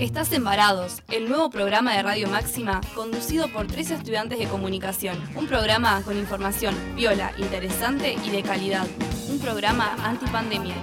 Estás 0.00 0.32
en 0.32 0.42
Varados, 0.44 1.02
el 1.10 1.28
nuevo 1.28 1.50
programa 1.50 1.94
de 1.94 2.02
Radio 2.02 2.26
Máxima 2.26 2.80
conducido 2.94 3.52
por 3.52 3.66
tres 3.66 3.90
estudiantes 3.90 4.38
de 4.38 4.46
comunicación. 4.46 5.18
Un 5.36 5.46
programa 5.46 6.00
con 6.06 6.16
información 6.16 6.74
viola, 6.96 7.34
interesante 7.36 8.14
y 8.14 8.30
de 8.30 8.42
calidad. 8.42 8.86
Un 9.28 9.38
programa 9.40 9.94
antipandemia. 10.02 10.74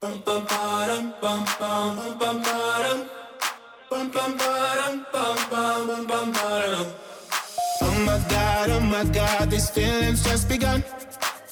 Oh 0.00 0.08
my 8.06 8.18
god, 8.30 8.70
oh 8.70 8.80
my 8.80 9.04
god, 9.12 10.48
begun. 10.48 10.82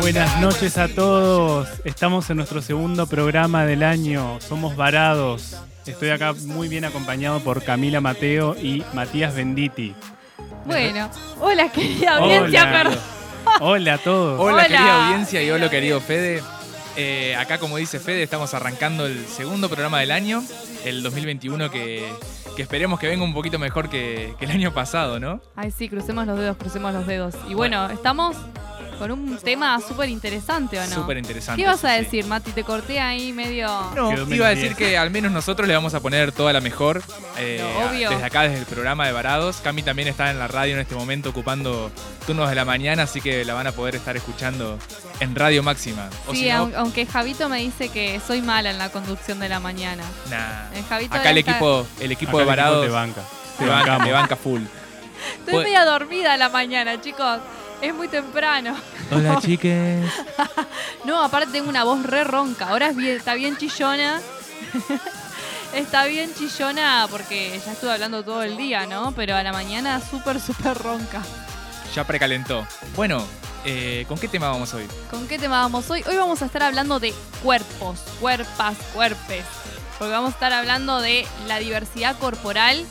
Buenas 0.00 0.40
noches 0.40 0.78
a 0.78 0.88
todos. 0.88 1.68
Estamos 1.84 2.30
en 2.30 2.38
nuestro 2.38 2.62
segundo 2.62 3.06
programa 3.06 3.66
del 3.66 3.82
año. 3.82 4.40
Somos 4.40 4.76
Varados. 4.76 5.58
Estoy 5.84 6.08
acá 6.08 6.32
muy 6.32 6.68
bien 6.68 6.86
acompañado 6.86 7.40
por 7.40 7.62
Camila 7.62 8.00
Mateo 8.00 8.56
y 8.56 8.82
Matías 8.94 9.34
Benditi. 9.34 9.94
Bueno, 10.66 11.08
hola 11.40 11.68
querida 11.70 12.16
audiencia, 12.16 12.62
Hola. 12.64 12.72
perdón. 12.82 12.98
Hola 13.60 13.94
a 13.94 13.98
todos. 13.98 14.40
Hola. 14.40 14.52
Hola, 14.54 14.62
querida 14.64 15.06
audiencia 15.06 15.42
y 15.42 15.50
hola 15.50 15.70
querido 15.70 16.00
Fede. 16.00 16.42
Eh, 16.96 17.36
acá 17.36 17.58
como 17.58 17.76
dice 17.76 18.00
Fede, 18.00 18.22
estamos 18.22 18.52
arrancando 18.54 19.06
el 19.06 19.26
segundo 19.26 19.68
programa 19.68 20.00
del 20.00 20.10
año, 20.10 20.42
el 20.84 21.02
2021 21.02 21.70
que, 21.70 22.04
que 22.56 22.62
esperemos 22.62 22.98
que 22.98 23.06
venga 23.06 23.22
un 23.22 23.34
poquito 23.34 23.58
mejor 23.58 23.88
que, 23.90 24.34
que 24.38 24.46
el 24.46 24.50
año 24.50 24.72
pasado, 24.72 25.20
¿no? 25.20 25.40
Ay, 25.54 25.70
sí, 25.70 25.88
crucemos 25.88 26.26
los 26.26 26.38
dedos, 26.38 26.56
crucemos 26.56 26.92
los 26.94 27.06
dedos. 27.06 27.34
Y 27.48 27.54
bueno, 27.54 27.88
estamos 27.90 28.36
con 28.98 29.10
un 29.12 29.36
tema 29.38 29.78
súper 29.80 30.08
interesante, 30.08 30.78
¿o 30.78 30.86
no? 30.86 30.94
Súper 30.94 31.18
interesante. 31.18 31.60
¿Qué 31.62 31.68
vas 31.68 31.84
a 31.84 31.96
sí. 31.96 32.04
decir, 32.04 32.26
Mati? 32.26 32.50
Te 32.52 32.64
corté 32.64 33.00
ahí 33.00 33.32
medio... 33.32 33.68
No, 33.94 34.10
Quedó 34.10 34.34
iba 34.34 34.46
a 34.46 34.50
decir 34.54 34.74
que 34.74 34.96
al 34.98 35.10
menos 35.10 35.32
nosotros 35.32 35.68
le 35.68 35.74
vamos 35.74 35.94
a 35.94 36.00
poner 36.00 36.32
toda 36.32 36.52
la 36.52 36.60
mejor. 36.60 37.02
eh, 37.38 37.60
No, 37.62 37.86
obvio. 37.90 38.10
Desde 38.10 38.24
acá, 38.24 38.42
desde 38.42 38.58
el 38.58 38.66
programa 38.66 39.06
de 39.06 39.12
Varados. 39.12 39.56
Cami 39.62 39.82
también 39.82 40.08
está 40.08 40.30
en 40.30 40.38
la 40.38 40.48
radio 40.48 40.74
en 40.74 40.80
este 40.80 40.94
momento 40.94 41.30
ocupando 41.30 41.90
turnos 42.26 42.48
de 42.48 42.54
la 42.54 42.64
mañana, 42.64 43.04
así 43.04 43.20
que 43.20 43.44
la 43.44 43.54
van 43.54 43.66
a 43.66 43.72
poder 43.72 43.94
estar 43.96 44.16
escuchando 44.16 44.78
en 45.20 45.34
Radio 45.34 45.62
Máxima. 45.62 46.08
O 46.26 46.32
Sí, 46.32 46.40
si 46.44 46.48
no, 46.50 46.66
aun- 46.66 46.74
aunque 46.76 47.06
Javito 47.06 47.48
me 47.48 47.58
dice 47.58 47.88
que 47.88 48.20
soy 48.26 48.42
mala 48.42 48.70
en 48.70 48.78
la 48.78 48.88
conducción 48.90 49.38
de 49.40 49.48
la 49.48 49.60
mañana. 49.60 50.02
nah. 50.30 50.72
El 50.76 50.84
Javito 50.84 51.14
Acá 51.14 51.30
el 51.30 51.38
equipo, 51.38 51.86
el 52.00 52.12
equipo 52.12 52.38
Acá 52.38 52.38
de 52.38 52.42
el 52.44 52.48
equipo 52.48 52.62
Varados 52.62 52.86
te 52.86 52.90
banca. 52.92 53.20
te 53.58 53.64
banca, 53.66 53.76
bancamos. 53.78 54.06
te 54.06 54.12
banca 54.12 54.36
full. 54.36 54.62
Estoy 55.38 55.54
Pues- 55.54 55.64
media 55.66 55.84
dormida 55.84 56.34
a 56.34 56.36
la 56.36 56.48
mañana, 56.48 57.00
chicos. 57.00 57.38
Es 57.80 57.94
muy 57.94 58.08
temprano. 58.08 58.74
Hola, 59.10 59.38
chiques. 59.42 60.10
No, 61.04 61.22
aparte 61.22 61.52
tengo 61.52 61.68
una 61.68 61.84
voz 61.84 62.02
re 62.02 62.24
ronca. 62.24 62.68
Ahora 62.68 62.88
es 62.88 62.96
bien- 62.96 63.16
está 63.16 63.34
bien 63.34 63.56
chillona. 63.56 64.20
está 65.74 66.06
bien 66.06 66.32
chillona 66.34 67.06
porque 67.10 67.60
ya 67.64 67.72
estuve 67.72 67.92
hablando 67.92 68.22
todo 68.24 68.42
el 68.42 68.56
día, 68.56 68.86
¿no? 68.86 69.12
Pero 69.12 69.36
a 69.36 69.42
la 69.42 69.52
mañana 69.52 70.00
súper, 70.00 70.40
súper 70.40 70.76
ronca. 70.78 71.22
Ya 71.94 72.04
precalentó. 72.04 72.66
Bueno, 72.94 73.24
eh, 73.64 74.04
¿con 74.08 74.18
qué 74.18 74.28
tema 74.28 74.48
vamos 74.48 74.72
hoy? 74.74 74.86
¿Con 75.10 75.28
qué 75.28 75.38
tema 75.38 75.60
vamos 75.60 75.88
hoy? 75.90 76.02
Hoy 76.08 76.16
vamos 76.16 76.42
a 76.42 76.46
estar 76.46 76.62
hablando 76.62 76.98
de 76.98 77.14
cuerpos, 77.42 78.00
cuerpas, 78.20 78.76
cuerpes. 78.94 79.44
Porque 79.98 80.12
vamos 80.12 80.30
a 80.32 80.34
estar 80.34 80.52
hablando 80.52 81.00
de 81.00 81.26
la 81.46 81.58
diversidad 81.58 82.18
corporal. 82.18 82.84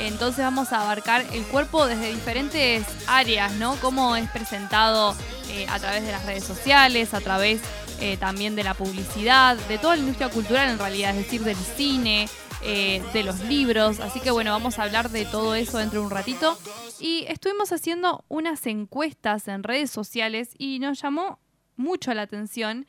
Entonces 0.00 0.42
vamos 0.42 0.72
a 0.72 0.80
abarcar 0.80 1.26
el 1.32 1.44
cuerpo 1.44 1.86
desde 1.86 2.12
diferentes 2.12 2.86
áreas, 3.06 3.52
¿no? 3.52 3.76
Cómo 3.76 4.16
es 4.16 4.28
presentado 4.30 5.14
eh, 5.50 5.66
a 5.68 5.78
través 5.78 6.04
de 6.04 6.12
las 6.12 6.24
redes 6.24 6.44
sociales, 6.44 7.12
a 7.12 7.20
través 7.20 7.60
eh, 8.00 8.16
también 8.16 8.56
de 8.56 8.64
la 8.64 8.72
publicidad, 8.72 9.58
de 9.68 9.76
toda 9.76 9.96
la 9.96 10.00
industria 10.00 10.30
cultural 10.30 10.70
en 10.70 10.78
realidad, 10.78 11.10
es 11.10 11.24
decir, 11.24 11.42
del 11.42 11.56
cine, 11.56 12.28
eh, 12.62 13.02
de 13.12 13.22
los 13.22 13.40
libros. 13.40 14.00
Así 14.00 14.20
que 14.20 14.30
bueno, 14.30 14.52
vamos 14.52 14.78
a 14.78 14.84
hablar 14.84 15.10
de 15.10 15.26
todo 15.26 15.54
eso 15.54 15.76
dentro 15.76 16.00
de 16.00 16.06
un 16.06 16.10
ratito. 16.10 16.58
Y 16.98 17.26
estuvimos 17.28 17.70
haciendo 17.70 18.24
unas 18.28 18.66
encuestas 18.66 19.48
en 19.48 19.62
redes 19.62 19.90
sociales 19.90 20.54
y 20.56 20.78
nos 20.78 21.02
llamó 21.02 21.40
mucho 21.76 22.14
la 22.14 22.22
atención 22.22 22.86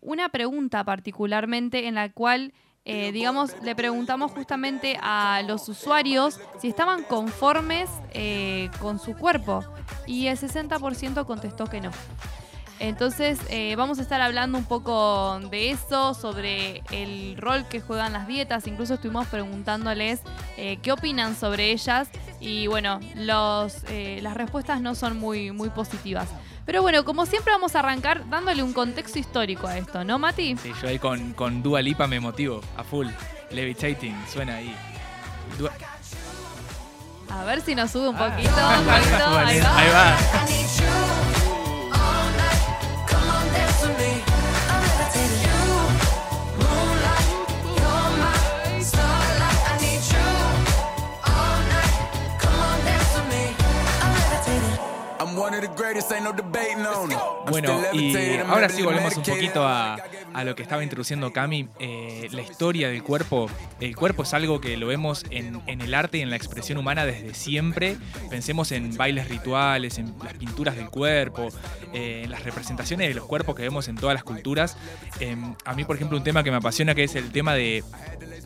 una 0.00 0.28
pregunta 0.30 0.82
particularmente 0.82 1.86
en 1.86 1.94
la 1.94 2.10
cual, 2.10 2.52
eh, 2.88 3.10
digamos, 3.10 3.50
le 3.64 3.74
preguntamos 3.74 4.30
justamente 4.30 4.96
a 5.02 5.42
los 5.44 5.68
usuarios 5.68 6.38
si 6.60 6.68
estaban 6.68 7.02
conformes 7.02 7.90
eh, 8.12 8.70
con 8.78 9.00
su 9.00 9.16
cuerpo 9.16 9.64
y 10.06 10.28
el 10.28 10.38
60% 10.38 11.26
contestó 11.26 11.66
que 11.66 11.80
no. 11.80 11.90
Entonces 12.78 13.40
eh, 13.48 13.74
vamos 13.74 13.98
a 13.98 14.02
estar 14.02 14.20
hablando 14.20 14.56
un 14.56 14.66
poco 14.66 15.40
de 15.50 15.70
eso, 15.70 16.14
sobre 16.14 16.84
el 16.92 17.36
rol 17.38 17.66
que 17.66 17.80
juegan 17.80 18.12
las 18.12 18.28
dietas, 18.28 18.68
incluso 18.68 18.94
estuvimos 18.94 19.26
preguntándoles 19.26 20.20
qué 20.54 20.92
opinan 20.92 21.34
sobre 21.34 21.72
ellas 21.72 22.08
y 22.38 22.68
bueno, 22.68 23.00
los, 23.16 23.82
las 24.20 24.34
respuestas 24.34 24.80
no 24.80 24.94
son 24.94 25.18
muy, 25.18 25.50
muy 25.50 25.70
positivas. 25.70 26.28
Pero 26.66 26.82
bueno, 26.82 27.04
como 27.04 27.24
siempre 27.26 27.52
vamos 27.52 27.74
a 27.76 27.78
arrancar 27.78 28.28
dándole 28.28 28.62
un 28.62 28.72
contexto 28.72 29.18
histórico 29.18 29.66
a 29.68 29.78
esto, 29.78 30.02
¿no, 30.04 30.18
Mati? 30.18 30.56
Sí, 30.56 30.72
yo 30.82 30.88
ahí 30.88 30.98
con, 30.98 31.32
con 31.32 31.62
Dua 31.62 31.80
Lipa 31.80 32.06
me 32.08 32.18
motivo 32.20 32.60
a 32.76 32.82
full. 32.84 33.06
Levitating, 33.50 34.16
suena 34.32 34.56
ahí. 34.56 34.74
Dua- 35.58 35.70
A 37.30 37.44
ver 37.44 37.60
si 37.60 37.74
nos 37.76 37.90
sube 37.92 38.08
un 38.08 38.16
poquito, 38.16 38.50
ahí 38.66 39.60
va. 39.60 39.78
Ahí 39.78 39.88
va. 39.90 41.55
Bueno, 57.50 57.80
y 57.92 58.14
ahora 58.46 58.68
sí 58.68 58.82
volvemos 58.82 59.16
un 59.16 59.22
poquito 59.22 59.66
a, 59.66 59.96
a 60.34 60.44
lo 60.44 60.54
que 60.54 60.62
estaba 60.62 60.82
introduciendo 60.82 61.32
Cami. 61.32 61.68
eh, 61.78 62.28
la 62.32 62.42
historia 62.42 62.88
del 62.88 63.02
cuerpo. 63.02 63.48
El 63.80 63.96
cuerpo 63.96 64.22
es 64.22 64.34
algo 64.34 64.60
que 64.60 64.76
lo 64.76 64.86
vemos 64.86 65.24
en, 65.30 65.60
en 65.66 65.80
el 65.80 65.94
arte 65.94 66.18
y 66.18 66.22
en 66.22 66.30
la 66.30 66.36
expresión 66.36 66.78
humana 66.78 67.04
desde 67.04 67.34
siempre. 67.34 67.96
Pensemos 68.30 68.72
en 68.72 68.96
bailes 68.96 69.28
rituales, 69.28 69.98
en 69.98 70.14
las 70.22 70.34
pinturas 70.34 70.76
del 70.76 70.90
cuerpo, 70.90 71.48
eh, 71.92 72.22
en 72.24 72.30
las 72.30 72.42
representaciones 72.44 73.08
de 73.08 73.14
los 73.14 73.24
cuerpos 73.26 73.54
que 73.54 73.62
vemos 73.62 73.88
en 73.88 73.96
todas 73.96 74.14
las 74.14 74.24
culturas. 74.24 74.76
Eh, 75.20 75.36
a 75.64 75.74
mí, 75.74 75.84
por 75.84 75.96
ejemplo, 75.96 76.18
un 76.18 76.24
tema 76.24 76.42
que 76.42 76.50
me 76.50 76.56
apasiona 76.58 76.94
que 76.94 77.04
es 77.04 77.14
el 77.14 77.30
tema 77.32 77.54
de 77.54 77.82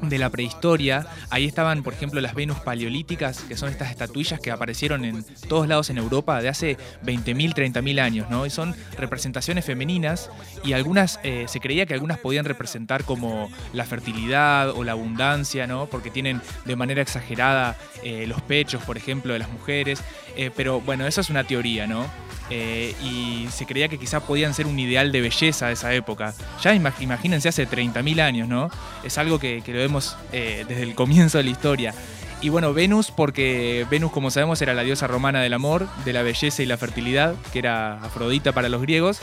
de 0.02 0.19
la 0.19 0.31
prehistoria, 0.31 1.06
ahí 1.29 1.44
estaban, 1.44 1.82
por 1.82 1.93
ejemplo, 1.93 2.23
las 2.23 2.34
Venus 2.34 2.58
paleolíticas, 2.61 3.43
que 3.43 3.55
son 3.55 3.69
estas 3.69 3.90
estatuillas 3.90 4.40
que 4.40 4.50
aparecieron 4.50 5.05
en 5.05 5.25
todos 5.46 5.69
lados 5.69 5.90
en 5.90 5.99
Europa 5.99 6.40
de 6.40 6.49
hace 6.49 6.79
20.000, 7.10 7.54
30.000 7.54 8.00
años, 8.00 8.30
¿no? 8.30 8.46
Y 8.46 8.50
son 8.50 8.74
representaciones 8.96 9.64
femeninas 9.64 10.30
y 10.64 10.72
algunas, 10.72 11.18
eh, 11.22 11.46
se 11.48 11.60
creía 11.60 11.86
que 11.86 11.94
algunas 11.94 12.18
podían 12.18 12.44
representar 12.44 13.04
como 13.04 13.50
la 13.72 13.84
fertilidad 13.84 14.70
o 14.70 14.84
la 14.84 14.92
abundancia, 14.92 15.66
¿no? 15.66 15.86
Porque 15.86 16.10
tienen 16.10 16.40
de 16.64 16.76
manera 16.76 17.02
exagerada 17.02 17.76
eh, 18.02 18.24
los 18.26 18.40
pechos, 18.42 18.82
por 18.82 18.96
ejemplo, 18.96 19.32
de 19.32 19.38
las 19.38 19.50
mujeres. 19.50 20.02
Eh, 20.36 20.50
pero 20.56 20.80
bueno, 20.80 21.06
eso 21.06 21.20
es 21.20 21.30
una 21.30 21.44
teoría, 21.44 21.86
¿no? 21.86 22.06
Y 22.52 23.46
se 23.52 23.64
creía 23.64 23.86
que 23.88 23.96
quizá 23.96 24.18
podían 24.20 24.54
ser 24.54 24.66
un 24.66 24.76
ideal 24.78 25.12
de 25.12 25.20
belleza 25.20 25.68
de 25.68 25.74
esa 25.74 25.94
época. 25.94 26.34
Ya 26.62 26.74
ima- 26.74 26.92
imagínense 26.98 27.48
hace 27.48 27.64
30.000 27.68 28.20
años, 28.20 28.48
¿no? 28.48 28.70
Es 29.04 29.18
algo 29.18 29.38
que, 29.38 29.62
lo 29.66 29.74
vemos 29.78 30.16
desde 30.32 30.82
el 30.82 30.96
comienzo 30.96 31.38
de 31.38 31.44
la 31.44 31.50
historia. 31.50 31.94
Y 32.42 32.48
bueno, 32.48 32.72
Venus, 32.72 33.10
porque 33.10 33.87
Venus, 33.90 34.12
como 34.12 34.31
sabemos, 34.31 34.62
era 34.62 34.72
la 34.72 34.82
diosa 34.82 35.06
romana 35.06 35.42
del 35.42 35.52
amor, 35.52 35.87
de 36.04 36.14
la 36.14 36.22
belleza 36.22 36.62
y 36.62 36.66
la 36.66 36.78
fertilidad, 36.78 37.34
que 37.52 37.58
era 37.58 38.02
Afrodita 38.02 38.52
para 38.52 38.70
los 38.70 38.81
griegos. 38.81 39.20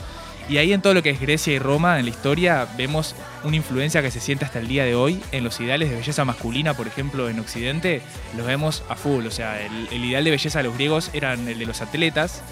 Y 0.48 0.56
ahí 0.56 0.72
en 0.72 0.80
todo 0.80 0.94
lo 0.94 1.02
que 1.02 1.10
es 1.10 1.20
Grecia 1.20 1.52
y 1.52 1.58
Roma, 1.58 1.98
en 1.98 2.06
la 2.06 2.10
historia, 2.10 2.66
vemos 2.76 3.14
una 3.44 3.56
influencia 3.56 4.00
que 4.00 4.10
se 4.10 4.20
siente 4.20 4.46
hasta 4.46 4.60
el 4.60 4.68
día 4.68 4.84
de 4.84 4.94
hoy. 4.94 5.20
En 5.30 5.44
los 5.44 5.60
ideales 5.60 5.90
de 5.90 5.96
belleza 5.96 6.24
masculina, 6.24 6.74
por 6.74 6.86
ejemplo, 6.86 7.28
en 7.28 7.38
Occidente, 7.38 8.00
los 8.36 8.46
vemos 8.46 8.82
a 8.88 8.94
full. 8.94 9.26
O 9.26 9.30
sea, 9.30 9.60
el, 9.60 9.92
ideal 9.92 10.24
de 10.24 10.30
belleza 10.30 10.60
de 10.60 10.64
los 10.64 10.74
griegos 10.74 11.10
era 11.12 11.34
el 11.34 11.58
de 11.58 11.66
los 11.66 11.82
atletas. 11.82 12.42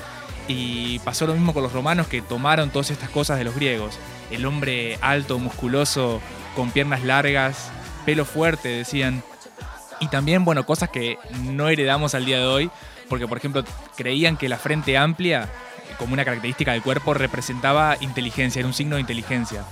Y 0.46 0.98
pasó 1.00 1.26
lo 1.26 1.32
mismo 1.32 1.54
con 1.54 1.62
los 1.62 1.72
romanos 1.72 2.06
que 2.06 2.20
tomaron 2.20 2.70
todas 2.70 2.90
estas 2.90 3.08
cosas 3.08 3.38
de 3.38 3.44
los 3.44 3.54
griegos. 3.54 3.98
El 4.30 4.44
hombre 4.44 4.98
alto, 5.00 5.38
musculoso, 5.38 6.20
con 6.54 6.72
piernas 6.72 7.02
largas, 7.02 7.70
pelo 8.04 8.24
fuerte, 8.24 8.69
decían. 8.69 9.22
Y 10.00 10.08
también, 10.08 10.44
bueno, 10.44 10.64
cosas 10.66 10.90
que 10.90 11.19
no 11.44 11.69
heredamos 11.69 12.14
al 12.14 12.25
día 12.25 12.38
de 12.38 12.46
hoy, 12.46 12.70
porque 13.08 13.26
por 13.26 13.38
ejemplo 13.38 13.64
creían 13.96 14.37
que 14.37 14.48
la 14.48 14.58
frente 14.58 14.96
amplia, 14.98 15.48
como 15.98 16.12
una 16.12 16.25
característica 16.25 16.72
del 16.72 16.82
cuerpo, 16.82 17.14
representaba 17.14 17.96
inteligencia, 18.00 18.60
era 18.60 18.66
un 18.69 18.75
signo 18.75 18.96
de 18.96 19.00
inteligencia. 19.00 19.62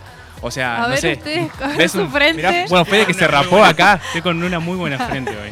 O 0.41 0.51
sea, 0.51 0.77
A 0.77 0.81
no 0.83 0.89
ver 0.89 0.99
sé. 0.99 1.13
ustedes, 1.15 1.51
a 1.61 1.69
ver 1.69 1.77
¿ves 1.79 1.93
su 1.93 2.01
un- 2.03 2.11
frente. 2.13 2.37
mirá, 2.37 2.65
bueno, 2.69 2.85
Fede 2.85 3.07
que 3.07 3.15
se 3.15 3.27
rapó 3.27 3.65
acá. 3.65 4.01
Estoy 4.07 4.21
con 4.23 4.43
una 4.43 4.59
muy 4.61 4.77
buena 4.77 4.99
frente 4.99 5.31
hoy. 5.31 5.51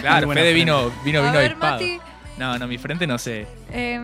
Claro, 0.00 0.26
Fede 0.28 0.34
frente. 0.40 0.52
vino, 0.54 0.90
vino, 1.04 1.20
A 1.20 1.22
vino 1.22 1.32
ver, 1.34 1.46
avispado. 1.52 1.72
Mati. 1.74 2.00
No, 2.36 2.58
no, 2.58 2.66
mi 2.66 2.78
frente 2.78 3.06
no 3.06 3.16
sé. 3.16 3.46
Eh, 3.72 4.00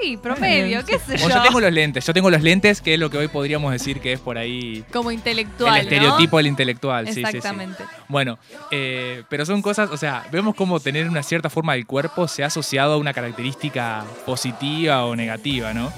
sí, 0.00 0.16
promedio, 0.16 0.84
qué 0.86 0.98
sé 0.98 1.18
Bueno, 1.18 1.28
yo. 1.28 1.34
yo 1.36 1.42
tengo 1.42 1.60
los 1.60 1.72
lentes, 1.72 2.06
yo 2.06 2.14
tengo 2.14 2.30
los 2.30 2.42
lentes, 2.42 2.80
que 2.80 2.94
es 2.94 3.00
lo 3.00 3.10
que 3.10 3.18
hoy 3.18 3.28
podríamos 3.28 3.72
decir 3.72 4.00
que 4.00 4.14
es 4.14 4.20
por 4.20 4.38
ahí 4.38 4.84
Como 4.92 5.10
intelectual, 5.10 5.76
el 5.76 5.82
estereotipo 5.82 6.36
¿no? 6.36 6.38
del 6.38 6.46
intelectual. 6.46 7.06
sí, 7.08 7.14
sí, 7.14 7.20
sí. 7.20 7.36
Exactamente. 7.36 7.84
Bueno, 8.08 8.38
eh, 8.70 9.22
pero 9.28 9.44
son 9.44 9.60
cosas, 9.60 9.90
o 9.90 9.96
sea, 9.98 10.26
vemos 10.32 10.54
cómo 10.54 10.80
tener 10.80 11.08
una 11.08 11.22
cierta 11.22 11.50
forma 11.50 11.74
del 11.74 11.86
cuerpo 11.86 12.26
se 12.26 12.42
ha 12.42 12.46
asociado 12.46 12.94
a 12.94 12.96
una 12.96 13.12
característica 13.12 14.04
positiva 14.24 15.04
o 15.04 15.14
negativa, 15.14 15.74
¿no? 15.74 15.92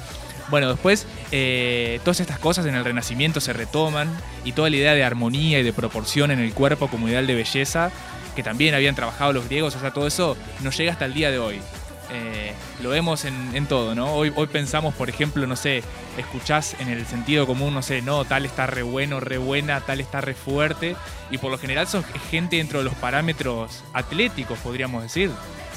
Bueno, 0.49 0.69
después 0.71 1.07
eh, 1.33 1.99
todas 2.05 2.21
estas 2.21 2.39
cosas 2.39 2.67
en 2.67 2.75
el 2.77 2.85
Renacimiento 2.85 3.41
se 3.41 3.53
retoman 3.53 4.09
y 4.45 4.53
toda 4.53 4.71
la 4.71 4.77
idea 4.77 4.95
de 4.95 5.03
armonía 5.03 5.59
y 5.59 5.63
de 5.65 5.73
proporción 5.73 6.31
en 6.31 6.39
el 6.39 6.53
cuerpo 6.55 6.89
como 6.89 7.09
ideal 7.09 7.27
de 7.27 7.35
belleza, 7.35 7.91
que 8.37 8.45
también 8.45 8.75
habían 8.75 8.95
trabajado 8.95 9.33
los 9.33 9.47
griegos, 9.47 9.75
o 9.75 9.81
sea, 9.81 9.93
todo 9.93 10.07
eso 10.07 10.37
nos 10.63 10.77
llega 10.77 10.93
hasta 10.93 11.07
el 11.07 11.15
día 11.15 11.33
de 11.33 11.39
hoy. 11.39 11.61
Eh, 12.13 12.53
lo 12.83 12.91
vemos 12.91 13.25
en, 13.25 13.67
todo, 13.67 13.97
¿no? 13.97 14.13
Hoy, 14.13 14.33
hoy 14.37 14.47
pensamos, 14.47 14.95
por 14.95 15.09
ejemplo, 15.09 15.45
no 15.49 15.57
sé, 15.57 15.83
escuchás 16.17 16.77
en 16.79 16.89
el 16.89 17.05
sentido 17.05 17.47
común, 17.47 17.75
no 17.75 17.83
sé, 17.83 18.01
no, 18.01 18.25
tal 18.25 18.47
está 18.47 18.67
re 18.69 18.83
bueno, 18.83 19.19
re 19.19 19.39
buena, 19.39 19.81
tal 19.81 20.01
está 20.01 20.21
re 20.21 20.35
fuerte, 20.35 20.95
y 21.31 21.39
por 21.39 21.51
lo 21.51 21.59
general 21.59 21.89
son 21.89 22.05
gente 22.31 22.57
dentro 22.57 22.79
de 22.79 22.85
los 22.85 22.95
parámetros 22.95 23.83
atléticos, 23.93 24.59
podríamos 24.61 25.03
decir. 25.03 25.33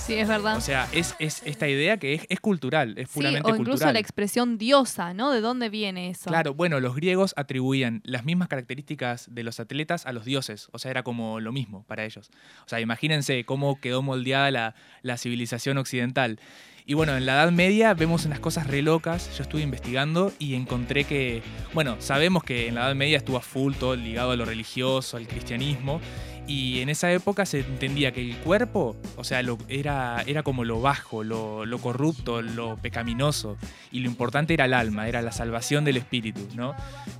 Sí, 0.09 0.15
es 0.15 0.27
verdad. 0.27 0.57
O 0.57 0.61
sea, 0.61 0.89
es, 0.91 1.15
es 1.19 1.43
esta 1.45 1.67
idea 1.67 1.97
que 1.97 2.15
es, 2.15 2.25
es 2.29 2.39
cultural, 2.39 2.97
es 2.97 3.09
sí, 3.09 3.13
puramente 3.13 3.47
o 3.47 3.53
incluso 3.53 3.71
cultural. 3.73 3.93
la 3.93 3.99
expresión 3.99 4.57
diosa, 4.57 5.13
¿no? 5.13 5.29
¿De 5.29 5.39
dónde 5.39 5.69
viene 5.69 6.09
eso? 6.09 6.31
Claro, 6.31 6.55
bueno, 6.55 6.79
los 6.79 6.95
griegos 6.95 7.35
atribuían 7.37 8.01
las 8.03 8.25
mismas 8.25 8.47
características 8.47 9.27
de 9.29 9.43
los 9.43 9.59
atletas 9.59 10.07
a 10.07 10.11
los 10.11 10.25
dioses, 10.25 10.67
o 10.71 10.79
sea, 10.79 10.89
era 10.89 11.03
como 11.03 11.39
lo 11.39 11.51
mismo 11.51 11.83
para 11.83 12.05
ellos. 12.05 12.31
O 12.65 12.69
sea, 12.69 12.79
imagínense 12.79 13.45
cómo 13.45 13.79
quedó 13.79 14.01
moldeada 14.01 14.49
la, 14.49 14.75
la 15.03 15.17
civilización 15.17 15.77
occidental. 15.77 16.39
Y 16.87 16.95
bueno, 16.95 17.15
en 17.15 17.27
la 17.27 17.33
Edad 17.33 17.51
Media 17.51 17.93
vemos 17.93 18.25
unas 18.25 18.39
cosas 18.39 18.65
re 18.65 18.81
locas, 18.81 19.37
yo 19.37 19.43
estuve 19.43 19.61
investigando 19.61 20.33
y 20.39 20.55
encontré 20.55 21.03
que, 21.03 21.43
bueno, 21.75 21.97
sabemos 21.99 22.43
que 22.43 22.67
en 22.67 22.73
la 22.73 22.85
Edad 22.85 22.95
Media 22.95 23.17
estuvo 23.17 23.37
a 23.37 23.41
full 23.41 23.75
todo 23.75 23.95
ligado 23.95 24.31
a 24.31 24.35
lo 24.35 24.43
religioso, 24.43 25.17
al 25.17 25.27
cristianismo, 25.27 26.01
y 26.49 26.81
en 26.81 26.89
esa 26.89 27.11
época 27.11 27.45
se 27.45 27.59
entendía 27.59 28.11
que 28.11 28.21
el 28.21 28.35
cuerpo, 28.37 28.97
o 29.17 29.23
sea, 29.23 29.43
lo, 29.43 29.59
era, 29.67 30.23
era 30.25 30.41
como 30.41 30.63
lo 30.63 30.81
bajo, 30.81 31.23
lo, 31.23 31.77
corrupto, 31.79 32.41
lo 32.41 32.75
pecaminoso, 32.75 33.55
y 33.91 33.99
lo 33.99 34.09
importante 34.09 34.55
era 34.55 34.65
el 34.65 34.73
alma, 34.73 35.07
era 35.07 35.21
la 35.21 35.31
salvación 35.31 35.85
del 35.85 35.97
espíritu, 35.97 36.41
¿no? 36.55 36.73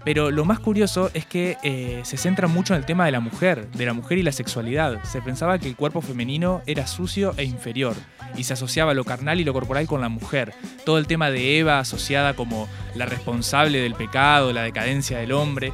Pero 0.04 0.32
lo 0.32 0.46
más 0.46 0.60
curioso 0.60 1.12
es 1.14 1.28
que 1.28 1.58
eh, 1.62 2.02
se 2.06 2.18
centra 2.18 2.48
mucho 2.48 2.74
en 2.74 2.80
el 2.80 2.88
tema 2.88 3.06
de 3.06 3.12
la 3.12 3.20
mujer, 3.20 3.70
de 3.70 3.86
la 3.86 3.94
mujer 3.94 4.18
y 4.18 4.24
la 4.24 4.32
sexualidad. 4.32 5.04
Se 5.04 5.22
pensaba 5.22 5.60
que 5.60 5.68
el 5.68 5.76
cuerpo 5.76 6.02
femenino 6.02 6.64
era 6.66 6.88
sucio 6.88 7.36
e 7.38 7.44
inferior, 7.44 7.96
y 8.36 8.46
se 8.46 8.54
asociaba 8.54 8.96
lo 8.96 9.04
carnal 9.04 9.40
y 9.40 9.44
lo 9.44 9.54
corporal 9.54 9.86
con 9.86 10.02
la 10.02 10.10
mujer. 10.10 10.54
Todo 10.86 10.98
el 10.98 11.06
tema 11.06 11.30
de 11.30 11.60
Eva 11.60 11.78
asociada 11.78 12.34
como 12.34 12.68
la 12.96 13.06
responsable 13.06 13.80
del 13.80 13.94
pecado, 13.94 14.54
la 14.54 14.64
decadencia 14.64 15.20
del 15.20 15.34
hombre. 15.34 15.72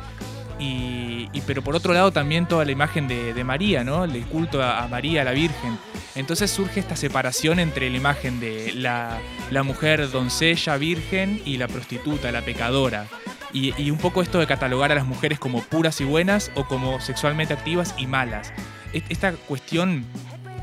Y, 0.60 1.30
y- 1.34 1.42
pero 1.46 1.62
por 1.62 1.76
otro 1.76 1.94
lado 1.94 2.12
también 2.12 2.48
toda 2.48 2.64
la 2.66 2.72
imagen 2.72 3.08
de, 3.08 3.34
de 3.34 3.44
María, 3.44 3.84
¿no? 3.84 4.06
El 4.06 4.24
culto 4.26 4.62
a, 4.64 4.84
a 4.84 4.88
María, 4.88 5.22
a 5.22 5.26
la 5.26 5.32
Virgen. 5.32 5.78
Entonces 6.16 6.50
surge 6.50 6.80
esta 6.80 6.96
separación 6.96 7.60
entre 7.60 7.90
la 7.90 7.98
imagen 7.98 8.40
de 8.40 8.72
la, 8.74 9.18
la 9.52 9.64
mujer 9.64 10.10
doncella 10.12 10.78
virgen 10.78 11.42
y 11.46 11.58
la 11.58 11.68
prostituta, 11.68 12.32
la 12.32 12.42
pecadora. 12.42 13.06
Y, 13.52 13.74
y 13.82 13.92
un 13.92 13.98
poco 13.98 14.22
esto 14.22 14.40
de 14.40 14.48
catalogar 14.48 14.92
a 14.92 14.96
las 14.96 15.06
mujeres 15.06 15.40
como 15.40 15.62
puras 15.62 16.00
y 16.02 16.06
buenas 16.06 16.52
o 16.56 16.66
como 16.66 17.00
sexualmente 17.02 17.54
activas 17.54 17.94
y 17.98 18.08
malas. 18.08 18.54
Esta 18.94 19.34
cuestión 19.34 20.06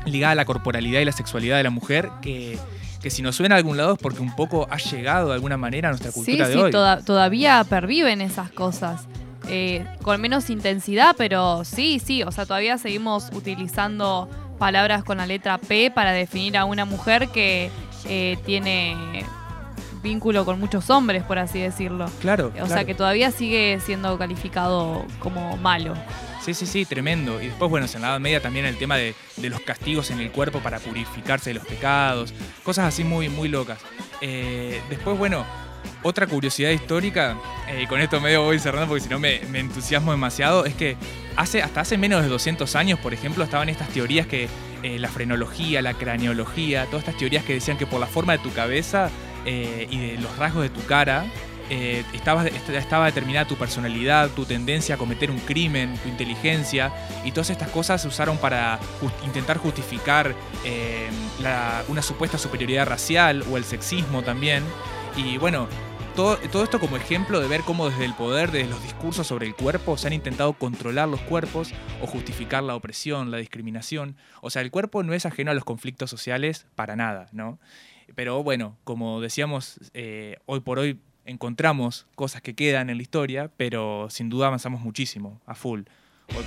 ligada 0.05 0.31
a 0.31 0.35
la 0.35 0.45
corporalidad 0.45 0.99
y 1.01 1.05
la 1.05 1.11
sexualidad 1.11 1.57
de 1.57 1.63
la 1.63 1.69
mujer 1.69 2.09
que, 2.21 2.57
que 3.01 3.09
si 3.11 3.21
nos 3.21 3.35
suena 3.35 3.55
a 3.55 3.57
algún 3.59 3.77
lado 3.77 3.93
es 3.93 3.99
porque 3.99 4.21
un 4.21 4.35
poco 4.35 4.67
ha 4.71 4.77
llegado 4.77 5.29
de 5.29 5.35
alguna 5.35 5.55
manera 5.57 5.89
a 5.89 5.91
nuestra 5.91 6.11
Sí, 6.11 6.15
cultura 6.15 6.47
sí, 6.47 6.51
de 6.53 6.57
hoy. 6.63 6.71
toda- 6.71 7.01
todavía 7.05 7.63
perviven 7.63 8.21
esas 8.21 8.49
cosas. 8.51 9.07
Eh, 9.47 9.85
con 10.01 10.21
menos 10.21 10.49
intensidad, 10.49 11.15
pero 11.17 11.65
sí, 11.65 11.99
sí, 11.99 12.23
o 12.23 12.31
sea, 12.31 12.45
todavía 12.45 12.77
seguimos 12.77 13.29
utilizando 13.33 14.29
palabras 14.57 15.03
con 15.03 15.17
la 15.17 15.25
letra 15.25 15.57
P 15.57 15.91
para 15.91 16.11
definir 16.13 16.57
a 16.57 16.65
una 16.65 16.85
mujer 16.85 17.27
que 17.29 17.69
eh, 18.05 18.37
tiene 18.45 19.25
vínculo 20.01 20.45
con 20.45 20.59
muchos 20.59 20.89
hombres, 20.89 21.23
por 21.23 21.39
así 21.39 21.59
decirlo. 21.59 22.05
Claro. 22.21 22.51
O 22.61 22.67
sea, 22.67 22.85
que 22.85 22.93
todavía 22.93 23.31
sigue 23.31 23.79
siendo 23.83 24.17
calificado 24.17 25.05
como 25.19 25.57
malo. 25.57 25.95
Sí, 26.41 26.53
sí, 26.53 26.65
sí, 26.65 26.85
tremendo. 26.85 27.41
Y 27.41 27.47
después, 27.47 27.71
bueno, 27.71 27.87
en 27.91 28.01
la 28.01 28.09
Edad 28.09 28.19
Media 28.19 28.41
también 28.41 28.65
el 28.65 28.77
tema 28.77 28.97
de, 28.97 29.15
de 29.37 29.49
los 29.49 29.61
castigos 29.61 30.11
en 30.11 30.19
el 30.19 30.29
cuerpo 30.29 30.59
para 30.59 30.79
purificarse 30.79 31.51
de 31.51 31.53
los 31.55 31.65
pecados, 31.65 32.33
cosas 32.63 32.85
así 32.89 33.05
muy, 33.05 33.29
muy 33.29 33.47
locas. 33.47 33.79
Eh, 34.19 34.81
después, 34.89 35.17
bueno, 35.17 35.45
otra 36.03 36.27
curiosidad 36.27 36.69
histórica, 36.71 37.37
eh, 37.67 37.81
y 37.83 37.87
con 37.87 37.99
esto 38.01 38.19
medio 38.21 38.43
voy 38.43 38.59
cerrando 38.59 38.87
porque 38.87 39.01
si 39.03 39.09
no 39.09 39.19
me, 39.19 39.37
entusiasmo 39.57 40.11
demasiado, 40.11 40.65
es 40.65 40.73
que 40.75 40.95
hace, 41.35 41.61
hasta 41.61 41.81
hace 41.81 41.97
menos 41.97 42.21
de 42.21 42.27
200 42.29 42.75
años, 42.75 42.99
por 42.99 43.13
ejemplo, 43.13 43.43
estaban 43.43 43.69
estas 43.69 43.89
teorías 43.89 44.27
que 44.27 44.47
eh, 44.83 44.99
la 44.99 45.07
frenología, 45.09 45.81
la 45.81 45.93
craneología, 45.93 46.85
todas 46.87 47.03
estas 47.03 47.17
teorías 47.17 47.43
que 47.45 47.53
decían 47.53 47.77
que 47.77 47.85
por 47.87 47.99
la 47.99 48.07
forma 48.07 48.33
de 48.33 48.39
tu 48.39 48.51
cabeza 48.51 49.09
eh, 49.45 49.87
y 49.89 49.97
de 49.97 50.17
los 50.17 50.37
rasgos 50.37 50.63
de 50.63 50.69
tu 50.69 50.83
cara, 50.85 51.25
estaba, 52.13 52.45
est- 52.45 52.69
estaba 52.69 53.05
determinada 53.07 53.47
tu 53.47 53.55
personalidad, 53.55 54.29
tu 54.29 54.45
tendencia 54.45 54.93
a 54.93 54.97
cometer 54.99 55.31
un 55.31 55.39
crimen, 55.39 55.97
tu 56.03 56.09
inteligencia, 56.09 56.91
y 57.23 57.31
todas 57.31 57.49
estas 57.49 57.69
cosas 57.69 57.99
se 58.01 58.07
usaron 58.07 58.37
para 58.37 58.77
intentar 59.25 59.57
justificar 59.57 60.35
una 61.87 62.01
supuesta 62.01 62.37
superioridad 62.37 62.85
racial 62.87 63.43
o 63.51 63.57
el 63.57 63.63
sexismo 63.63 64.21
también. 64.21 64.63
Y 65.15 65.37
bueno, 65.37 65.67
todo, 66.15 66.37
todo 66.37 66.63
esto 66.63 66.79
como 66.79 66.95
ejemplo 66.97 67.39
de 67.39 67.47
ver 67.47 67.61
cómo 67.61 67.89
desde 67.89 68.05
el 68.05 68.13
poder, 68.13 68.51
desde 68.51 68.69
los 68.69 68.83
discursos 68.83 69.25
sobre 69.27 69.47
el 69.47 69.55
cuerpo, 69.55 69.97
se 69.97 70.07
han 70.07 70.13
intentado 70.13 70.53
controlar 70.53 71.07
los 71.09 71.19
cuerpos 71.21 71.73
o 72.01 72.07
justificar 72.07 72.61
la 72.63 72.75
opresión, 72.75 73.31
la 73.31 73.37
discriminación. 73.37 74.15
O 74.41 74.49
sea, 74.49 74.61
el 74.61 74.69
cuerpo 74.71 75.01
no 75.03 75.13
es 75.13 75.25
ajeno 75.25 75.51
a 75.51 75.53
los 75.53 75.63
conflictos 75.65 76.09
sociales 76.09 76.67
para 76.75 76.95
nada, 76.95 77.27
¿no? 77.31 77.59
Pero 78.15 78.43
bueno, 78.43 78.77
como 78.83 79.21
decíamos, 79.21 79.79
eh, 79.93 80.37
hoy 80.45 80.59
por 80.59 80.77
hoy 80.77 80.99
encontramos 81.25 82.05
cosas 82.15 82.41
que 82.41 82.53
quedan 82.53 82.89
en 82.89 82.97
la 82.97 83.03
historia, 83.03 83.49
pero 83.57 84.07
sin 84.09 84.29
duda 84.29 84.47
avanzamos 84.47 84.81
muchísimo, 84.81 85.41
a 85.45 85.55
full. 85.55 85.81
Hoy- 86.35 86.43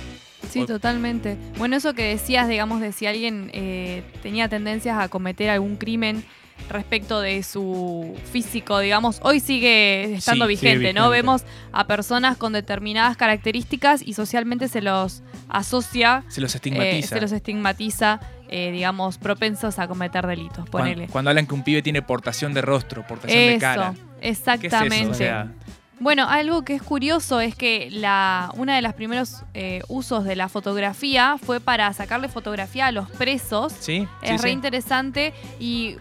Sí, 0.49 0.59
hoy- 0.61 0.65
totalmente. 0.67 1.35
Bueno, 1.57 1.75
eso 1.75 1.93
que 1.93 2.03
decías, 2.03 2.47
digamos, 2.47 2.79
de 2.79 2.93
si 2.93 3.05
alguien 3.05 3.49
eh, 3.53 4.03
tenía 4.21 4.47
tendencias 4.47 4.97
a 4.97 5.09
cometer 5.09 5.49
algún 5.49 5.75
crimen 5.75 6.23
respecto 6.69 7.21
de 7.21 7.43
su 7.43 8.15
físico, 8.31 8.79
digamos, 8.79 9.19
hoy 9.23 9.39
sigue 9.39 10.15
estando 10.15 10.47
Sí, 10.47 10.57
sigue 10.57 10.71
vigente, 10.73 10.93
¿no? 10.93 11.09
Vemos 11.09 11.43
a 11.71 11.87
personas 11.87 12.37
con 12.37 12.53
determinadas 12.53 13.17
características 13.17 14.01
y 14.05 14.13
socialmente 14.13 14.67
se 14.67 14.81
los 14.81 15.23
asocia, 15.49 16.23
se 16.27 16.41
los 16.41 16.53
eh, 16.53 16.57
estigmatiza. 16.57 17.07
se 17.15 17.21
los 17.21 17.31
estigmatiza, 17.31 18.19
eh, 18.49 18.71
digamos, 18.71 19.17
propensos 19.17 19.79
a 19.79 19.87
cometer 19.87 20.27
delitos, 20.27 20.69
ponele. 20.69 21.07
Cuando, 21.07 21.29
hablan 21.29 21.47
que 21.47 21.53
un 21.53 21.63
pibe 21.63 21.81
tiene 21.81 22.01
portación 22.01 22.53
de 22.53 22.61
rostro, 22.61 23.05
portación 23.07 23.39
de 23.39 23.57
cara. 23.59 23.93
Eso, 23.93 24.01
¿Qué 24.19 24.29
es 24.29 24.39
eso? 24.39 24.51
exactamente. 24.51 25.11
O 25.11 25.13
sea, 25.13 25.51
Bueno, 25.99 26.27
algo 26.29 26.63
que 26.63 26.75
es 26.75 26.81
curioso 26.83 27.39
es 27.39 27.55
que 27.55 27.89
la, 27.91 28.51
uno 28.55 28.73
de 28.73 28.81
los 28.81 28.93
primeros 28.93 29.43
eh, 29.53 29.81
usos 29.87 30.25
de 30.25 30.35
la 30.35 30.49
fotografía 30.49 31.37
fue 31.41 31.59
para 31.59 31.91
sacarle 31.93 32.27
fotografía 32.29 32.87
a 32.87 32.91
los 32.91 33.09
presos. 33.09 33.73
¿Sí? 33.79 34.07
Es 34.21 34.31
sí, 34.31 34.37
re 34.37 34.49
sí. 34.49 34.53
interesante 34.53 35.33
y 35.59 35.95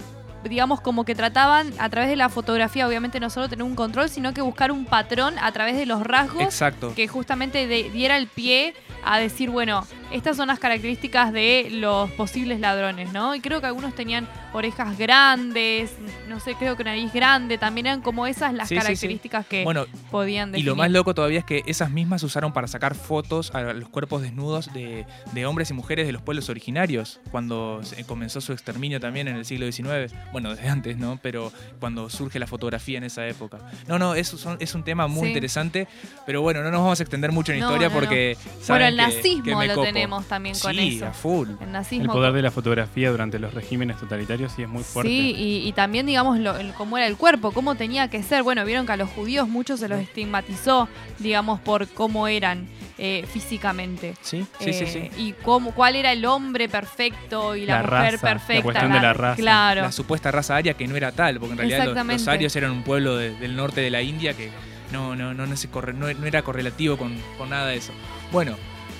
digamos 0.49 0.81
como 0.81 1.05
que 1.05 1.15
trataban 1.15 1.73
a 1.79 1.89
través 1.89 2.09
de 2.11 2.17
la 2.17 2.29
fotografía, 2.29 2.87
obviamente 2.87 3.21
no 3.21 3.31
solo 3.31 3.49
tener 3.49 3.63
un 3.65 3.75
control, 3.75 4.09
sino 4.09 4.33
que 4.35 4.41
buscar 4.43 4.71
un 4.73 4.85
patrón 4.87 5.35
a 5.41 5.51
través 5.53 5.77
de 5.77 5.87
los 5.87 6.03
rasgos 6.03 6.43
Exacto. 6.43 6.93
que 6.95 7.09
justamente 7.09 7.67
de- 7.67 7.91
diera 7.91 8.17
el 8.17 8.27
pie 8.29 8.75
a 9.05 9.19
decir, 9.19 9.51
bueno, 9.51 9.87
estas 10.13 10.37
son 10.37 10.49
las 10.49 10.59
características 10.59 11.33
de 11.33 11.69
los 11.71 12.11
posibles 12.13 12.61
ladrones, 12.61 13.13
¿no? 13.13 13.35
Y 13.35 13.41
creo 13.41 13.61
que 13.61 13.67
algunos 13.67 13.95
tenían 13.95 14.29
orejas 14.53 14.97
grandes, 14.97 15.93
no 16.29 16.41
sé, 16.41 16.55
creo 16.55 16.77
que 16.77 16.85
nariz 16.85 17.13
grande, 17.13 17.59
también 17.59 17.87
eran 17.87 18.01
como 18.01 18.27
esas 18.27 18.55
las 18.55 18.69
Sí, 18.69 18.75
sí, 18.75 18.81
sí. 18.81 18.87
características 18.87 19.47
que 19.47 19.65
Bueno, 19.65 19.87
podían 20.11 20.49
Y 20.51 20.53
definir. 20.53 20.67
lo 20.69 20.77
más 20.77 20.91
loco 20.91 21.15
todavía 21.15 21.41
es 21.41 21.45
que 21.45 21.63
esas 21.67 21.91
mismas 21.91 22.21
se 22.21 22.27
usaron 22.27 22.53
para 22.53 22.67
sacar 22.69 22.95
fotos 22.95 23.55
a 23.55 23.61
los 23.75 23.89
cuerpos 23.89 24.23
desnudos 24.23 24.73
de, 24.73 25.05
de 25.33 25.47
hombres 25.47 25.71
y 25.71 25.75
mujeres 25.75 26.07
de 26.07 26.13
los 26.13 26.23
pueblos 26.23 26.49
originarios, 26.49 27.21
cuando 27.31 27.81
comenzó 28.07 28.41
su 28.41 28.53
exterminio 28.53 29.01
también 29.01 29.29
en 29.29 29.37
el 29.37 29.45
siglo 29.45 29.71
XIX. 29.71 30.15
Bueno, 30.33 30.55
desde 30.55 30.69
antes, 30.69 30.97
¿no? 30.97 31.19
Pero 31.23 31.53
cuando 31.81 32.09
surge 32.09 32.39
la 32.39 32.47
fotografía 32.47 32.99
en 32.99 33.05
esa 33.05 33.27
época. 33.27 33.59
No, 33.89 33.99
no, 33.99 34.15
eso 34.15 34.39
son- 34.39 34.57
es 34.61 34.75
un 34.75 34.85
tema 34.85 35.07
muy 35.07 35.29
interesante, 35.29 35.87
pero 36.25 36.41
bueno, 36.43 36.63
no 36.63 36.71
nos 36.71 36.81
vamos 36.81 37.01
a 37.01 37.03
extender 37.03 37.33
mucho 37.33 37.53
en 37.53 37.59
No, 37.61 37.67
historia 37.67 37.89
no, 37.89 37.95
no. 37.95 38.01
porque... 38.01 38.37
Bueno, 38.69 38.87
el 38.87 38.97
que- 38.97 39.03
nazismo 39.03 39.45
que 39.45 39.57
me 39.57 39.67
lo 39.67 39.75
copo. 39.75 39.87
Tenemos 39.97 40.27
también 40.27 40.57
con 40.59 40.73
Sí, 40.75 40.97
eso. 40.97 41.07
a 41.07 41.13
full. 41.13 41.49
El 41.91 42.07
poder 42.07 42.33
de 42.33 42.43
la 42.43 42.51
fotografía 42.51 43.11
durante 43.11 43.39
los 43.39 43.53
regímenes 43.55 43.99
totalitarios 43.99 44.53
sí 44.53 44.63
es 44.63 44.69
muy 44.69 44.83
fuerte. 44.85 45.11
Sí, 45.11 45.35
y, 45.37 45.69
y 45.69 45.73
también, 45.73 46.07
digamos, 46.07 46.39
lo- 46.39 46.57
el- 46.57 46.73
cómo 46.75 46.97
era 46.97 47.07
el 47.07 47.17
cuerpo, 47.17 47.53
cómo 47.53 47.75
tenía 47.75 48.09
que 48.09 48.23
ser. 48.23 48.43
Bueno, 48.43 48.65
vieron 48.65 48.87
que 48.87 48.93
a 48.93 48.97
los 48.97 49.11
judíos 49.11 49.49
muchos 49.49 49.81
se 49.81 49.89
los 49.89 49.99
estigmatizó, 50.01 50.89
digamos, 51.19 51.61
por 51.61 51.89
cómo 51.89 52.29
eran 52.29 52.69
eh, 52.99 53.27
físicamente. 53.31 54.15
Sí, 54.23 54.47
sí, 54.59 54.73
sí, 54.73 54.85
Eh, 54.85 55.11
sí. 55.15 55.23
Y 55.23 55.33
cómo, 55.43 55.73
cuál 55.73 55.97
era 55.97 56.13
el 56.13 56.25
hombre 56.25 56.69
perfecto 56.69 57.55
y 57.55 57.67
la, 57.67 57.83
La 57.83 57.83
mujer 57.83 58.13
raza, 58.15 58.27
la 58.27 58.33
perfecta. 58.33 58.63
cuestión 58.63 58.93
de 58.93 59.01
la 59.01 59.13
raza. 59.13 59.37
Claro. 59.37 59.83
La 59.83 59.93
supuesta 59.93 60.31
raza 60.31 60.57
aria 60.57 60.75
que 60.75 60.87
no 60.89 60.97
era 60.97 61.13
tal, 61.13 61.39
porque 61.39 61.53
en 61.53 61.59
realidad 61.59 61.85
los, 61.95 62.07
los 62.07 62.29
arios 62.29 62.57
eran 62.57 62.71
un 62.71 62.83
pueblo 62.83 63.17
de- 63.17 63.35
del 63.37 63.55
norte 63.55 63.83
de 63.83 63.91
la 63.91 64.01
India 64.01 64.33
que 64.35 64.51
no, 64.93 65.15
no, 65.15 65.35
no, 65.35 65.47
no, 65.47 65.57
se 65.57 65.69
corre- 65.71 65.93
no, 65.93 66.11
no 66.13 66.27
era 66.27 66.41
correlativo 66.43 66.97
con, 66.97 67.15
con 67.37 67.51
nada 67.51 67.67
de 67.67 67.77
eso. 67.77 67.93
Bueno, 68.33 68.57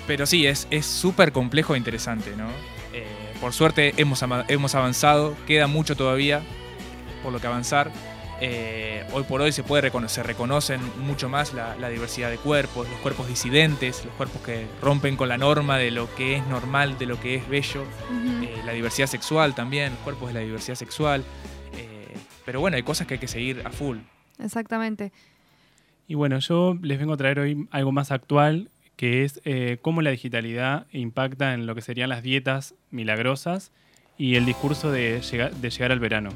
pero 0.07 0.25
sí, 0.25 0.47
es 0.47 0.67
es 0.71 0.85
súper 0.85 1.31
complejo 1.31 1.75
e 1.75 1.77
interesante, 1.77 2.33
¿no? 2.35 2.47
Eh, 2.93 3.05
por 3.39 3.53
suerte 3.53 3.93
hemos, 3.97 4.23
hemos 4.47 4.73
avanzado, 4.75 5.35
queda 5.45 5.67
mucho 5.67 5.95
todavía 5.95 6.41
por 7.23 7.31
lo 7.33 7.39
que 7.39 7.47
avanzar. 7.47 7.91
Eh, 8.39 9.03
hoy 9.13 9.23
por 9.23 9.41
hoy 9.41 9.51
se 9.51 9.63
puede 9.63 9.89
recono- 9.91 10.07
se 10.07 10.21
reconocen 10.21 10.79
mucho 10.99 11.27
más 11.27 11.53
la, 11.55 11.75
la 11.77 11.89
diversidad 11.89 12.29
de 12.29 12.37
cuerpos, 12.37 12.87
los 12.87 12.99
cuerpos 12.99 13.27
disidentes, 13.27 14.05
los 14.05 14.13
cuerpos 14.13 14.41
que 14.43 14.67
rompen 14.81 15.17
con 15.17 15.27
la 15.27 15.37
norma 15.39 15.77
de 15.79 15.89
lo 15.89 16.13
que 16.15 16.35
es 16.35 16.45
normal, 16.47 16.99
de 16.99 17.07
lo 17.07 17.19
que 17.19 17.33
es 17.35 17.49
bello, 17.49 17.83
eh, 18.43 18.61
la 18.63 18.73
diversidad 18.73 19.07
sexual 19.07 19.55
también, 19.55 19.93
los 19.93 19.99
cuerpos 20.01 20.27
de 20.27 20.33
la 20.35 20.39
diversidad 20.41 20.75
sexual. 20.75 21.23
eh, 21.73 22.15
pero 22.45 22.59
bueno, 22.59 22.77
hay 22.77 22.83
cosas 22.83 23.07
que 23.07 23.15
hay 23.15 23.19
que 23.19 23.27
seguir 23.27 23.61
a 23.65 23.71
full. 23.71 23.97
Exactamente. 24.39 25.11
Y 26.07 26.13
bueno, 26.13 26.37
yo 26.39 26.77
les 26.81 26.99
vengo 26.99 27.13
a 27.13 27.17
traer 27.17 27.39
hoy 27.39 27.67
algo 27.71 27.91
más 27.91 28.11
actual, 28.11 28.69
que 28.97 29.23
es 29.23 29.39
eh, 29.45 29.77
cómo 29.81 30.01
la 30.01 30.09
digitalidad 30.09 30.87
impacta 30.91 31.53
en 31.53 31.65
lo 31.65 31.75
que 31.75 31.81
serían 31.81 32.09
las 32.09 32.23
dietas 32.23 32.75
milagrosas 32.91 33.71
y 34.17 34.35
el 34.35 34.45
discurso 34.45 34.91
de, 34.91 35.21
llega- 35.21 35.49
de 35.51 35.69
llegar 35.69 35.91
al 35.93 35.99
verano. 35.99 36.31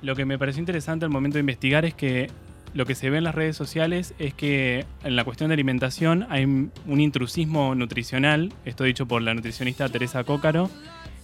Lo 0.00 0.14
que 0.16 0.24
me 0.24 0.38
pareció 0.38 0.60
interesante 0.60 1.04
al 1.04 1.10
momento 1.10 1.34
de 1.34 1.40
investigar 1.40 1.84
es 1.84 1.92
que 1.92 2.30
lo 2.74 2.86
que 2.86 2.94
se 2.94 3.10
ve 3.10 3.18
en 3.18 3.24
las 3.24 3.34
redes 3.34 3.56
sociales 3.56 4.14
es 4.18 4.34
que 4.34 4.84
en 5.02 5.16
la 5.16 5.24
cuestión 5.24 5.48
de 5.48 5.54
alimentación 5.54 6.26
hay 6.28 6.44
un 6.44 7.00
intrusismo 7.00 7.74
nutricional, 7.74 8.52
esto 8.64 8.84
dicho 8.84 9.06
por 9.06 9.22
la 9.22 9.34
nutricionista 9.34 9.88
Teresa 9.88 10.24
Cócaro, 10.24 10.70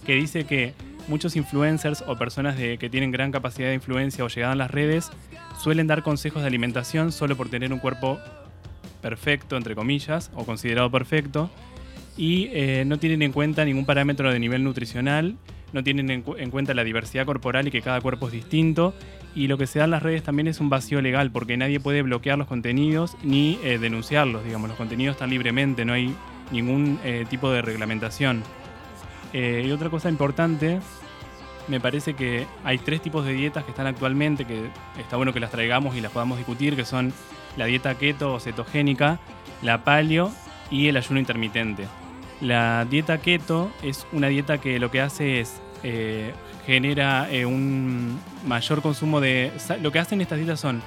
que 0.05 0.15
dice 0.15 0.45
que 0.45 0.73
muchos 1.07 1.35
influencers 1.35 2.03
o 2.07 2.17
personas 2.17 2.55
que 2.57 2.89
tienen 2.89 3.11
gran 3.11 3.31
capacidad 3.31 3.69
de 3.69 3.75
influencia 3.75 4.25
o 4.25 4.27
llegada 4.29 4.53
en 4.53 4.59
las 4.59 4.71
redes 4.71 5.11
suelen 5.61 5.87
dar 5.87 6.01
consejos 6.03 6.41
de 6.41 6.47
alimentación 6.47 7.11
solo 7.11 7.37
por 7.37 7.49
tener 7.49 7.71
un 7.71 7.79
cuerpo 7.79 8.19
perfecto, 9.03 9.55
entre 9.55 9.75
comillas, 9.75 10.31
o 10.33 10.45
considerado 10.45 10.89
perfecto, 10.89 11.51
y 12.17 12.49
eh, 12.53 12.85
no 12.87 12.97
tienen 12.97 13.21
en 13.21 13.31
cuenta 13.31 13.63
ningún 13.65 13.85
parámetro 13.85 14.31
de 14.33 14.39
nivel 14.39 14.63
nutricional, 14.63 15.35
no 15.73 15.83
tienen 15.83 16.09
en, 16.09 16.21
cu- 16.23 16.37
en 16.37 16.49
cuenta 16.49 16.73
la 16.73 16.83
diversidad 16.83 17.25
corporal 17.25 17.67
y 17.67 17.71
que 17.71 17.81
cada 17.81 18.01
cuerpo 18.01 18.27
es 18.27 18.33
distinto, 18.33 18.95
y 19.35 19.47
lo 19.47 19.57
que 19.57 19.67
se 19.67 19.79
da 19.79 19.85
en 19.85 19.91
las 19.91 20.01
redes 20.01 20.23
también 20.23 20.47
es 20.47 20.59
un 20.59 20.69
vacío 20.69 21.01
legal, 21.01 21.31
porque 21.31 21.57
nadie 21.57 21.79
puede 21.79 22.01
bloquear 22.01 22.37
los 22.37 22.47
contenidos 22.47 23.15
ni 23.23 23.59
eh, 23.63 23.77
denunciarlos, 23.77 24.43
digamos, 24.43 24.69
los 24.69 24.77
contenidos 24.77 25.15
están 25.15 25.29
libremente, 25.29 25.85
no 25.85 25.93
hay 25.93 26.15
ningún 26.51 26.99
eh, 27.03 27.25
tipo 27.29 27.51
de 27.51 27.61
reglamentación. 27.61 28.41
Y 29.33 29.71
otra 29.71 29.89
cosa 29.89 30.09
importante, 30.09 30.79
me 31.67 31.79
parece 31.79 32.13
que 32.13 32.45
hay 32.63 32.77
tres 32.77 33.01
tipos 33.01 33.25
de 33.25 33.33
dietas 33.33 33.63
que 33.63 33.71
están 33.71 33.87
actualmente, 33.87 34.45
que 34.45 34.69
está 34.99 35.17
bueno 35.17 35.33
que 35.33 35.39
las 35.39 35.49
traigamos 35.49 35.95
y 35.95 36.01
las 36.01 36.11
podamos 36.11 36.37
discutir, 36.37 36.75
que 36.75 36.85
son 36.85 37.11
la 37.57 37.65
dieta 37.65 37.95
keto 37.95 38.33
o 38.33 38.39
cetogénica, 38.39 39.19
la 39.61 39.83
paleo 39.83 40.31
y 40.71 40.87
el 40.87 40.97
ayuno 40.97 41.19
intermitente. 41.19 41.87
La 42.41 42.85
dieta 42.85 43.19
keto 43.19 43.71
es 43.83 44.05
una 44.11 44.27
dieta 44.27 44.57
que 44.57 44.79
lo 44.79 44.91
que 44.91 45.01
hace 45.01 45.39
es 45.39 45.61
eh, 45.83 46.33
genera 46.65 47.29
eh, 47.31 47.45
un 47.45 48.19
mayor 48.47 48.81
consumo 48.81 49.21
de... 49.21 49.51
Lo 49.81 49.91
que 49.91 49.99
hacen 49.99 50.21
estas 50.21 50.37
dietas 50.39 50.59
son 50.59 50.81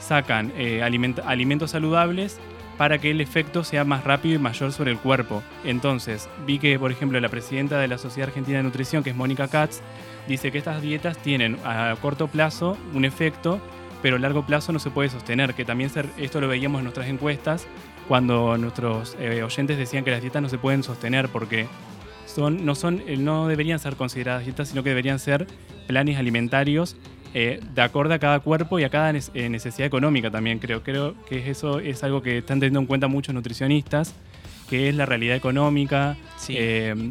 sacan 0.00 0.52
eh, 0.56 0.80
aliment- 0.82 1.22
alimentos 1.26 1.72
saludables 1.72 2.38
para 2.76 2.98
que 2.98 3.10
el 3.10 3.20
efecto 3.20 3.64
sea 3.64 3.84
más 3.84 4.04
rápido 4.04 4.36
y 4.36 4.38
mayor 4.38 4.72
sobre 4.72 4.92
el 4.92 4.98
cuerpo. 4.98 5.42
Entonces, 5.64 6.28
vi 6.46 6.58
que, 6.58 6.78
por 6.78 6.92
ejemplo, 6.92 7.18
la 7.20 7.28
presidenta 7.28 7.78
de 7.78 7.88
la 7.88 7.98
Sociedad 7.98 8.28
Argentina 8.28 8.58
de 8.58 8.62
Nutrición, 8.62 9.02
que 9.02 9.10
es 9.10 9.16
Mónica 9.16 9.48
Katz, 9.48 9.80
dice 10.28 10.52
que 10.52 10.58
estas 10.58 10.80
dietas 10.80 11.18
tienen 11.18 11.58
a 11.64 11.96
corto 12.00 12.28
plazo 12.28 12.78
un 12.94 13.04
efecto, 13.04 13.60
pero 14.02 14.16
a 14.16 14.18
largo 14.18 14.44
plazo 14.46 14.72
no 14.72 14.78
se 14.78 14.90
puede 14.90 15.08
sostener, 15.08 15.54
que 15.54 15.64
también 15.64 15.90
ser- 15.90 16.08
esto 16.18 16.40
lo 16.40 16.48
veíamos 16.48 16.78
en 16.80 16.84
nuestras 16.84 17.08
encuestas 17.08 17.66
cuando 18.06 18.56
nuestros 18.58 19.16
eh, 19.20 19.42
oyentes 19.42 19.76
decían 19.78 20.04
que 20.04 20.10
las 20.10 20.20
dietas 20.22 20.40
no 20.42 20.48
se 20.48 20.58
pueden 20.58 20.82
sostener 20.82 21.28
porque 21.28 21.66
son, 22.26 22.64
no, 22.64 22.74
son, 22.74 23.02
eh, 23.06 23.16
no 23.16 23.48
deberían 23.48 23.78
ser 23.78 23.96
consideradas 23.96 24.44
dietas, 24.44 24.68
sino 24.68 24.82
que 24.82 24.90
deberían 24.90 25.18
ser 25.18 25.46
planes 25.86 26.16
alimentarios 26.18 26.96
eh, 27.34 27.60
de 27.74 27.82
acuerdo 27.82 28.14
a 28.14 28.18
cada 28.18 28.40
cuerpo 28.40 28.78
y 28.78 28.84
a 28.84 28.88
cada 28.90 29.10
eh, 29.10 29.48
necesidad 29.50 29.86
económica 29.86 30.30
también, 30.30 30.58
creo. 30.58 30.82
Creo 30.82 31.14
que 31.28 31.50
eso 31.50 31.78
es 31.80 32.02
algo 32.02 32.22
que 32.22 32.38
están 32.38 32.58
teniendo 32.60 32.80
en 32.80 32.86
cuenta 32.86 33.06
muchos 33.08 33.34
nutricionistas, 33.34 34.14
que 34.70 34.88
es 34.88 34.94
la 34.94 35.04
realidad 35.04 35.36
económica, 35.36 36.16
Sí. 36.38 36.54
eh, 36.56 37.10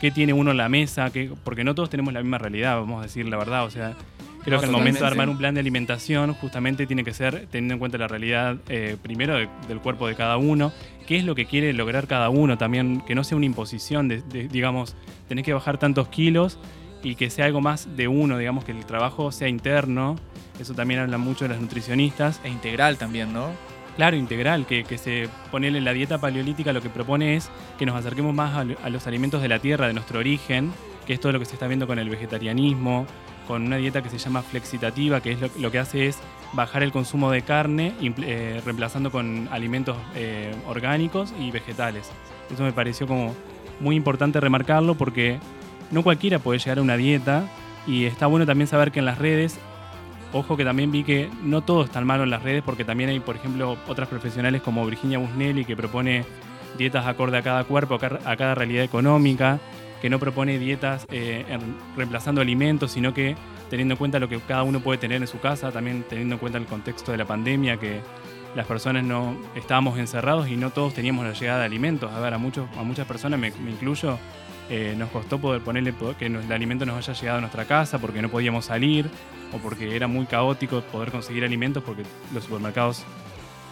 qué 0.00 0.10
tiene 0.10 0.32
uno 0.32 0.52
en 0.52 0.56
la 0.56 0.70
mesa, 0.70 1.10
qué- 1.10 1.30
porque 1.44 1.62
no 1.64 1.74
todos 1.74 1.90
tenemos 1.90 2.14
la 2.14 2.22
misma 2.22 2.38
realidad, 2.38 2.76
vamos 2.76 3.00
a 3.00 3.02
decir 3.02 3.28
la 3.28 3.36
verdad. 3.36 3.64
O 3.66 3.70
sea, 3.70 3.94
creo 4.42 4.56
No, 4.56 4.60
que 4.60 4.66
al 4.66 4.72
momento 4.72 5.00
de 5.00 5.06
armar 5.06 5.28
un 5.28 5.38
plan 5.38 5.54
de 5.54 5.60
alimentación 5.60 6.34
justamente 6.34 6.86
tiene 6.86 7.04
que 7.04 7.12
ser 7.12 7.46
teniendo 7.50 7.74
en 7.74 7.78
cuenta 7.78 7.98
la 7.98 8.08
realidad 8.08 8.56
eh, 8.68 8.96
primero 9.02 9.36
de- 9.36 9.48
del 9.68 9.80
cuerpo 9.80 10.06
de 10.08 10.14
cada 10.14 10.36
uno, 10.36 10.72
qué 11.06 11.16
es 11.16 11.24
lo 11.24 11.34
que 11.34 11.46
quiere 11.46 11.72
lograr 11.72 12.06
cada 12.06 12.28
uno 12.30 12.56
también, 12.58 13.02
que 13.06 13.14
no 13.14 13.24
sea 13.24 13.36
una 13.36 13.46
imposición 13.46 14.08
de, 14.08 14.22
de, 14.22 14.48
digamos, 14.48 14.94
tenés 15.28 15.44
que 15.44 15.52
bajar 15.52 15.78
tantos 15.78 16.08
kilos 16.08 16.58
y 17.02 17.14
que 17.14 17.30
sea 17.30 17.46
algo 17.46 17.60
más 17.60 17.96
de 17.96 18.08
uno, 18.08 18.36
digamos, 18.38 18.64
que 18.64 18.72
el 18.72 18.84
trabajo 18.84 19.32
sea 19.32 19.48
interno. 19.48 20.16
Eso 20.60 20.74
también 20.74 21.00
habla 21.00 21.16
mucho 21.18 21.46
de 21.46 21.48
las 21.50 21.60
nutricionistas. 21.60 22.40
E 22.44 22.48
integral 22.50 22.98
también, 22.98 23.32
¿no? 23.32 23.48
Claro, 23.96 24.16
integral, 24.16 24.66
que, 24.66 24.84
que 24.84 24.98
se 24.98 25.28
pone 25.50 25.68
en 25.68 25.84
la 25.84 25.92
dieta 25.92 26.18
paleolítica 26.18 26.72
lo 26.72 26.80
que 26.82 26.88
propone 26.90 27.36
es 27.36 27.50
que 27.78 27.86
nos 27.86 27.96
acerquemos 27.96 28.34
más 28.34 28.54
a, 28.54 28.60
a 28.84 28.90
los 28.90 29.06
alimentos 29.06 29.42
de 29.42 29.48
la 29.48 29.58
tierra, 29.58 29.86
de 29.88 29.94
nuestro 29.94 30.18
origen, 30.20 30.72
que 31.06 31.14
es 31.14 31.20
todo 31.20 31.32
lo 31.32 31.38
que 31.38 31.44
se 31.46 31.54
está 31.54 31.66
viendo 31.66 31.86
con 31.86 31.98
el 31.98 32.08
vegetarianismo, 32.08 33.06
con 33.50 33.66
una 33.66 33.78
dieta 33.78 34.00
que 34.00 34.10
se 34.10 34.18
llama 34.18 34.42
flexitativa, 34.42 35.20
que 35.20 35.32
es 35.32 35.56
lo, 35.58 35.72
que 35.72 35.80
hace 35.80 36.06
es 36.06 36.20
bajar 36.52 36.84
el 36.84 36.92
consumo 36.92 37.32
de 37.32 37.42
carne, 37.42 37.94
eh, 38.00 38.60
reemplazando 38.64 39.10
con 39.10 39.48
alimentos 39.50 39.96
eh, 40.14 40.54
orgánicos 40.68 41.34
y 41.36 41.50
vegetales. 41.50 42.08
Eso 42.48 42.62
me 42.62 42.72
pareció 42.72 43.08
como 43.08 43.34
muy 43.80 43.96
importante 43.96 44.38
remarcarlo 44.38 44.94
porque 44.94 45.40
no 45.90 46.04
cualquiera 46.04 46.38
puede 46.38 46.60
llegar 46.60 46.78
a 46.78 46.82
una 46.82 46.96
dieta 46.96 47.42
y 47.88 48.04
está 48.04 48.28
bueno 48.28 48.46
también 48.46 48.68
saber 48.68 48.92
que 48.92 49.00
en 49.00 49.06
las 49.06 49.18
redes 49.18 49.58
Ojo 50.32 50.56
que 50.56 50.64
también 50.64 50.92
vi 50.92 51.02
que 51.02 51.28
no 51.42 51.62
todo 51.62 51.82
es 51.82 51.90
tan 51.90 52.06
malo 52.06 52.22
en 52.22 52.30
las 52.30 52.44
redes 52.44 52.62
porque 52.64 52.84
también 52.84 53.10
hay, 53.10 53.18
por 53.18 53.34
ejemplo, 53.34 53.76
otras 53.88 54.08
profesionales 54.08 54.62
como 54.62 54.86
Virginia 54.86 55.18
Busnelli 55.18 55.64
que 55.64 55.74
propone 55.74 56.24
dietas 56.78 57.04
acorde 57.04 57.38
a 57.38 57.42
cada 57.42 57.64
cuerpo, 57.64 57.96
a 57.96 58.36
cada 58.36 58.54
realidad 58.54 58.84
económica, 58.84 59.58
que 60.00 60.08
no 60.10 60.18
propone 60.18 60.58
dietas 60.58 61.06
eh, 61.10 61.44
reemplazando 61.96 62.40
alimentos, 62.40 62.92
sino 62.92 63.12
que 63.14 63.36
teniendo 63.68 63.94
en 63.94 63.98
cuenta 63.98 64.18
lo 64.18 64.28
que 64.28 64.38
cada 64.40 64.62
uno 64.62 64.80
puede 64.80 64.98
tener 64.98 65.20
en 65.20 65.28
su 65.28 65.38
casa, 65.40 65.70
también 65.70 66.04
teniendo 66.08 66.34
en 66.36 66.38
cuenta 66.38 66.58
el 66.58 66.66
contexto 66.66 67.12
de 67.12 67.18
la 67.18 67.24
pandemia, 67.24 67.76
que 67.76 68.00
las 68.56 68.66
personas 68.66 69.04
no 69.04 69.36
estábamos 69.54 69.98
encerrados 69.98 70.48
y 70.48 70.56
no 70.56 70.70
todos 70.70 70.92
teníamos 70.94 71.24
la 71.24 71.32
llegada 71.32 71.60
de 71.60 71.66
alimentos. 71.66 72.10
A 72.10 72.18
ver, 72.18 72.34
a, 72.34 72.38
muchos, 72.38 72.66
a 72.76 72.82
muchas 72.82 73.06
personas, 73.06 73.38
me, 73.38 73.48
incluyo, 73.48 74.18
eh, 74.68 74.94
nos 74.98 75.10
costó 75.10 75.38
poder 75.38 75.60
ponerle 75.62 75.92
po- 75.92 76.16
que 76.16 76.26
el 76.26 76.50
alimento 76.50 76.84
nos 76.84 76.96
haya 76.96 77.18
llegado 77.18 77.38
a 77.38 77.40
nuestra 77.42 77.64
casa 77.66 77.98
porque 78.00 78.22
no 78.22 78.28
podíamos 78.28 78.64
salir 78.64 79.08
o 79.52 79.58
porque 79.58 79.94
era 79.94 80.08
muy 80.08 80.26
caótico 80.26 80.80
poder 80.80 81.10
conseguir 81.12 81.44
alimentos 81.44 81.82
porque 81.84 82.02
los 82.34 82.44
supermercados 82.44 83.04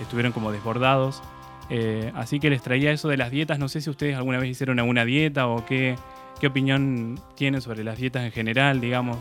estuvieron 0.00 0.30
como 0.32 0.52
desbordados. 0.52 1.22
Eh, 1.70 2.12
así 2.14 2.38
que 2.40 2.48
les 2.48 2.62
traía 2.62 2.92
eso 2.92 3.08
de 3.08 3.16
las 3.16 3.30
dietas. 3.30 3.58
No 3.58 3.68
sé 3.68 3.80
si 3.80 3.90
ustedes 3.90 4.16
alguna 4.16 4.38
vez 4.38 4.48
hicieron 4.50 4.78
alguna 4.78 5.04
dieta 5.04 5.48
o 5.48 5.66
qué, 5.66 5.96
qué 6.40 6.46
opinión 6.48 7.20
tienen 7.34 7.60
sobre 7.60 7.84
las 7.84 7.98
dietas 7.98 8.24
en 8.24 8.32
general, 8.32 8.80
digamos. 8.80 9.18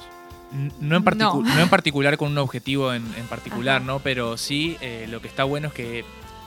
No 0.79 0.95
en, 0.97 1.03
particu- 1.03 1.43
No. 1.43 1.55
no 1.55 1.59
en 1.61 1.69
particular 1.69 2.15
con 2.17 2.31
un 2.31 2.37
objetivo 2.37 2.93
en, 2.93 3.03
en 3.17 3.25
particular, 3.27 3.77
Ajá. 3.77 3.85
¿no? 3.85 3.99
Pero 3.99 4.37
sí, 4.37 4.77
eh, 4.81 5.05
lo 5.09 5.21
que 5.21 5.27
está 5.27 5.43
bueno 5.43 5.67
es 5.67 5.73
que 5.73 6.05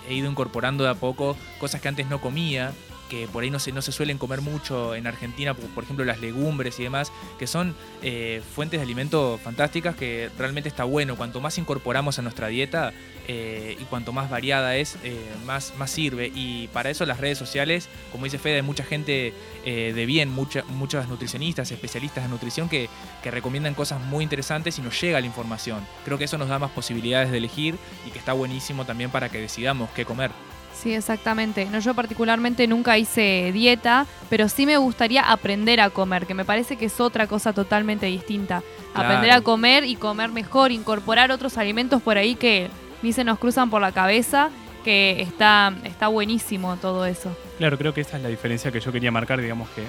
he 0.09 0.15
ido 0.15 0.31
incorporando 0.31 0.85
de 0.85 0.91
a 0.91 0.95
poco 0.95 1.37
cosas 1.59 1.81
que 1.83 1.89
antes 1.89 2.09
no 2.09 2.21
comía. 2.21 2.73
Que 3.11 3.29
por 3.29 3.43
ahí 3.43 3.51
no 3.51 3.59
se, 3.59 3.73
no 3.73 3.83
se 3.83 3.93
suelen 3.93 4.17
comer 4.17 4.41
mucho 4.41 4.95
en 4.95 5.07
Argentina, 5.07 5.53
por, 5.53 5.85
ejemplo 5.85 6.05
las 6.07 6.21
legumbres 6.21 6.81
y 6.81 6.85
demás, 6.85 7.13
que 7.39 7.47
son 7.47 7.75
eh, 8.03 8.41
fuentes 8.55 8.81
de 8.81 8.85
alimento 8.85 9.39
fantásticas 9.43 9.97
que 9.97 10.31
realmente 10.39 10.71
está 10.71 10.85
bueno. 10.85 11.17
Cuanto 11.17 11.41
más 11.41 11.59
incorporamos 11.59 12.19
a 12.19 12.23
nuestra 12.23 12.49
dieta 12.49 12.93
eh, 13.33 13.77
y 13.81 13.85
cuanto 13.85 14.13
más 14.13 14.29
variada 14.29 14.75
es, 14.77 14.97
eh, 15.05 15.17
más, 15.47 15.75
más 15.79 15.91
sirve. 15.91 16.33
Y 16.35 16.69
para 16.69 16.91
eso 16.91 17.07
las 17.07 17.21
redes 17.21 17.39
sociales, 17.39 17.89
como 18.11 18.25
dice 18.25 18.39
Fede, 18.39 18.57
hay 18.57 18.63
mucha 18.63 18.83
gente 18.83 19.33
eh, 19.65 19.93
de 19.95 20.07
bien, 20.07 20.29
mucha, 20.31 20.65
muchos 20.65 21.07
nutricionistas, 21.09 21.71
especialistas 21.71 22.25
en 22.25 22.31
nutrición 22.31 22.69
que, 22.69 22.89
que 23.23 23.31
recomiendan 23.31 23.75
cosas 23.75 24.01
muy 24.01 24.25
interesantes 24.25 24.79
y 24.81 24.83
nos 24.83 25.01
llega 25.01 25.21
la 25.21 25.27
información. 25.27 25.87
Creo 26.05 26.19
que 26.19 26.25
eso 26.25 26.39
nos 26.39 26.49
da 26.49 26.59
más 26.59 26.73
posibilidades 26.73 27.31
de 27.31 27.39
elegir 27.39 27.77
y 28.05 28.11
que 28.11 28.19
está 28.19 28.33
buenísimo 28.33 28.85
también 28.85 29.11
para 29.11 29.29
que 29.29 29.41
decidamos 29.41 29.91
qué 29.91 30.05
comer. 30.05 30.33
Sí, 30.81 30.95
exactamente. 30.95 31.67
No, 31.67 31.79
yo 31.79 31.93
particularmente 31.95 32.67
nunca 32.67 32.97
hice 32.97 33.51
dieta, 33.53 34.07
pero 34.31 34.49
sí 34.49 34.65
me 34.65 34.79
gustaría 34.79 35.31
aprender 35.31 35.79
a 35.81 35.91
comer, 35.91 36.27
que 36.27 36.33
me 36.33 36.47
parece 36.47 36.77
que 36.77 36.87
es 36.87 37.01
otra 37.01 37.27
cosa 37.27 37.53
totalmente 37.53 38.07
distinta. 38.07 38.63
Claro. 38.95 39.09
Aprender 39.09 39.31
a 39.33 39.41
comer 39.43 39.85
y 39.85 39.97
comer 39.97 40.31
mejor, 40.31 40.73
incorporar 40.73 41.33
otros 41.33 41.59
alimentos 41.59 42.01
por 42.01 42.17
ahí 42.17 42.35
que 42.35 42.71
ni 43.03 43.13
se 43.13 43.25
nos 43.25 43.39
cruzan 43.39 43.69
por 43.69 43.83
la 43.83 43.93
cabeza, 43.93 44.49
que 44.83 45.21
está, 45.21 45.75
está 45.85 46.09
buenísimo 46.09 46.77
todo 46.77 47.05
eso. 47.05 47.37
Claro, 47.59 47.77
creo 47.77 47.93
que 47.93 48.01
esa 48.01 48.17
es 48.17 48.23
la 48.23 48.31
diferencia 48.31 48.73
que 48.73 48.81
yo 48.81 48.91
quería 48.91 49.11
marcar, 49.11 49.39
digamos 49.39 49.69
que 49.71 49.83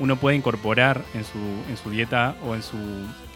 uno 0.00 0.16
puede 0.16 0.36
incorporar 0.36 1.02
en 1.14 1.24
su, 1.24 1.38
en 1.70 1.76
su 1.76 1.90
dieta 1.90 2.34
o 2.44 2.56
en 2.56 2.64
su 2.64 2.78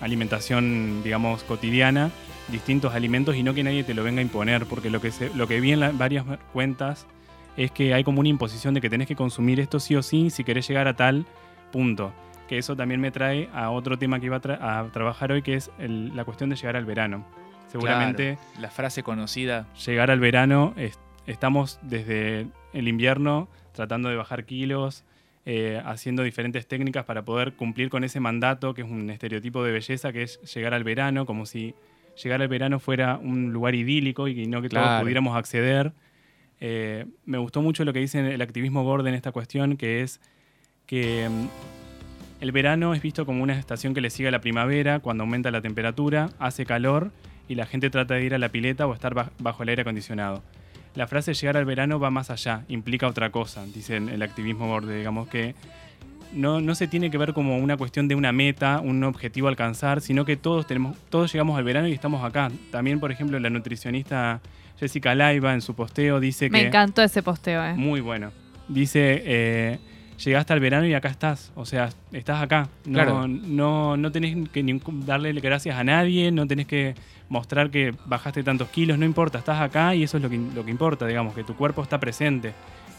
alimentación, 0.01 1.05
digamos, 1.05 1.45
cotidiana 1.45 2.11
distintos 2.49 2.95
alimentos 2.95 3.35
y 3.37 3.43
no 3.43 3.55
que 3.55 3.63
nadie 3.63 3.83
te 3.85 3.95
lo 3.95 4.03
venga 4.05 4.21
a 4.21 4.23
imponer, 4.23 4.67
porque 4.67 4.91
lo 4.91 5.01
que, 5.01 5.11
se, 5.11 5.35
lo 5.35 5.47
que 5.49 5.61
vi 5.61 5.73
en 5.73 5.81
la- 5.81 5.91
varias 5.93 6.25
cuentas 6.53 7.07
es 7.57 7.71
que 7.71 7.95
hay 7.95 8.05
como 8.05 8.21
una 8.21 8.29
imposición 8.29 8.75
de 8.75 8.81
que 8.81 8.91
tenés 8.91 9.09
que 9.09 9.17
consumir 9.17 9.59
esto 9.61 9.81
sí 9.81 9.97
o 9.97 10.03
sí 10.03 10.31
si 10.31 10.45
querés 10.45 10.69
llegar 10.69 10.87
a 10.89 10.95
tal 10.95 11.27
punto. 11.73 12.13
Que 12.49 12.59
eso 12.59 12.77
también 12.77 13.01
me 13.01 13.11
trae 13.11 13.49
a 13.53 13.71
otro 13.71 13.99
tema 13.99 14.21
que 14.21 14.27
iba 14.27 14.37
a, 14.37 14.41
tra- 14.43 14.59
a 14.61 14.89
trabajar 14.93 15.33
hoy, 15.33 15.43
que 15.43 15.55
es 15.55 15.71
el- 15.79 16.15
la 16.15 16.25
cuestión 16.25 16.51
de 16.51 16.57
llegar 16.57 16.77
al 16.77 16.85
verano. 16.85 17.25
Seguramente 17.69 18.37
Claro, 18.37 18.61
la 18.61 18.71
frase 18.71 19.03
conocida. 19.03 19.67
llegar 19.85 20.11
al 20.11 20.21
verano, 20.21 20.73
es- 20.77 20.99
estamos 21.27 21.81
desde 21.83 22.47
el 22.73 22.87
invierno 22.89 23.49
tratando 23.73 24.09
de 24.09 24.17
bajar 24.17 24.45
kilos, 24.45 25.05
eh, 25.45 25.81
haciendo 25.85 26.23
diferentes 26.23 26.67
técnicas 26.67 27.05
para 27.05 27.25
poder 27.25 27.55
cumplir 27.55 27.89
con 27.91 28.05
ese 28.05 28.21
mandato, 28.21 28.75
que 28.75 28.83
es 28.83 28.89
un 28.91 29.11
estereotipo 29.11 29.63
de 29.65 29.73
belleza, 29.73 30.13
que 30.13 30.23
es 30.23 30.41
llegar 30.55 30.75
al 30.75 30.85
verano, 30.85 31.27
como 31.27 31.47
si 31.47 31.75
llegar 32.23 32.43
al 32.43 32.49
verano 32.49 32.79
fuera 32.81 33.19
un 33.19 33.53
lugar 33.53 33.75
idílico 33.75 34.29
y 34.29 34.35
que 34.35 34.47
no 34.47 34.63
que 34.63 34.69
todos 34.69 34.83
pudiéramos 35.03 35.37
acceder. 35.37 35.93
Eh, 36.61 37.05
me 37.27 37.39
gustó 37.39 37.61
mucho 37.63 37.85
lo 37.85 37.93
que 37.93 37.99
dice 38.01 38.21
el 38.35 38.41
activismo 38.41 38.83
gordo 38.85 39.07
en 39.09 39.15
esta 39.15 39.33
cuestión, 39.33 39.77
que 39.77 40.03
es 40.03 40.21
que 40.87 41.29
mm, 41.29 42.43
el 42.43 42.53
verano 42.53 42.95
es 42.95 43.03
visto 43.03 43.27
como 43.27 43.43
una 43.43 43.59
estación 43.59 43.95
que 43.95 44.01
le 44.01 44.11
sigue 44.11 44.29
a 44.29 44.33
la 44.33 44.41
primavera, 44.41 45.01
cuando 45.01 45.25
aumenta 45.25 45.51
la 45.51 45.61
temperatura, 45.61 46.31
hace 46.39 46.65
calor 46.67 47.11
y 47.49 47.55
la 47.55 47.67
gente 47.67 47.91
trata 47.91 48.15
de 48.15 48.25
ir 48.25 48.35
a 48.35 48.39
la 48.39 48.49
pileta 48.49 48.87
o 48.87 48.95
estar 48.95 49.15
ba- 49.15 49.31
bajo 49.39 49.63
el 49.63 49.69
aire 49.71 49.83
acondicionado. 49.83 50.43
La 50.95 51.07
frase 51.07 51.35
llegar 51.35 51.57
al 51.59 51.67
verano 51.67 52.01
va 52.01 52.11
más 52.11 52.31
allá, 52.31 52.65
implica 52.69 53.07
otra 53.07 53.31
cosa, 53.31 53.65
dice 53.67 53.97
el 53.99 54.23
activismo 54.23 54.67
gordo, 54.67 54.93
digamos 54.93 55.29
que 55.29 55.55
no, 56.33 56.61
no 56.61 56.75
se 56.75 56.87
tiene 56.89 57.11
que 57.11 57.19
ver 57.19 57.33
como 57.33 57.57
una 57.59 57.77
cuestión 57.77 58.09
de 58.09 58.15
una 58.15 58.33
meta, 58.33 58.81
un 58.81 59.03
objetivo 59.05 59.47
a 59.49 59.51
alcanzar, 59.51 60.01
sino 60.01 60.25
que 60.25 60.37
todos 60.37 60.67
tenemos, 60.67 60.97
todos 61.11 61.33
llegamos 61.33 61.57
al 61.59 61.65
verano 61.65 61.89
y 61.89 61.93
estamos 61.93 62.25
acá. 62.25 62.51
También, 62.71 63.01
por 63.01 63.11
ejemplo, 63.13 63.39
la 63.39 63.51
nutricionista 63.51 64.41
Jessica 64.79 65.15
Laiva 65.15 65.55
en 65.55 65.61
su 65.63 65.75
posteo 65.75 66.21
dice 66.21 66.51
Me 66.51 66.61
que 66.61 66.67
encantó 66.69 67.03
ese 67.03 67.23
posteo, 67.23 67.65
¿eh? 67.65 67.75
muy 67.75 68.01
bueno. 68.01 68.31
Dice, 68.69 69.23
eh, 69.25 69.79
llegaste 70.25 70.53
al 70.53 70.61
verano 70.61 70.87
y 70.87 70.95
acá 70.95 71.09
estás. 71.09 71.53
O 71.55 71.65
sea, 71.65 71.89
estás 72.13 72.43
acá. 72.43 72.69
No, 72.85 72.93
Claro. 72.93 73.29
no, 73.29 73.97
no 73.97 74.13
tenés 74.13 74.49
que 74.51 74.63
ni- 74.63 74.81
darle 75.07 75.33
gracias 75.35 75.77
a 75.79 75.85
nadie, 75.85 76.31
no 76.33 76.47
tenés 76.47 76.67
que 76.67 76.95
mostrar 77.29 77.71
que 77.71 77.95
bajaste 78.07 78.43
tantos 78.43 78.69
kilos, 78.69 78.99
no 78.99 79.05
importa, 79.05 79.39
estás 79.39 79.61
acá 79.61 79.95
y 79.95 80.03
eso 80.05 80.17
es 80.19 80.23
lo 80.23 80.31
que, 80.31 80.39
lo 80.55 80.65
que 80.65 80.71
importa, 80.71 81.07
digamos, 81.07 81.35
que 81.35 81.43
tu 81.45 81.57
cuerpo 81.57 81.83
está 81.83 81.99
presente. 81.99 82.53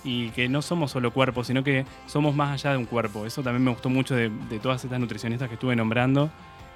Y 0.07 0.29
que 0.29 0.47
no 0.47 0.61
somos 0.61 0.91
solo 0.91 1.11
cuerpo, 1.11 1.43
sino 1.43 1.63
que 1.63 1.85
somos 2.05 2.33
más 2.33 2.53
allá 2.53 2.71
de 2.71 2.77
un 2.77 2.85
cuerpo. 2.85 3.25
Eso 3.25 3.43
también 3.43 3.63
me 3.63 3.71
gustó 3.71 3.89
mucho 3.89 4.15
de, 4.15 4.29
de 4.29 4.59
todas 4.59 4.83
estas 4.83 4.99
nutricionistas 4.99 5.49
que 5.49 5.55
estuve 5.55 5.75
nombrando 5.75 6.29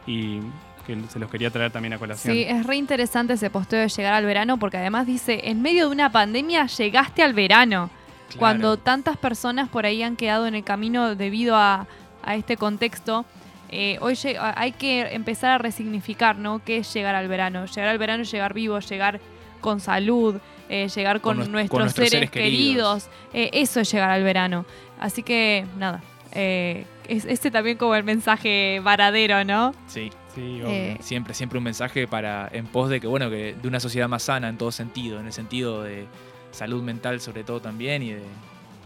y 0.05 0.39
que 0.85 0.97
se 1.09 1.19
los 1.19 1.29
quería 1.29 1.49
traer 1.49 1.71
también 1.71 1.93
a 1.93 1.97
colación. 1.97 2.35
Sí, 2.35 2.43
es 2.43 2.65
re 2.65 2.75
interesante 2.75 3.33
ese 3.33 3.49
posteo 3.49 3.79
de 3.79 3.87
llegar 3.87 4.13
al 4.13 4.25
verano 4.25 4.57
porque 4.57 4.77
además 4.77 5.05
dice, 5.05 5.41
en 5.45 5.61
medio 5.61 5.85
de 5.85 5.91
una 5.91 6.11
pandemia 6.11 6.65
llegaste 6.65 7.23
al 7.23 7.33
verano. 7.33 7.89
Claro. 8.27 8.39
Cuando 8.39 8.77
tantas 8.77 9.17
personas 9.17 9.69
por 9.69 9.85
ahí 9.85 10.03
han 10.03 10.15
quedado 10.15 10.47
en 10.47 10.55
el 10.55 10.63
camino 10.63 11.15
debido 11.15 11.55
a, 11.55 11.87
a 12.23 12.35
este 12.35 12.57
contexto, 12.57 13.25
eh, 13.69 13.97
hoy 14.01 14.17
hay 14.37 14.73
que 14.73 15.13
empezar 15.13 15.51
a 15.51 15.57
resignificar, 15.57 16.37
¿no? 16.37 16.61
¿Qué 16.63 16.77
es 16.77 16.93
llegar 16.93 17.15
al 17.15 17.29
verano? 17.29 17.65
Llegar 17.65 17.87
al 17.87 17.97
verano 17.97 18.23
es 18.23 18.31
llegar 18.31 18.53
vivo, 18.53 18.79
llegar 18.79 19.21
con 19.61 19.79
salud, 19.79 20.37
eh, 20.71 20.87
llegar 20.89 21.21
con, 21.21 21.37
Con 21.37 21.51
nues- 21.53 21.67
con 21.69 21.81
nuestros, 21.81 22.09
seres, 22.09 22.11
seres 22.11 22.31
queridos. 22.31 23.03
queridos. 23.03 23.09
Eh, 23.33 23.49
eso 23.61 23.79
es 23.81 23.91
llegar 23.91 24.09
al 24.09 24.23
verano. 24.23 24.65
Así 24.99 25.21
que, 25.23 25.65
nada. 25.77 26.01
eh, 26.33 26.85
es, 27.07 27.25
este 27.25 27.51
también 27.51 27.77
como 27.77 27.93
el 27.95 28.03
mensaje 28.05 28.79
varadero, 28.83 29.43
¿no? 29.43 29.73
Sí. 29.87 30.09
Sí, 30.33 30.61
obvio. 30.61 30.67
Eh, 30.69 30.97
Siempre, 31.01 31.33
siempre 31.33 31.57
un 31.57 31.65
mensaje 31.65 32.07
para 32.07 32.47
en 32.53 32.65
pos 32.65 32.89
de 32.89 33.01
que, 33.01 33.07
bueno, 33.07 33.29
que 33.29 33.53
de 33.61 33.67
una 33.67 33.81
sociedad 33.81 34.07
más 34.07 34.23
sana 34.23 34.47
en 34.47 34.57
todo 34.57 34.71
sentido, 34.71 35.19
en 35.19 35.25
el 35.25 35.33
sentido 35.33 35.83
de 35.83 36.05
salud 36.51 36.81
mental 36.83 37.19
sobre 37.19 37.43
todo 37.43 37.59
también 37.59 38.01
y 38.01 38.11
de, 38.11 38.21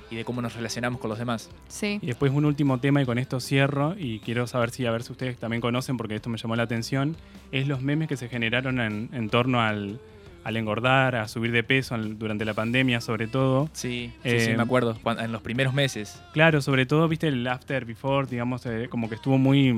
y 0.10 0.15
de 0.15 0.26
cómo 0.26 0.41
nos 0.41 0.56
relacionamos 0.56 1.00
con 1.00 1.08
los 1.12 1.19
demás. 1.19 1.52
Sí. 1.67 2.00
Y 2.02 2.08
después 2.08 2.32
un 2.32 2.45
último 2.45 2.80
tema 2.80 3.00
y 3.04 3.06
con 3.06 3.19
esto 3.19 3.39
cierro 3.39 3.93
y 3.95 4.21
quiero 4.21 4.48
saber 4.48 4.71
si 4.71 4.88
a 4.88 4.91
ver 4.91 5.04
si 5.04 5.12
ustedes 5.12 5.38
también 5.38 5.62
conocen 5.62 5.98
porque 5.98 6.15
esto 6.15 6.32
me 6.32 6.39
llamó 6.39 6.56
la 6.56 6.63
atención, 6.63 7.15
es 7.52 7.67
los 7.67 7.84
memes 7.84 8.08
que 8.08 8.17
se 8.17 8.28
generaron 8.28 8.80
en, 8.80 9.10
en 9.13 9.30
torno 9.30 9.62
al, 9.62 10.00
al 10.45 10.55
engordar, 10.55 11.15
a 11.15 11.27
subir 11.27 11.51
de 11.51 11.63
peso 11.63 11.95
al- 11.95 12.17
durante 12.17 12.45
la 12.45 12.53
pandemia 12.53 13.01
sobre 13.01 13.27
todo. 13.27 13.67
Sí, 13.73 14.13
sí, 14.23 14.39
sí, 14.39 14.51
Eh, 14.51 14.53
me 14.55 14.63
acuerdo, 14.63 14.97
en 15.19 15.31
los 15.34 15.41
primeros 15.41 15.73
meses. 15.73 16.21
Claro, 16.31 16.62
sobre 16.62 16.86
todo, 16.86 17.08
viste, 17.10 17.27
el 17.27 17.45
after, 17.47 17.84
before, 17.84 18.27
digamos, 18.29 18.65
eh, 18.65 18.88
como 18.89 19.10
que 19.10 19.15
estuvo 19.15 19.38
muy, 19.38 19.73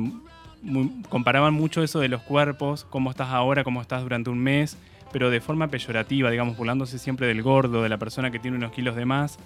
muy- 0.61 0.91
Comparaban 1.09 1.53
mucho 1.53 1.81
eso 1.83 1.99
de 1.99 2.09
los 2.09 2.21
cuerpos, 2.21 2.85
cómo 2.89 3.09
estás 3.09 3.29
ahora, 3.29 3.63
cómo 3.63 3.81
estás 3.81 4.03
durante 4.03 4.29
un 4.29 4.39
mes, 4.39 4.77
pero 5.13 5.29
de 5.29 5.39
forma 5.39 5.69
peyorativa, 5.69 6.29
digamos, 6.29 6.57
burlándose 6.57 6.99
siempre 6.99 7.27
del 7.27 7.41
gordo, 7.41 7.81
de 7.81 7.89
la 7.89 7.97
persona 7.97 8.29
que 8.29 8.39
tiene 8.39 8.57
unos 8.57 8.71
kilos 8.73 8.95
de 8.95 9.05
más. 9.05 9.39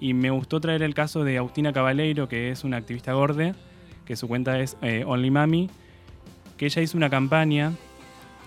Y 0.00 0.14
me 0.14 0.30
gustó 0.30 0.60
traer 0.60 0.82
el 0.82 0.94
caso 0.94 1.22
de 1.22 1.36
Agustina 1.38 1.72
Cabaleiro, 1.72 2.28
que 2.28 2.50
es 2.50 2.64
una 2.64 2.78
activista 2.78 3.12
gorde, 3.12 3.54
que 4.06 4.16
su 4.16 4.26
cuenta 4.26 4.58
es 4.58 4.76
eh, 4.82 5.04
Only 5.06 5.30
Mami, 5.30 5.68
que 6.56 6.64
ella 6.66 6.80
hizo 6.82 6.96
una 6.96 7.10
campaña 7.10 7.72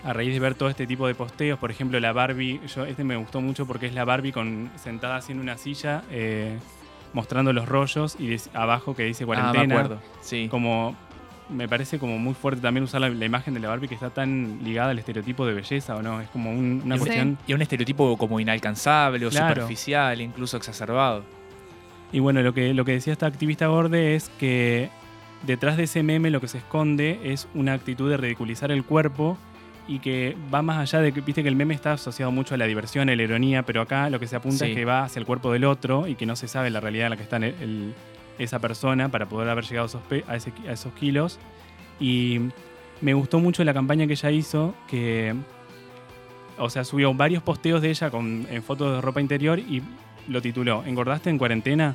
a 0.06 0.12
raíz 0.12 0.32
de 0.32 0.40
ver 0.40 0.54
todo 0.54 0.68
este 0.68 0.86
tipo 0.86 1.06
de 1.06 1.14
posteos, 1.14 1.58
por 1.58 1.70
ejemplo 1.70 1.98
la 2.00 2.12
Barbie, 2.12 2.60
yo 2.74 2.84
este 2.86 3.02
me 3.04 3.16
gustó 3.16 3.40
mucho 3.40 3.66
porque 3.66 3.86
es 3.86 3.94
la 3.94 4.04
Barbie 4.04 4.32
con, 4.32 4.70
sentada 4.76 5.16
así 5.16 5.32
en 5.32 5.40
una 5.40 5.58
silla 5.58 6.02
eh, 6.10 6.58
mostrando 7.12 7.52
los 7.52 7.68
rollos 7.68 8.16
y 8.20 8.36
abajo 8.54 8.94
que 8.94 9.02
dice 9.04 9.24
Ah, 9.24 9.26
cuarentena. 9.26 9.66
me 9.66 9.74
acuerdo. 9.74 10.00
Sí. 10.20 10.48
Como 10.50 10.94
me 11.48 11.68
parece 11.68 11.98
como 11.98 12.18
muy 12.18 12.34
fuerte 12.34 12.60
también 12.60 12.82
usar 12.84 13.00
la, 13.00 13.08
la 13.08 13.24
imagen 13.24 13.54
de 13.54 13.60
la 13.60 13.68
Barbie 13.68 13.88
que 13.88 13.94
está 13.94 14.10
tan 14.10 14.58
ligada 14.64 14.90
al 14.90 14.98
estereotipo 14.98 15.46
de 15.46 15.54
belleza 15.54 15.94
o 15.96 16.02
no, 16.02 16.20
es 16.20 16.28
como 16.30 16.50
un- 16.50 16.82
una 16.84 16.96
Sí. 16.96 17.00
cuestión 17.00 17.38
Y 17.46 17.54
un 17.54 17.62
estereotipo 17.62 18.16
como 18.16 18.38
inalcanzable 18.40 19.26
o 19.26 19.30
Claro. 19.30 19.54
superficial, 19.62 20.20
incluso 20.20 20.56
exacerbado. 20.56 21.24
Y 22.12 22.20
bueno, 22.20 22.42
lo 22.42 22.54
que, 22.54 22.74
lo 22.74 22.84
que 22.84 22.92
decía 22.92 23.12
esta 23.12 23.26
activista 23.26 23.66
gorde 23.66 24.14
es 24.14 24.28
que 24.38 24.88
detrás 25.46 25.76
de 25.76 25.84
ese 25.84 26.02
meme 26.02 26.30
lo 26.30 26.40
que 26.40 26.48
se 26.48 26.58
esconde 26.58 27.20
es 27.24 27.48
una 27.54 27.72
actitud 27.74 28.08
de 28.10 28.16
ridiculizar 28.16 28.70
el 28.72 28.84
cuerpo 28.84 29.36
y 29.88 30.00
que 30.00 30.36
va 30.52 30.62
más 30.62 30.78
allá 30.78 31.00
de 31.00 31.12
que, 31.12 31.20
viste 31.20 31.42
que 31.42 31.48
el 31.48 31.56
meme 31.56 31.74
está 31.74 31.92
asociado 31.92 32.32
mucho 32.32 32.54
a 32.54 32.58
la 32.58 32.66
diversión, 32.66 33.08
a 33.08 33.14
la 33.16 33.22
ironía, 33.22 33.62
pero 33.62 33.80
acá 33.82 34.10
lo 34.10 34.18
que 34.18 34.26
se 34.26 34.36
apunta 34.36 34.64
Sí. 34.64 34.72
es 34.72 34.76
que 34.76 34.84
va 34.84 35.04
hacia 35.04 35.20
el 35.20 35.26
cuerpo 35.26 35.52
del 35.52 35.64
otro 35.64 36.06
y 36.08 36.14
que 36.16 36.26
no 36.26 36.34
se 36.36 36.48
sabe 36.48 36.70
la 36.70 36.80
realidad 36.80 37.06
en 37.06 37.10
la 37.10 37.16
que 37.16 37.22
está 37.22 37.36
el- 37.36 37.44
el- 37.60 37.94
esa 38.38 38.58
persona 38.58 39.08
para 39.08 39.26
poder 39.26 39.48
haber 39.48 39.64
llegado 39.64 39.84
a 39.86 39.88
esos, 39.88 40.02
a 40.28 40.36
ese- 40.36 40.52
a 40.68 40.72
esos 40.72 40.92
kilos. 40.94 41.38
Y 42.00 42.40
me 43.00 43.14
gustó 43.14 43.38
mucho 43.38 43.62
la 43.64 43.72
campaña 43.72 44.06
que 44.06 44.12
ella 44.14 44.30
hizo, 44.30 44.74
que, 44.88 45.34
o 46.58 46.70
sea, 46.70 46.84
subió 46.84 47.12
varios 47.14 47.42
posteos 47.42 47.80
de 47.82 47.90
ella 47.90 48.10
con, 48.10 48.46
en 48.50 48.62
fotos 48.62 48.94
de 48.96 49.00
ropa 49.00 49.20
interior 49.20 49.58
y 49.58 49.82
lo 50.28 50.42
tituló 50.42 50.82
¿Engordaste 50.86 51.30
en 51.30 51.38
cuarentena? 51.38 51.94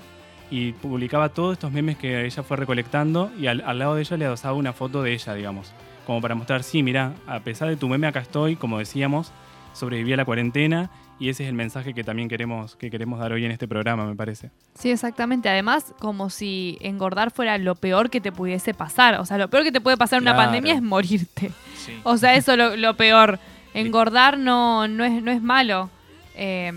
Y 0.49 0.73
publicaba 0.73 1.29
todos 1.29 1.53
estos 1.53 1.71
memes 1.71 1.97
que 1.97 2.25
ella 2.25 2.43
fue 2.43 2.57
recolectando 2.57 3.31
y 3.39 3.47
al, 3.47 3.61
al 3.65 3.79
lado 3.79 3.95
de 3.95 4.01
ella 4.01 4.17
le 4.17 4.25
adosaba 4.25 4.53
una 4.53 4.73
foto 4.73 5.01
de 5.01 5.13
ella, 5.13 5.33
digamos. 5.33 5.71
Como 6.11 6.19
para 6.19 6.35
mostrar, 6.35 6.61
sí, 6.63 6.83
mira, 6.83 7.13
a 7.25 7.39
pesar 7.39 7.69
de 7.69 7.77
tu 7.77 7.87
meme 7.87 8.05
acá 8.05 8.19
estoy, 8.19 8.57
como 8.57 8.79
decíamos, 8.79 9.31
sobreviví 9.71 10.11
a 10.11 10.17
la 10.17 10.25
cuarentena 10.25 10.89
y 11.21 11.29
ese 11.29 11.43
es 11.43 11.49
el 11.49 11.55
mensaje 11.55 11.93
que 11.93 12.03
también 12.03 12.27
queremos, 12.27 12.75
que 12.75 12.91
queremos 12.91 13.17
dar 13.17 13.31
hoy 13.31 13.45
en 13.45 13.51
este 13.51 13.65
programa, 13.65 14.05
me 14.05 14.13
parece. 14.13 14.51
Sí, 14.75 14.91
exactamente. 14.91 15.47
Además, 15.47 15.93
como 15.99 16.29
si 16.29 16.77
engordar 16.81 17.31
fuera 17.31 17.57
lo 17.57 17.75
peor 17.75 18.09
que 18.09 18.19
te 18.19 18.33
pudiese 18.33 18.73
pasar. 18.73 19.21
O 19.21 19.25
sea, 19.25 19.37
lo 19.37 19.49
peor 19.49 19.63
que 19.63 19.71
te 19.71 19.79
puede 19.79 19.95
pasar 19.95 20.17
en 20.17 20.23
una 20.23 20.35
pandemia 20.35 20.73
es 20.73 20.81
morirte. 20.81 21.53
Sí. 21.77 21.93
O 22.03 22.17
sea, 22.17 22.35
eso 22.35 22.51
es 22.51 22.57
lo, 22.57 22.75
lo 22.75 22.97
peor. 22.97 23.39
Engordar 23.73 24.37
no, 24.37 24.89
no, 24.89 25.05
es, 25.05 25.23
no 25.23 25.31
es 25.31 25.41
malo. 25.41 25.89
Eh, 26.35 26.73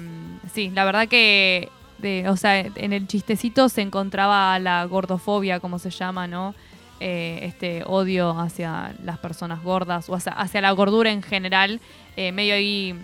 sí, 0.52 0.70
la 0.70 0.84
verdad 0.84 1.08
que 1.08 1.70
de, 1.98 2.28
o 2.28 2.36
sea, 2.36 2.60
en 2.60 2.92
el 2.92 3.08
chistecito 3.08 3.68
se 3.68 3.82
encontraba 3.82 4.56
la 4.60 4.84
gordofobia, 4.84 5.58
como 5.58 5.80
se 5.80 5.90
llama, 5.90 6.28
¿no? 6.28 6.54
Eh, 7.00 7.40
este 7.42 7.82
odio 7.86 8.38
hacia 8.38 8.94
las 9.02 9.18
personas 9.18 9.62
gordas 9.62 10.08
o 10.08 10.14
hacia, 10.14 10.32
hacia 10.32 10.60
la 10.60 10.70
gordura 10.70 11.10
en 11.10 11.22
general, 11.22 11.80
eh, 12.16 12.32
medio 12.32 12.54
ahí 12.54 12.94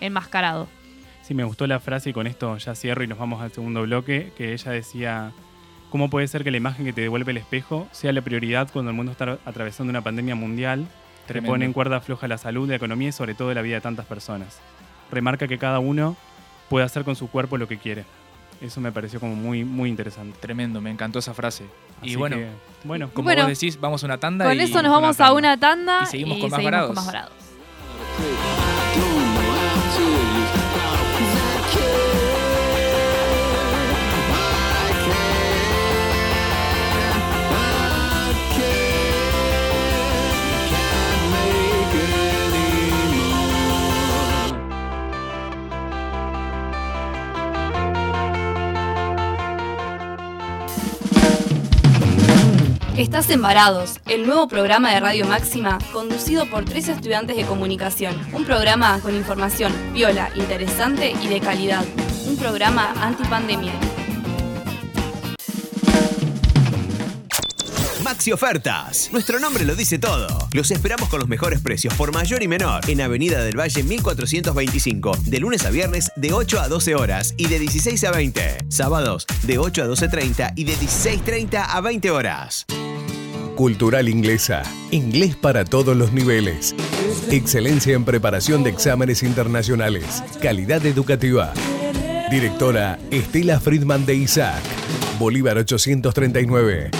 enmascarado. 0.00 0.68
Sí, 1.22 1.34
me 1.34 1.44
gustó 1.44 1.66
la 1.66 1.80
frase 1.80 2.10
y 2.10 2.12
con 2.12 2.26
esto 2.26 2.56
ya 2.56 2.74
cierro 2.74 3.02
y 3.04 3.06
nos 3.06 3.18
vamos 3.18 3.42
al 3.42 3.52
segundo 3.52 3.82
bloque, 3.82 4.32
que 4.36 4.52
ella 4.52 4.72
decía, 4.72 5.32
¿cómo 5.90 6.08
puede 6.10 6.28
ser 6.28 6.44
que 6.44 6.50
la 6.50 6.56
imagen 6.56 6.84
que 6.84 6.92
te 6.92 7.02
devuelve 7.02 7.32
el 7.32 7.38
espejo 7.38 7.88
sea 7.92 8.12
la 8.12 8.22
prioridad 8.22 8.68
cuando 8.72 8.90
el 8.90 8.96
mundo 8.96 9.12
está 9.12 9.38
atravesando 9.44 9.90
una 9.90 10.02
pandemia 10.02 10.34
mundial? 10.34 10.86
Te 11.26 11.34
Tremendo. 11.34 11.52
pone 11.52 11.64
en 11.64 11.72
cuerda 11.72 12.00
floja 12.00 12.28
la 12.28 12.38
salud, 12.38 12.68
la 12.68 12.76
economía 12.76 13.08
y 13.08 13.12
sobre 13.12 13.34
todo 13.34 13.52
la 13.52 13.62
vida 13.62 13.76
de 13.76 13.80
tantas 13.80 14.06
personas. 14.06 14.60
Remarca 15.10 15.46
que 15.46 15.58
cada 15.58 15.80
uno 15.80 16.16
puede 16.68 16.84
hacer 16.84 17.04
con 17.04 17.16
su 17.16 17.28
cuerpo 17.28 17.58
lo 17.58 17.68
que 17.68 17.78
quiere. 17.78 18.04
Eso 18.60 18.80
me 18.80 18.92
pareció 18.92 19.18
como 19.20 19.34
muy, 19.34 19.64
muy 19.64 19.88
interesante. 19.88 20.36
Tremendo, 20.40 20.80
me 20.80 20.90
encantó 20.90 21.18
esa 21.18 21.32
frase. 21.34 21.64
y 22.02 22.08
Así 22.08 22.16
bueno, 22.16 22.36
que, 22.36 22.48
bueno, 22.84 23.10
como 23.14 23.24
Bueno, 23.26 23.42
vos 23.42 23.48
decís, 23.58 23.80
vamos 23.80 24.02
a 24.02 24.06
una 24.06 24.18
tanda 24.18 24.44
Con 24.44 24.56
y- 24.56 24.60
eso 24.60 24.82
nos 24.82 24.92
vamos 24.92 25.18
a 25.20 25.32
una 25.32 25.58
tanda 25.58 26.02
Y 26.02 26.06
seguimos 26.06 26.38
con 26.38 26.50
más 26.50 26.62
varados. 26.62 26.94
más 26.94 27.06
varados. 27.06 27.32
Estás 53.00 53.30
en 53.30 53.40
Varados, 53.40 53.98
el 54.08 54.26
nuevo 54.26 54.46
programa 54.46 54.92
de 54.92 55.00
Radio 55.00 55.24
Máxima 55.24 55.78
conducido 55.90 56.44
por 56.44 56.66
tres 56.66 56.86
estudiantes 56.88 57.34
de 57.34 57.46
comunicación. 57.46 58.14
Un 58.34 58.44
programa 58.44 59.00
con 59.00 59.16
información 59.16 59.72
viola, 59.94 60.30
interesante 60.36 61.14
y 61.22 61.28
de 61.28 61.40
calidad. 61.40 61.82
Un 62.26 62.36
programa 62.36 62.92
antipandemia. 63.00 63.72
Maxi 68.04 68.32
Ofertas. 68.32 69.08
Nuestro 69.12 69.40
nombre 69.40 69.64
lo 69.64 69.74
dice 69.74 69.98
todo. 69.98 70.28
Los 70.52 70.70
esperamos 70.70 71.08
con 71.08 71.20
los 71.20 71.28
mejores 71.28 71.62
precios 71.62 71.94
por 71.94 72.12
mayor 72.12 72.42
y 72.42 72.48
menor 72.48 72.82
en 72.90 73.00
Avenida 73.00 73.42
del 73.42 73.58
Valle 73.58 73.82
1425, 73.82 75.12
de 75.24 75.40
lunes 75.40 75.64
a 75.64 75.70
viernes 75.70 76.12
de 76.16 76.34
8 76.34 76.60
a 76.60 76.68
12 76.68 76.94
horas 76.96 77.34
y 77.38 77.46
de 77.46 77.60
16 77.60 78.04
a 78.04 78.10
20. 78.10 78.58
Sábados 78.68 79.26
de 79.44 79.56
8 79.56 79.84
a 79.84 79.86
12.30 79.86 80.52
y 80.54 80.64
de 80.64 80.74
16.30 80.74 81.64
a 81.66 81.80
20 81.80 82.10
horas. 82.10 82.66
Cultural 83.56 84.08
Inglesa. 84.08 84.62
Inglés 84.90 85.36
para 85.36 85.64
todos 85.64 85.96
los 85.96 86.12
niveles. 86.12 86.74
Excelencia 87.30 87.94
en 87.94 88.04
preparación 88.04 88.62
de 88.62 88.68
exámenes 88.70 89.22
internacionales. 89.22 90.22
Calidad 90.40 90.84
educativa. 90.86 91.52
Directora 92.30 92.98
Estela 93.10 93.60
Friedman 93.60 94.06
de 94.06 94.14
Isaac. 94.14 94.62
Bolívar 95.18 95.58
839. 95.58 96.90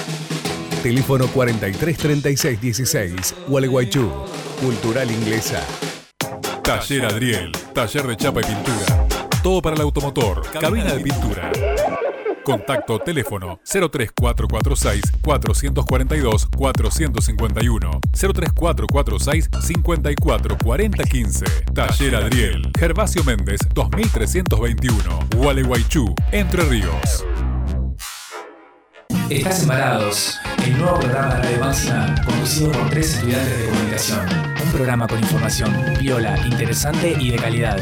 Teléfono 0.82 1.26
433616. 1.28 3.34
Gualeguaychú. 3.48 4.10
Cultural 4.60 5.10
Inglesa. 5.10 5.64
Taller 6.62 7.06
Adriel, 7.06 7.52
taller 7.74 8.06
de 8.06 8.16
chapa 8.16 8.40
y 8.40 8.44
pintura. 8.44 9.06
Todo 9.42 9.62
para 9.62 9.74
el 9.74 9.82
automotor, 9.82 10.42
cabina 10.52 10.94
de 10.94 11.00
pintura. 11.00 11.50
Contacto 12.44 12.98
teléfono 12.98 13.60
03446 13.64 15.02
442 15.22 16.48
451 16.56 18.00
03446 18.12 19.48
544015 19.62 21.44
Taller 21.74 22.16
Adriel 22.16 22.70
Gervasio 22.78 23.24
Méndez 23.24 23.60
2321 23.74 25.28
Gualeguaychú 25.36 26.14
Entre 26.32 26.64
Ríos 26.64 27.24
Estás 29.28 29.62
embarados, 29.62 30.40
el 30.64 30.76
nuevo 30.78 30.98
programa 30.98 31.36
de 31.36 31.42
Radio 31.42 31.60
Máxima 31.60 32.14
conducido 32.26 32.72
por 32.72 32.90
tres 32.90 33.14
estudiantes 33.14 33.58
de 33.58 33.64
comunicación. 33.68 34.26
Un 34.64 34.72
programa 34.72 35.06
con 35.06 35.18
información 35.20 35.72
viola, 36.00 36.36
interesante 36.46 37.16
y 37.18 37.30
de 37.30 37.36
calidad. 37.36 37.78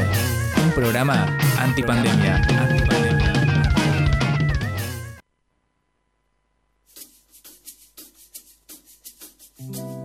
Un 0.63 0.71
programa 0.71 1.25
antipandemia. 1.57 2.35
Antipandemia. 2.37 3.08
Muy 9.59 9.98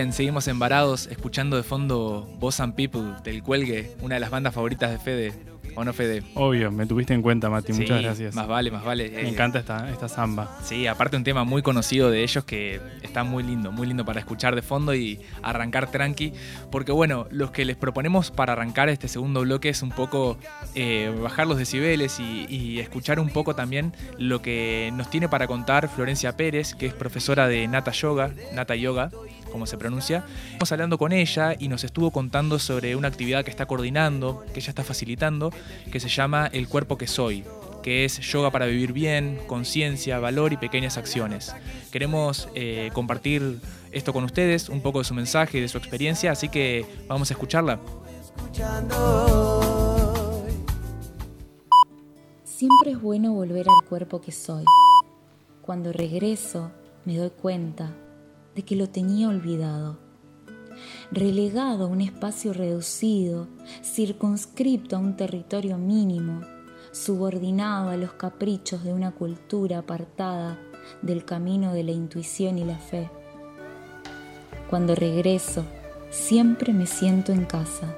bien, 0.00 0.12
seguimos 0.14 0.48
embarados 0.48 1.08
escuchando 1.08 1.56
de 1.58 1.62
fondo 1.62 2.26
Boss 2.38 2.60
and 2.60 2.74
People 2.74 3.16
del 3.22 3.42
Cuelgue, 3.42 3.92
una 4.00 4.14
de 4.14 4.20
las 4.20 4.30
bandas 4.30 4.54
favoritas 4.54 4.90
de 4.90 4.98
Fede. 4.98 5.32
¿O 5.76 5.84
no, 5.84 5.92
Fede? 5.92 6.24
obvio, 6.34 6.72
me 6.72 6.84
tuviste 6.84 7.14
en 7.14 7.22
cuenta, 7.22 7.48
Mati. 7.48 7.72
Sí, 7.72 7.82
Muchas 7.82 8.02
gracias. 8.02 8.34
Más 8.34 8.48
vale, 8.48 8.72
más 8.72 8.82
vale. 8.84 9.08
Me 9.08 9.20
Eh, 9.22 9.28
encanta 9.28 9.60
esta, 9.60 9.88
esta 9.90 10.08
samba. 10.08 10.58
Sí, 10.64 10.86
aparte 10.88 11.16
un 11.16 11.22
tema 11.22 11.44
muy 11.44 11.62
conocido 11.62 12.10
de 12.10 12.24
ellos 12.24 12.44
que 12.44 12.80
está 13.02 13.22
muy 13.22 13.44
lindo, 13.44 13.70
muy 13.70 13.86
lindo 13.86 14.04
para 14.04 14.18
escuchar 14.18 14.56
de 14.56 14.62
fondo 14.62 14.94
y 14.96 15.20
arrancar 15.42 15.88
tranqui. 15.92 16.32
Porque 16.72 16.90
bueno, 16.90 17.28
los 17.30 17.52
que 17.52 17.64
les 17.64 17.76
proponemos 17.76 18.32
para 18.32 18.54
arrancar 18.54 18.88
este 18.88 19.06
segundo 19.06 19.42
bloque 19.42 19.68
es 19.68 19.82
un 19.82 19.90
poco 19.90 20.38
eh, 20.74 21.14
bajar 21.22 21.46
los 21.46 21.56
decibeles 21.56 22.18
y, 22.18 22.46
y 22.48 22.80
escuchar 22.80 23.20
un 23.20 23.28
poco 23.30 23.54
también 23.54 23.92
lo 24.18 24.42
que 24.42 24.90
nos 24.94 25.08
tiene 25.08 25.28
para 25.28 25.46
contar 25.46 25.88
Florencia 25.88 26.36
Pérez, 26.36 26.74
que 26.74 26.86
es 26.86 26.94
profesora 26.94 27.46
de 27.46 27.68
Nata 27.68 27.92
Yoga, 27.92 28.32
Nata 28.52 28.74
Yoga, 28.74 29.10
como 29.50 29.66
se 29.66 29.76
pronuncia. 29.76 30.24
Estamos 30.46 30.72
hablando 30.72 30.98
con 30.98 31.12
ella 31.12 31.54
y 31.58 31.68
nos 31.68 31.84
estuvo 31.84 32.10
contando 32.10 32.58
sobre 32.58 32.96
una 32.96 33.08
actividad 33.08 33.44
que 33.44 33.50
está 33.50 33.66
coordinando, 33.66 34.44
que 34.52 34.60
ella 34.60 34.70
está 34.70 34.84
facilitando, 34.84 35.52
que 35.90 36.00
se 36.00 36.08
llama 36.08 36.48
El 36.52 36.68
cuerpo 36.68 36.96
que 36.96 37.06
soy 37.06 37.44
que 37.82 38.04
es 38.04 38.20
yoga 38.20 38.50
para 38.50 38.66
vivir 38.66 38.92
bien, 38.92 39.40
conciencia, 39.46 40.18
valor 40.18 40.52
y 40.52 40.56
pequeñas 40.56 40.98
acciones. 40.98 41.54
Queremos 41.90 42.48
eh, 42.54 42.90
compartir 42.92 43.60
esto 43.92 44.12
con 44.12 44.24
ustedes, 44.24 44.68
un 44.68 44.82
poco 44.82 44.98
de 44.98 45.04
su 45.04 45.14
mensaje 45.14 45.58
y 45.58 45.60
de 45.60 45.68
su 45.68 45.78
experiencia, 45.78 46.32
así 46.32 46.48
que 46.48 46.84
vamos 47.08 47.30
a 47.30 47.34
escucharla. 47.34 47.80
Siempre 52.44 52.92
es 52.92 53.00
bueno 53.00 53.32
volver 53.32 53.66
al 53.68 53.88
cuerpo 53.88 54.20
que 54.20 54.32
soy. 54.32 54.64
Cuando 55.62 55.92
regreso 55.92 56.70
me 57.04 57.16
doy 57.16 57.30
cuenta 57.30 57.94
de 58.54 58.62
que 58.62 58.76
lo 58.76 58.88
tenía 58.88 59.28
olvidado. 59.28 59.98
Relegado 61.10 61.84
a 61.84 61.88
un 61.88 62.00
espacio 62.00 62.52
reducido, 62.52 63.48
circunscripto 63.82 64.96
a 64.96 64.98
un 64.98 65.16
territorio 65.16 65.76
mínimo, 65.76 66.40
subordinado 66.92 67.90
a 67.90 67.96
los 67.96 68.12
caprichos 68.12 68.84
de 68.84 68.92
una 68.92 69.12
cultura 69.12 69.78
apartada 69.78 70.58
del 71.02 71.24
camino 71.24 71.72
de 71.72 71.84
la 71.84 71.92
intuición 71.92 72.58
y 72.58 72.64
la 72.64 72.78
fe. 72.78 73.10
Cuando 74.68 74.94
regreso, 74.94 75.64
siempre 76.10 76.72
me 76.72 76.86
siento 76.86 77.32
en 77.32 77.44
casa. 77.44 77.94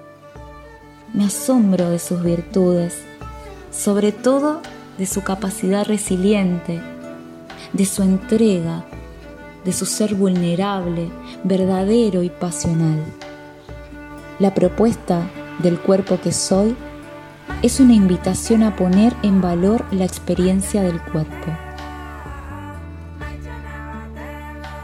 Me 1.12 1.24
asombro 1.24 1.90
de 1.90 1.98
sus 1.98 2.22
virtudes, 2.22 3.02
sobre 3.70 4.12
todo 4.12 4.60
de 4.98 5.06
su 5.06 5.22
capacidad 5.22 5.86
resiliente, 5.86 6.80
de 7.72 7.86
su 7.86 8.02
entrega, 8.02 8.86
de 9.64 9.72
su 9.72 9.86
ser 9.86 10.14
vulnerable, 10.14 11.10
verdadero 11.44 12.22
y 12.22 12.30
pasional. 12.30 13.02
La 14.38 14.54
propuesta 14.54 15.20
del 15.62 15.78
cuerpo 15.78 16.18
que 16.20 16.32
soy 16.32 16.76
es 17.62 17.78
una 17.78 17.94
invitación 17.94 18.62
a 18.62 18.74
poner 18.74 19.14
en 19.22 19.40
valor 19.40 19.84
la 19.92 20.04
experiencia 20.04 20.82
del 20.82 21.00
cuerpo. 21.00 21.46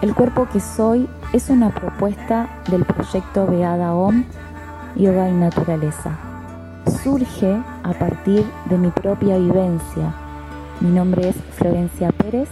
El 0.01 0.15
cuerpo 0.15 0.47
que 0.53 0.61
soy 0.61 1.09
es 1.33 1.51
una 1.51 1.75
propuesta 1.75 2.63
del 2.71 2.85
proyecto 2.85 3.47
Beada 3.49 3.95
Om, 3.95 4.25
Yoga 4.95 5.29
y 5.29 5.33
Naturaleza. 5.33 6.17
Surge 7.03 7.61
a 7.83 7.93
partir 7.99 8.45
de 8.71 8.79
mi 8.79 8.91
propia 8.91 9.39
vivencia. 9.39 10.15
Mi 10.81 10.91
nombre 10.91 11.31
es 11.31 11.37
Florencia 11.57 12.13
Pérez, 12.13 12.49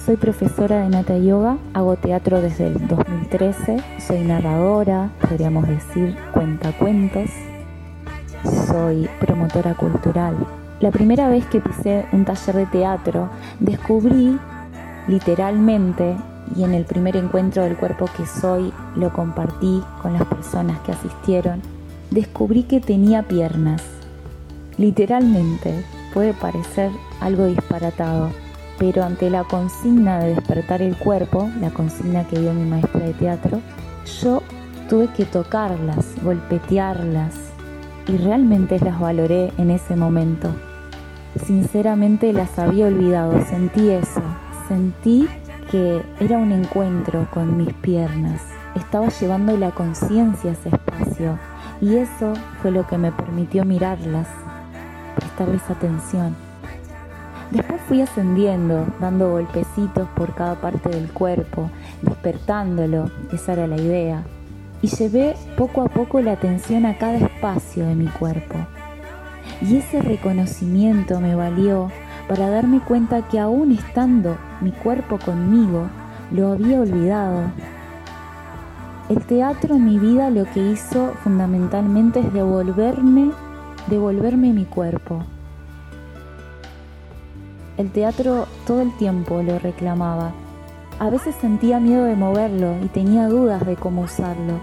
soy 0.00 0.16
profesora 0.16 0.80
de 0.80 0.88
Nata 0.88 1.16
Yoga, 1.18 1.58
hago 1.74 1.96
teatro 1.96 2.40
desde 2.40 2.66
el 2.66 2.88
2013, 2.88 3.76
soy 4.06 4.20
narradora, 4.22 5.10
podríamos 5.20 5.68
decir 5.68 6.16
cuentacuentos, 6.32 7.30
soy 8.66 9.08
promotora 9.20 9.74
cultural. 9.74 10.34
La 10.80 10.90
primera 10.90 11.28
vez 11.28 11.44
que 11.46 11.60
pisé 11.60 12.06
un 12.12 12.24
taller 12.24 12.56
de 12.56 12.66
teatro, 12.66 13.30
descubrí 13.60 14.38
literalmente 15.06 16.16
y 16.56 16.64
en 16.64 16.74
el 16.74 16.84
primer 16.84 17.16
encuentro 17.16 17.62
del 17.62 17.76
cuerpo 17.76 18.06
que 18.16 18.26
soy 18.26 18.72
lo 18.96 19.12
compartí 19.12 19.82
con 20.00 20.14
las 20.14 20.24
personas 20.24 20.80
que 20.80 20.92
asistieron, 20.92 21.60
descubrí 22.10 22.64
que 22.64 22.80
tenía 22.80 23.22
piernas. 23.22 23.82
Literalmente, 24.78 25.84
puede 26.12 26.34
parecer 26.34 26.90
algo 27.20 27.46
disparatado, 27.46 28.30
pero 28.78 29.04
ante 29.04 29.30
la 29.30 29.44
consigna 29.44 30.18
de 30.20 30.34
despertar 30.34 30.82
el 30.82 30.96
cuerpo, 30.96 31.50
la 31.60 31.70
consigna 31.70 32.26
que 32.26 32.38
dio 32.38 32.52
mi 32.52 32.68
maestra 32.68 33.00
de 33.00 33.14
teatro, 33.14 33.60
yo 34.20 34.42
tuve 34.88 35.08
que 35.08 35.24
tocarlas, 35.24 36.14
golpetearlas 36.22 37.34
y 38.06 38.16
realmente 38.16 38.78
las 38.80 38.98
valoré 38.98 39.52
en 39.58 39.70
ese 39.70 39.96
momento. 39.96 40.54
Sinceramente 41.46 42.32
las 42.32 42.58
había 42.58 42.86
olvidado, 42.86 43.42
sentí 43.46 43.90
eso, 43.90 44.22
sentí 44.68 45.28
que 45.70 46.02
era 46.20 46.36
un 46.36 46.52
encuentro 46.52 47.26
con 47.32 47.56
mis 47.56 47.72
piernas. 47.74 48.42
Estaba 48.74 49.08
llevando 49.08 49.56
la 49.56 49.70
conciencia 49.70 50.50
a 50.50 50.52
ese 50.52 50.68
espacio 50.68 51.38
y 51.80 51.96
eso 51.96 52.34
fue 52.60 52.70
lo 52.70 52.86
que 52.86 52.98
me 52.98 53.12
permitió 53.12 53.64
mirarlas, 53.64 54.28
prestarles 55.16 55.62
atención. 55.70 56.36
Después 57.52 57.82
fui 57.82 58.00
ascendiendo, 58.00 58.86
dando 58.98 59.32
golpecitos 59.32 60.08
por 60.16 60.34
cada 60.34 60.54
parte 60.54 60.88
del 60.88 61.10
cuerpo, 61.12 61.70
despertándolo, 62.00 63.10
esa 63.30 63.52
era 63.52 63.66
la 63.66 63.76
idea. 63.76 64.22
Y 64.80 64.86
llevé 64.86 65.36
poco 65.58 65.82
a 65.82 65.88
poco 65.90 66.22
la 66.22 66.32
atención 66.32 66.86
a 66.86 66.96
cada 66.96 67.18
espacio 67.18 67.84
de 67.84 67.94
mi 67.94 68.06
cuerpo. 68.06 68.56
Y 69.60 69.76
ese 69.76 70.00
reconocimiento 70.00 71.20
me 71.20 71.34
valió 71.34 71.90
para 72.26 72.48
darme 72.48 72.80
cuenta 72.80 73.28
que 73.28 73.38
aún 73.38 73.72
estando 73.72 74.38
mi 74.62 74.72
cuerpo 74.72 75.18
conmigo, 75.18 75.88
lo 76.30 76.52
había 76.52 76.80
olvidado. 76.80 77.50
El 79.10 79.22
teatro 79.26 79.74
en 79.74 79.84
mi 79.84 79.98
vida 79.98 80.30
lo 80.30 80.46
que 80.52 80.70
hizo 80.70 81.12
fundamentalmente 81.22 82.20
es 82.20 82.32
devolverme, 82.32 83.30
devolverme 83.88 84.54
mi 84.54 84.64
cuerpo. 84.64 85.26
El 87.82 87.90
teatro 87.90 88.46
todo 88.64 88.80
el 88.80 88.96
tiempo 88.96 89.42
lo 89.42 89.58
reclamaba. 89.58 90.30
A 91.00 91.10
veces 91.10 91.34
sentía 91.40 91.80
miedo 91.80 92.04
de 92.04 92.14
moverlo 92.14 92.76
y 92.80 92.86
tenía 92.86 93.26
dudas 93.26 93.66
de 93.66 93.74
cómo 93.74 94.02
usarlo. 94.02 94.60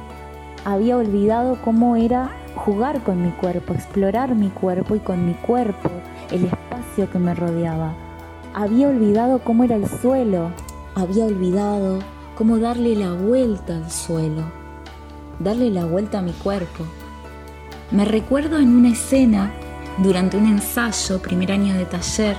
Había 0.63 0.95
olvidado 0.95 1.57
cómo 1.61 1.97
era 1.97 2.29
jugar 2.55 3.03
con 3.03 3.21
mi 3.21 3.31
cuerpo, 3.31 3.73
explorar 3.73 4.35
mi 4.35 4.47
cuerpo 4.47 4.95
y 4.95 4.99
con 4.99 5.25
mi 5.25 5.33
cuerpo 5.33 5.89
el 6.31 6.45
espacio 6.45 7.11
que 7.11 7.19
me 7.19 7.35
rodeaba. 7.35 7.93
Había 8.53 8.87
olvidado 8.87 9.39
cómo 9.39 9.65
era 9.65 9.75
el 9.75 9.89
suelo, 9.89 10.51
había 10.95 11.25
olvidado 11.25 11.99
cómo 12.37 12.57
darle 12.57 12.95
la 12.95 13.11
vuelta 13.11 13.75
al 13.75 13.91
suelo, 13.91 14.43
darle 15.39 15.71
la 15.71 15.83
vuelta 15.83 16.19
a 16.19 16.21
mi 16.21 16.31
cuerpo. 16.31 16.85
Me 17.91 18.05
recuerdo 18.05 18.59
en 18.59 18.69
una 18.69 18.91
escena, 18.91 19.51
durante 19.97 20.37
un 20.37 20.47
ensayo, 20.47 21.21
primer 21.21 21.51
año 21.51 21.73
de 21.73 21.83
taller, 21.83 22.37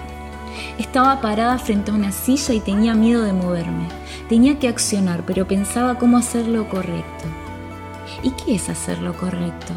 estaba 0.79 1.21
parada 1.21 1.59
frente 1.59 1.91
a 1.91 1.95
una 1.95 2.13
silla 2.13 2.55
y 2.55 2.61
tenía 2.61 2.95
miedo 2.95 3.23
de 3.23 3.33
moverme. 3.33 3.89
Tenía 4.29 4.59
que 4.59 4.69
accionar, 4.69 5.25
pero 5.27 5.47
pensaba 5.47 5.99
cómo 5.99 6.17
hacer 6.17 6.47
lo 6.47 6.69
correcto. 6.69 7.25
¿Y 8.23 8.31
qué 8.33 8.55
es 8.57 8.69
hacer 8.69 8.99
lo 8.99 9.13
correcto? 9.15 9.73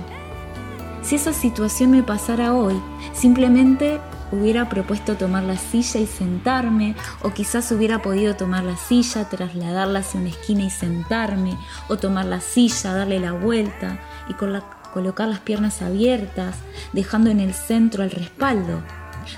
Si 1.02 1.16
esa 1.16 1.34
situación 1.34 1.92
me 1.92 2.04
pasara 2.04 2.54
hoy, 2.54 2.82
simplemente 3.14 4.00
hubiera 4.32 4.70
propuesto 4.70 5.16
tomar 5.16 5.44
la 5.44 5.58
silla 5.58 6.00
y 6.00 6.08
sentarme, 6.08 6.96
o 7.22 7.32
quizás 7.32 7.72
hubiera 7.72 8.02
podido 8.02 8.36
tomar 8.36 8.64
la 8.64 8.78
silla, 8.78 9.30
trasladarla 9.30 10.00
hacia 10.00 10.20
una 10.20 10.30
esquina 10.30 10.64
y 10.64 10.70
sentarme, 10.70 11.58
o 11.88 11.98
tomar 11.98 12.26
la 12.26 12.42
silla, 12.42 12.94
darle 12.94 13.20
la 13.20 13.34
vuelta 13.34 14.00
y 14.30 14.34
colocar 14.34 15.28
las 15.28 15.40
piernas 15.40 15.82
abiertas, 15.82 16.56
dejando 16.94 17.30
en 17.30 17.42
el 17.42 17.54
centro 17.54 18.04
el 18.04 18.12
respaldo. 18.12 18.82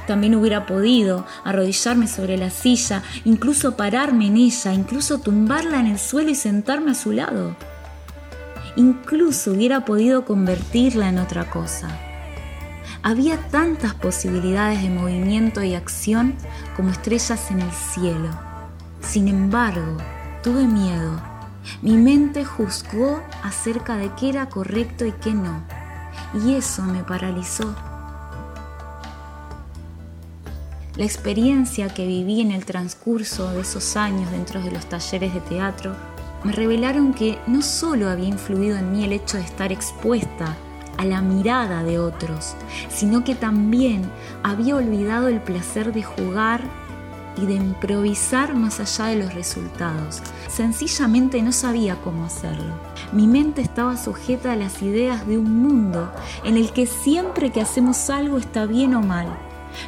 También 0.07 0.35
hubiera 0.35 0.65
podido 0.65 1.25
arrodillarme 1.43 2.07
sobre 2.07 2.37
la 2.37 2.49
silla, 2.49 3.03
incluso 3.23 3.75
pararme 3.75 4.27
en 4.27 4.37
ella, 4.37 4.73
incluso 4.73 5.19
tumbarla 5.19 5.79
en 5.79 5.87
el 5.87 5.99
suelo 5.99 6.29
y 6.29 6.35
sentarme 6.35 6.91
a 6.91 6.95
su 6.95 7.11
lado. 7.11 7.55
Incluso 8.75 9.51
hubiera 9.51 9.85
podido 9.85 10.25
convertirla 10.25 11.09
en 11.09 11.19
otra 11.19 11.49
cosa. 11.49 11.87
Había 13.03 13.37
tantas 13.49 13.93
posibilidades 13.93 14.81
de 14.81 14.89
movimiento 14.89 15.63
y 15.63 15.75
acción 15.75 16.33
como 16.75 16.89
estrellas 16.89 17.51
en 17.51 17.61
el 17.61 17.71
cielo. 17.71 18.29
Sin 19.01 19.27
embargo, 19.27 19.97
tuve 20.43 20.65
miedo. 20.65 21.21
Mi 21.81 21.97
mente 21.97 22.43
juzgó 22.43 23.21
acerca 23.43 23.95
de 23.95 24.11
qué 24.19 24.29
era 24.29 24.49
correcto 24.49 25.05
y 25.05 25.11
qué 25.11 25.33
no. 25.33 25.63
Y 26.43 26.55
eso 26.55 26.81
me 26.81 27.03
paralizó. 27.03 27.75
La 30.97 31.03
experiencia 31.03 31.89
que 31.89 32.07
viví 32.07 32.39
en 32.39 32.51
el 32.51 32.63
transcurso 32.63 33.51
de 33.51 33.61
esos 33.61 33.97
años 33.97 34.31
dentro 34.31 34.61
de 34.61 34.71
los 34.71 34.85
talleres 34.85 35.33
de 35.33 35.41
teatro 35.41 35.93
me 36.45 36.53
revelaron 36.53 37.13
que 37.13 37.37
no 37.47 37.61
solo 37.61 38.09
había 38.09 38.29
influido 38.29 38.77
en 38.77 38.93
mí 38.93 39.03
el 39.03 39.11
hecho 39.11 39.35
de 39.35 39.43
estar 39.43 39.73
expuesta 39.73 40.55
a 40.97 41.03
la 41.03 41.21
mirada 41.21 41.83
de 41.83 41.99
otros, 41.99 42.55
sino 42.87 43.25
que 43.25 43.35
también 43.35 44.09
había 44.41 44.77
olvidado 44.77 45.27
el 45.27 45.41
placer 45.41 45.91
de 45.91 46.03
jugar 46.03 46.61
y 47.35 47.45
de 47.45 47.55
improvisar 47.55 48.55
más 48.55 48.79
allá 48.79 49.07
de 49.07 49.17
los 49.17 49.33
resultados. 49.33 50.21
Sencillamente 50.47 51.41
no 51.41 51.51
sabía 51.51 51.97
cómo 52.01 52.23
hacerlo. 52.23 52.73
Mi 53.11 53.27
mente 53.27 53.61
estaba 53.61 53.97
sujeta 53.97 54.53
a 54.53 54.55
las 54.55 54.81
ideas 54.81 55.27
de 55.27 55.37
un 55.37 55.61
mundo 55.61 56.09
en 56.45 56.55
el 56.55 56.71
que 56.71 56.85
siempre 56.85 57.51
que 57.51 57.59
hacemos 57.59 58.09
algo 58.09 58.37
está 58.37 58.65
bien 58.65 58.93
o 58.95 59.01
mal. 59.01 59.27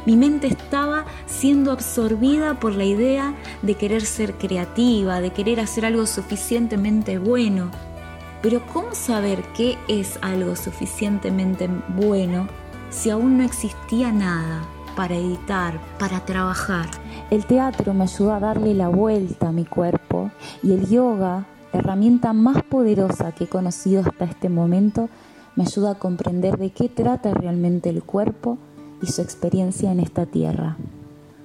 Mi 0.06 0.16
mente 0.16 0.46
estaba 0.46 1.04
siendo 1.26 1.72
absorbida 1.72 2.58
por 2.60 2.74
la 2.74 2.84
idea 2.84 3.34
de 3.62 3.74
querer 3.74 4.02
ser 4.02 4.34
creativa, 4.34 5.20
de 5.20 5.30
querer 5.30 5.60
hacer 5.60 5.84
algo 5.84 6.06
suficientemente 6.06 7.18
bueno, 7.18 7.70
pero 8.42 8.64
¿cómo 8.72 8.94
saber 8.94 9.42
qué 9.56 9.76
es 9.88 10.18
algo 10.22 10.54
suficientemente 10.54 11.68
bueno 11.96 12.46
si 12.90 13.10
aún 13.10 13.38
no 13.38 13.44
existía 13.44 14.12
nada 14.12 14.62
para 14.96 15.16
editar, 15.16 15.80
para 15.98 16.24
trabajar? 16.24 16.86
El 17.30 17.46
teatro 17.46 17.94
me 17.94 18.04
ayudó 18.04 18.32
a 18.32 18.40
darle 18.40 18.74
la 18.74 18.88
vuelta 18.88 19.48
a 19.48 19.52
mi 19.52 19.64
cuerpo 19.64 20.30
y 20.62 20.72
el 20.72 20.88
yoga, 20.88 21.46
la 21.72 21.80
herramienta 21.80 22.32
más 22.32 22.62
poderosa 22.62 23.32
que 23.32 23.44
he 23.44 23.48
conocido 23.48 24.02
hasta 24.02 24.24
este 24.24 24.48
momento, 24.48 25.08
me 25.56 25.64
ayuda 25.64 25.92
a 25.92 25.98
comprender 25.98 26.58
de 26.58 26.70
qué 26.70 26.88
trata 26.88 27.34
realmente 27.34 27.90
el 27.90 28.04
cuerpo 28.04 28.58
y 29.02 29.06
su 29.06 29.22
experiencia 29.22 29.92
en 29.92 30.00
esta 30.00 30.26
tierra. 30.26 30.76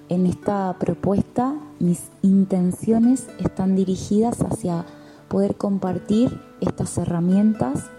En 0.09 0.25
esta 0.25 0.75
propuesta 0.79 1.55
mis 1.79 2.09
intenciones 2.21 3.27
están 3.39 3.75
dirigidas 3.75 4.41
hacia 4.41 4.85
poder 5.27 5.55
compartir 5.55 6.39
estas 6.61 6.97
herramientas. 6.97 7.89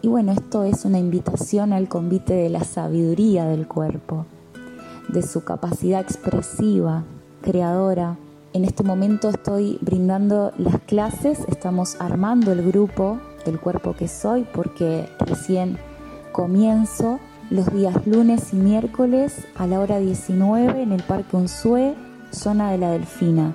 Y 0.00 0.08
bueno, 0.08 0.32
esto 0.32 0.64
es 0.64 0.84
una 0.84 0.98
invitación 0.98 1.72
al 1.72 1.88
convite 1.88 2.34
de 2.34 2.48
la 2.48 2.64
sabiduría 2.64 3.46
del 3.46 3.66
cuerpo, 3.66 4.26
de 5.08 5.22
su 5.22 5.44
capacidad 5.44 6.00
expresiva, 6.00 7.04
creadora. 7.42 8.16
En 8.52 8.64
este 8.64 8.84
momento 8.84 9.28
estoy 9.28 9.78
brindando 9.80 10.52
las 10.56 10.80
clases, 10.82 11.40
estamos 11.48 12.00
armando 12.00 12.52
el 12.52 12.62
grupo 12.62 13.18
del 13.44 13.60
cuerpo 13.60 13.94
que 13.94 14.08
soy 14.08 14.46
porque 14.54 15.08
recién 15.18 15.78
comienzo 16.32 17.18
los 17.50 17.72
días 17.72 18.06
lunes 18.06 18.52
y 18.52 18.56
miércoles 18.56 19.46
a 19.56 19.66
la 19.66 19.78
hora 19.80 19.98
19 19.98 20.82
en 20.82 20.92
el 20.92 21.02
Parque 21.02 21.36
Unzué, 21.36 21.94
zona 22.30 22.72
de 22.72 22.78
la 22.78 22.90
Delfina. 22.90 23.52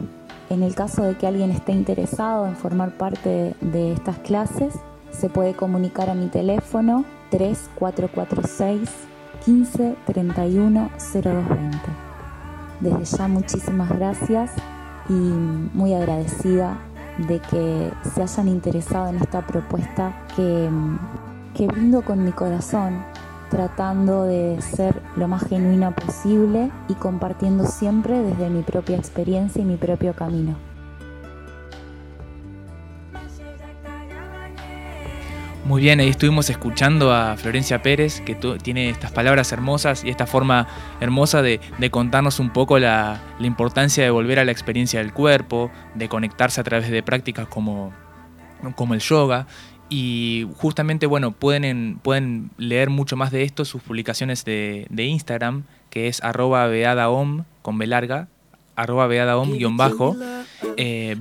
En 0.49 0.63
el 0.63 0.75
caso 0.75 1.03
de 1.03 1.17
que 1.17 1.27
alguien 1.27 1.51
esté 1.51 1.73
interesado 1.73 2.47
en 2.47 2.55
formar 2.55 2.97
parte 2.97 3.55
de 3.59 3.93
estas 3.93 4.17
clases, 4.19 4.73
se 5.11 5.29
puede 5.29 5.53
comunicar 5.53 6.09
a 6.09 6.15
mi 6.15 6.27
teléfono 6.27 7.03
3446 7.31 8.89
15 9.45 9.95
31 10.05 10.89
0220. 11.13 11.77
Desde 12.79 13.17
ya 13.17 13.27
muchísimas 13.27 13.89
gracias 13.89 14.51
y 15.09 15.13
muy 15.13 15.93
agradecida 15.93 16.77
de 17.27 17.39
que 17.39 17.91
se 18.13 18.21
hayan 18.21 18.47
interesado 18.47 19.09
en 19.09 19.17
esta 19.17 19.45
propuesta 19.45 20.25
que, 20.35 20.69
que 21.53 21.67
brindo 21.67 22.03
con 22.03 22.23
mi 22.23 22.31
corazón, 22.31 23.03
tratando 23.51 24.23
de 24.23 24.59
ser 24.61 25.01
lo 25.17 25.27
más 25.27 25.47
genuina 25.47 25.91
posible 25.91 26.71
y 26.87 26.95
compartiendo 26.95 27.67
siempre 27.67 28.23
desde 28.23 28.49
mi 28.49 28.63
propia 28.63 28.97
experiencia 28.97 29.61
y 29.61 29.65
mi 29.65 29.75
propio 29.75 30.13
camino. 30.13 30.55
Muy 35.65 35.81
bien, 35.81 35.99
ahí 35.99 36.09
estuvimos 36.09 36.49
escuchando 36.49 37.13
a 37.13 37.37
Florencia 37.37 37.81
Pérez, 37.81 38.21
que 38.21 38.35
tiene 38.35 38.89
estas 38.89 39.11
palabras 39.11 39.51
hermosas 39.51 40.03
y 40.03 40.09
esta 40.09 40.25
forma 40.25 40.67
hermosa 40.99 41.41
de, 41.41 41.59
contarnos 41.91 42.39
un 42.39 42.51
poco 42.51 42.79
la, 42.79 43.21
importancia 43.39 44.03
de 44.03 44.09
volver 44.09 44.39
a 44.39 44.45
la 44.45 44.51
experiencia 44.51 44.99
del 44.99 45.13
cuerpo, 45.13 45.69
de 45.93 46.09
conectarse 46.09 46.59
a 46.61 46.63
través 46.63 46.89
de 46.89 47.03
prácticas 47.03 47.47
como, 47.47 47.93
como 48.75 48.95
el 48.95 49.01
yoga. 49.01 49.45
Y 49.93 50.47
justamente, 50.55 51.05
bueno, 51.05 51.33
pueden, 51.33 51.99
pueden 52.01 52.49
leer 52.57 52.89
mucho 52.89 53.17
más 53.17 53.29
de 53.29 53.43
esto, 53.43 53.65
sus 53.65 53.81
publicaciones 53.81 54.45
de, 54.45 54.87
Instagram, 54.89 55.65
que 55.89 56.07
es 56.07 56.23
arroba 56.23 56.65
beadaom 56.67 57.43
con 57.61 57.77
B 57.77 57.85
larga, 57.87 58.29
arroba 58.77 59.07
beadaom 59.07 59.51
guion 59.51 59.75
bajo. 59.75 60.15
Eh, 60.77 61.17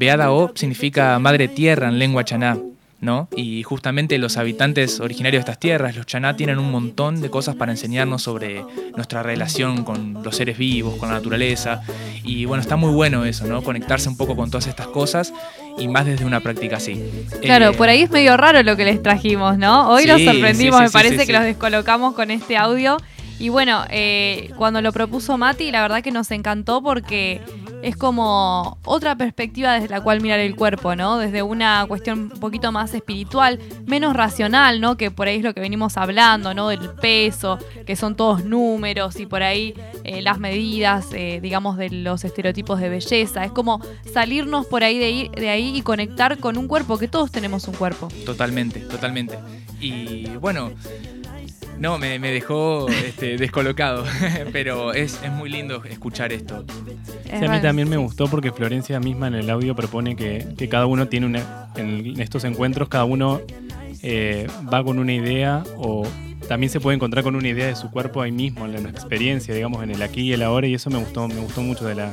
significa 0.55 1.19
madre 1.19 1.49
tierra 1.49 1.89
en 1.89 1.99
lengua 1.99 2.25
chaná. 2.25 2.59
¿No? 3.01 3.29
Y 3.35 3.63
justamente 3.63 4.19
los 4.19 4.37
habitantes 4.37 5.01
originarios 5.01 5.41
de 5.41 5.51
estas 5.51 5.59
tierras, 5.59 5.97
los 5.97 6.07
chaná, 6.07 6.37
tienen 6.37 6.59
un 6.59 6.71
montón 6.71 7.21
de 7.21 7.31
cosas 7.31 7.57
para 7.57 7.73
enseñarnos 7.73 8.23
sobre 8.23 8.65
nuestra 8.95 9.23
relación 9.23 9.85
con 9.85 10.23
los 10.23 10.37
seres 10.37 10.59
vivos, 10.59 10.97
con 10.97 11.09
la 11.09 11.15
naturaleza. 11.15 11.83
Y 12.25 12.45
bueno, 12.45 12.61
está 12.61 12.77
muy 12.77 12.93
bueno 12.93 13.25
eso, 13.25 13.47
¿no? 13.47 13.63
Conectarse 13.63 14.09
un 14.09 14.17
poco 14.17 14.37
con 14.37 14.51
todas 14.51 14.67
estas 14.67 14.89
cosas 14.89 15.33
y 15.79 15.89
más 15.89 16.05
desde 16.05 16.25
una 16.25 16.41
práctica 16.41 16.77
así. 16.77 17.03
Claro, 17.41 17.71
eh, 17.71 17.77
por 17.77 17.89
ahí 17.89 18.03
es 18.03 18.11
medio 18.11 18.37
raro 18.37 18.63
lo 18.63 18.77
que 18.77 18.85
les 18.85 19.03
trajimos, 19.03 19.57
¿no? 19.57 19.89
Hoy 19.89 20.07
los 20.07 20.21
sorprendimos, 20.23 20.81
me 20.81 20.91
parece 20.91 21.27
que 21.27 21.33
los 21.33 21.43
descolocamos 21.43 22.15
con 22.15 22.31
este 22.31 22.57
audio. 22.57 22.99
Y 23.39 23.49
bueno, 23.49 23.87
eh, 23.89 24.51
cuando 24.59 24.83
lo 24.83 24.93
propuso 24.93 25.39
Mati, 25.39 25.71
la 25.71 25.81
verdad 25.81 26.03
que 26.03 26.11
nos 26.11 26.31
encantó 26.31 26.83
porque 26.83 27.41
es 27.83 27.97
como 27.97 28.79
otra 28.85 29.17
perspectiva 29.17 29.75
desde 29.75 29.89
la 29.89 30.01
cual 30.01 30.21
mirar 30.21 30.41
el 30.41 30.57
cuerpo, 30.57 30.95
¿no? 30.97 31.19
Desde 31.19 31.43
una 31.43 31.85
cuestión 31.87 32.31
un 32.33 32.41
poquito 32.41 32.73
más 32.73 32.95
espiritual, 32.95 33.59
menos 33.87 34.15
racional, 34.15 34.81
¿no? 34.81 34.97
Que 34.97 35.11
por 35.11 35.29
ahí 35.29 35.37
es 35.37 35.43
lo 35.43 35.55
que 35.55 35.61
venimos 35.61 35.97
hablando, 35.97 36.55
¿no? 36.55 36.69
Del 36.69 36.91
peso, 36.91 37.59
que 37.87 37.97
son 37.97 38.17
todos 38.17 38.45
números 38.45 39.19
y 39.19 39.27
por 39.27 39.43
ahí 39.43 39.75
eh, 40.05 40.23
las 40.23 40.39
medidas, 40.39 41.09
eh, 41.13 41.41
digamos, 41.43 41.77
de 41.77 41.91
los 41.91 42.25
estereotipos 42.25 42.81
de 42.81 42.89
belleza. 42.89 43.45
Es 43.45 43.53
como 43.53 43.81
salirnos 44.13 44.67
por 44.67 44.85
ahí 44.85 44.99
de, 44.99 45.41
de 45.41 45.49
ahí 45.49 45.77
y 45.77 45.83
conectar 45.83 46.39
con 46.39 46.57
un 46.57 46.69
cuerpo, 46.69 46.99
que 46.99 47.09
todos 47.09 47.31
tenemos 47.31 47.67
un 47.69 47.75
cuerpo. 47.75 48.09
Totalmente, 48.25 48.81
totalmente. 48.81 49.39
Y 49.81 50.27
bueno, 50.37 50.73
no, 51.81 51.99
me, 51.99 52.19
dejó 52.19 52.89
este, 52.89 53.39
descolocado, 53.39 54.05
pero 54.53 54.93
es, 54.93 55.19
muy 55.33 55.49
lindo 55.49 55.83
escuchar 55.85 56.33
esto. 56.33 56.65
Sí, 57.25 57.45
a 57.45 57.51
mí 57.51 57.61
también 57.61 57.89
me 57.89 57.97
gustó 57.97 58.29
porque 58.29 58.53
Florencia 58.53 59.01
misma 59.01 59.29
en 59.29 59.35
el 59.35 59.49
audio 59.49 59.75
propone 59.75 60.15
que, 60.15 60.69
cada 60.71 60.85
uno 60.87 61.09
tiene 61.09 61.27
una, 61.27 61.71
en 61.77 62.21
estos 62.21 62.45
encuentros, 62.45 62.89
cada 62.89 63.05
uno 63.05 63.41
eh, 64.03 64.47
va 64.73 64.85
con 64.85 64.99
una 64.99 65.15
idea 65.15 65.65
o 65.79 66.07
también 66.49 66.71
se 66.71 66.81
puede 66.81 66.97
encontrar 66.97 67.25
con 67.25 67.35
una 67.35 67.49
idea 67.49 67.67
de 67.67 67.77
su 67.77 67.91
cuerpo 67.91 68.21
ahí 68.21 68.33
mismo, 68.33 68.67
en 68.67 68.83
la 68.83 68.91
experiencia, 68.91 69.55
digamos, 69.55 69.83
en 69.83 69.91
el 69.91 70.03
aquí 70.03 70.23
y 70.23 70.33
el 70.35 70.43
ahora, 70.43 70.67
y 70.67 70.75
eso 70.75 70.91
me 70.91 70.99
gustó, 70.99 71.29
me 71.29 71.41
gustó 71.41 71.63
mucho 71.63 71.87
de 71.87 71.95
la, 71.95 72.13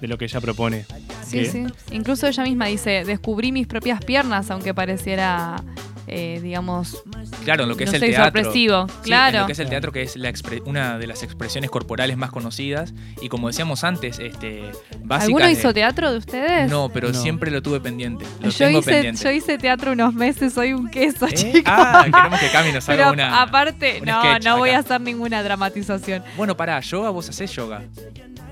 de 0.00 0.08
lo 0.08 0.18
que 0.18 0.24
ella 0.24 0.40
propone. 0.40 0.84
Sí, 1.24 1.44
sí. 1.44 1.64
Incluso 1.92 2.26
ella 2.26 2.42
misma 2.42 2.66
dice, 2.66 3.04
descubrí 3.04 3.52
mis 3.52 3.68
propias 3.68 4.04
piernas, 4.04 4.50
aunque 4.50 4.74
pareciera 4.74 5.62
eh, 6.06 6.40
digamos, 6.42 7.02
claro, 7.44 7.66
lo 7.66 7.76
que 7.76 7.84
es 7.84 7.92
el 7.92 8.00
teatro. 8.00 8.24
Sorpresivo, 8.24 8.86
claro. 9.02 9.40
lo 9.40 9.46
que 9.46 9.52
es 9.52 9.58
el 9.58 9.68
teatro, 9.68 9.92
que 9.92 10.02
es 10.02 10.16
una 10.64 10.98
de 10.98 11.06
las 11.06 11.22
expresiones 11.22 11.70
corporales 11.70 12.16
más 12.16 12.30
conocidas. 12.30 12.94
Y 13.20 13.28
como 13.28 13.48
decíamos 13.48 13.84
antes, 13.84 14.18
este, 14.18 14.62
¿Alguno 15.08 15.48
hizo 15.48 15.72
teatro 15.72 16.12
de 16.12 16.18
ustedes? 16.18 16.70
No, 16.70 16.88
pero 16.88 17.12
siempre 17.12 17.50
lo 17.50 17.62
tuve 17.62 17.80
pendiente. 17.80 18.24
yo, 18.40 18.68
hice, 18.68 19.12
yo 19.12 19.30
hice 19.30 19.58
teatro 19.58 19.92
unos 19.92 20.14
meses, 20.14 20.52
soy 20.52 20.72
un 20.72 20.88
queso, 20.88 21.26
¿Eh? 21.26 21.62
Ah, 21.64 22.04
queremos 22.04 22.40
que 22.40 22.50
Cami 22.50 22.72
nos 22.72 22.88
haga 22.88 23.10
una. 23.12 23.42
Aparte, 23.42 24.00
no, 24.02 24.38
no 24.38 24.58
voy 24.58 24.70
a 24.70 24.78
hacer 24.78 25.00
ninguna 25.00 25.42
dramatización. 25.42 26.22
Bueno, 26.36 26.56
para 26.56 26.78
yoga, 26.80 27.10
vos 27.10 27.28
hacés 27.28 27.52
yoga. 27.52 27.82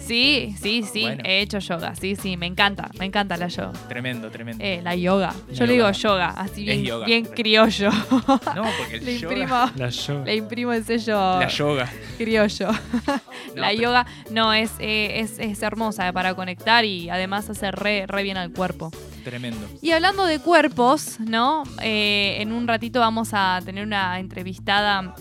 Sí, 0.07 0.55
sí, 0.61 0.83
sí, 0.83 1.07
he 1.25 1.41
hecho 1.41 1.59
yoga, 1.61 1.95
sí, 1.95 2.15
sí, 2.15 2.37
me 2.37 2.47
encanta, 2.47 2.91
me 2.99 3.07
encanta 3.07 3.39
la 3.39 3.49
yoga. 3.49 3.73
Tremendo, 3.89 4.31
tremendo. 4.31 4.63
Eh, 4.63 4.81
la 4.83 4.95
yoga, 4.95 5.35
yo 5.51 5.65
le 5.65 5.73
digo 5.75 5.91
yoga, 5.91 6.29
así 6.31 6.65
bien, 6.65 7.25
criollo. 7.25 7.91
No, 8.55 8.65
porque 8.79 8.97
el 8.97 9.05
le 9.05 9.19
yoga... 9.19 9.35
Imprimo, 9.35 9.71
la 9.77 9.89
yoga. 9.89 10.25
Le 10.25 10.37
imprimo 10.37 10.73
el 10.75 10.85
sello... 10.85 11.41
La 11.41 11.49
yoga. 11.49 11.91
Criollo. 12.19 12.69
la 13.57 13.73
yoga, 13.73 14.07
no, 14.31 14.53
es, 14.53 14.73
eh, 14.79 15.21
es, 15.21 15.39
es, 15.39 15.63
hermosa 15.63 16.13
para 16.13 16.35
conectar 16.35 16.85
y 16.85 17.09
además 17.09 17.49
hace 17.49 17.71
re, 17.71 18.07
re 18.07 18.23
bien 18.23 18.37
al 18.37 18.53
cuerpo. 18.53 18.91
Tremendo. 19.25 19.67
Y 19.81 19.93
hablando 19.93 20.27
de 20.27 20.39
cuerpos, 20.39 21.19
¿no? 21.19 21.63
Eh, 21.83 22.37
en 22.41 22.53
un 22.53 22.69
ratito 22.69 23.01
vamos 23.01 23.31
a 23.33 23.61
tener 23.65 23.87
una 23.87 24.21
entrevistada 24.21 25.15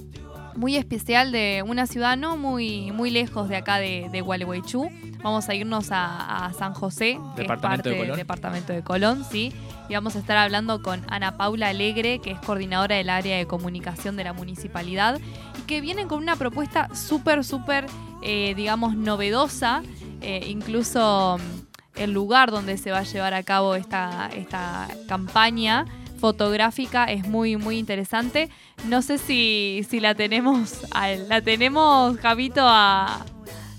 muy 0.55 0.75
especial 0.75 1.31
de 1.31 1.63
una 1.65 1.87
ciudad 1.87 2.17
no 2.17 2.37
muy, 2.37 2.91
muy 2.91 3.09
lejos 3.09 3.49
de 3.49 3.57
acá 3.57 3.77
de, 3.77 4.09
de 4.11 4.21
Gualeguaychú. 4.21 4.89
Vamos 5.23 5.47
a 5.47 5.55
irnos 5.55 5.87
a, 5.91 6.51
San 6.57 6.73
José, 6.73 7.17
que 7.35 7.43
es 7.43 7.47
parte 7.47 7.89
del 7.89 8.15
departamento 8.15 8.73
de 8.73 8.83
Colón, 8.83 9.23
sí. 9.29 9.53
Y 9.87 9.93
vamos 9.93 10.17
a 10.17 10.19
estar 10.19 10.35
hablando 10.35 10.81
con 10.81 11.01
Ana 11.07 11.37
Paula 11.37 11.69
Alegre, 11.69 12.19
que 12.19 12.31
es 12.31 12.39
coordinadora 12.39 12.97
del 12.97 13.09
área 13.09 13.37
de 13.37 13.45
comunicación 13.45 14.17
de 14.17 14.25
la 14.25 14.33
municipalidad, 14.33 15.21
y 15.57 15.61
que 15.61 15.79
vienen 15.79 16.09
con 16.09 16.19
una 16.19 16.35
propuesta 16.35 16.93
súper, 16.93 17.45
súper, 17.45 17.85
eh, 18.21 18.53
digamos, 18.55 18.95
novedosa. 18.95 19.81
Eh, 20.21 20.45
incluso 20.49 21.37
mm, 21.37 21.99
el 22.01 22.11
lugar 22.11 22.51
donde 22.51 22.77
se 22.77 22.91
va 22.91 22.99
a 22.99 23.03
llevar 23.03 23.33
a 23.33 23.43
cabo 23.43 23.75
esta, 23.75 24.29
esta 24.35 24.89
campaña 25.07 25.85
fotográfica 26.23 27.03
es 27.03 27.27
muy, 27.27 27.57
muy 27.57 27.77
interesante. 27.77 28.49
No 28.87 29.01
sé 29.01 29.17
si, 29.17 29.85
si 29.89 29.99
la 29.99 30.15
tenemos, 30.15 30.85
la 31.27 31.41
tenemos, 31.41 32.17
Javito, 32.17 32.61
a... 32.63 33.25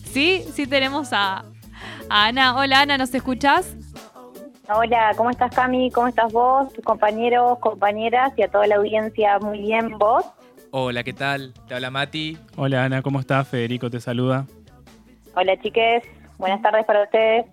Sí, 0.04 0.44
sí 0.52 0.66
tenemos 0.66 1.14
a, 1.14 1.46
Ana. 2.10 2.54
Hola 2.54 2.82
Ana, 2.82 2.98
¿nos 2.98 3.14
escuchás? 3.14 3.74
Hola, 4.68 5.12
¿cómo 5.16 5.30
estás 5.30 5.54
Cami? 5.54 5.90
¿Cómo 5.90 6.06
estás 6.06 6.30
vos, 6.34 6.70
tus 6.74 6.84
compañeros, 6.84 7.58
compañeras 7.60 8.34
y 8.36 8.42
a 8.42 8.48
toda 8.48 8.66
la 8.66 8.76
audiencia? 8.76 9.38
Muy 9.38 9.60
bien, 9.60 9.96
¿vos? 9.96 10.26
Hola, 10.70 11.02
¿qué 11.02 11.14
tal? 11.14 11.54
Te 11.66 11.74
habla 11.74 11.90
Mati. 11.90 12.36
Hola 12.56 12.84
Ana, 12.84 13.00
¿cómo 13.00 13.20
estás? 13.20 13.48
Federico 13.48 13.88
te 13.88 14.00
saluda. 14.00 14.44
Hola 15.34 15.58
chiques, 15.62 16.02
buenas 16.36 16.60
tardes 16.60 16.84
para 16.84 17.04
ustedes. 17.04 17.46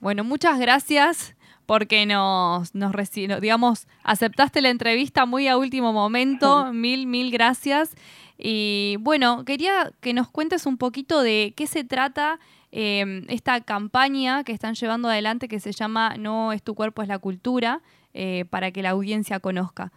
Bueno, 0.00 0.24
muchas 0.24 0.58
gracias 0.58 1.36
porque 1.72 2.04
nos, 2.04 2.74
nos 2.74 2.92
digamos, 3.40 3.88
aceptaste 4.04 4.60
la 4.60 4.68
entrevista 4.68 5.24
muy 5.24 5.48
a 5.48 5.56
último 5.56 5.94
momento. 5.94 6.70
Mil, 6.70 7.06
mil 7.06 7.30
gracias. 7.30 7.96
Y 8.36 8.96
bueno, 9.00 9.46
quería 9.46 9.90
que 10.02 10.12
nos 10.12 10.28
cuentes 10.28 10.66
un 10.66 10.76
poquito 10.76 11.22
de 11.22 11.54
qué 11.56 11.66
se 11.66 11.82
trata 11.82 12.38
em, 12.72 13.24
esta 13.30 13.62
campaña 13.62 14.44
que 14.44 14.52
están 14.52 14.74
llevando 14.74 15.08
adelante 15.08 15.48
que 15.48 15.60
se 15.60 15.72
llama 15.72 16.16
No 16.18 16.52
es 16.52 16.62
tu 16.62 16.74
cuerpo, 16.74 17.00
es 17.00 17.08
la 17.08 17.18
cultura, 17.18 17.80
eh, 18.12 18.44
para 18.50 18.70
que 18.70 18.82
la 18.82 18.90
audiencia 18.90 19.40
conozca. 19.40 19.92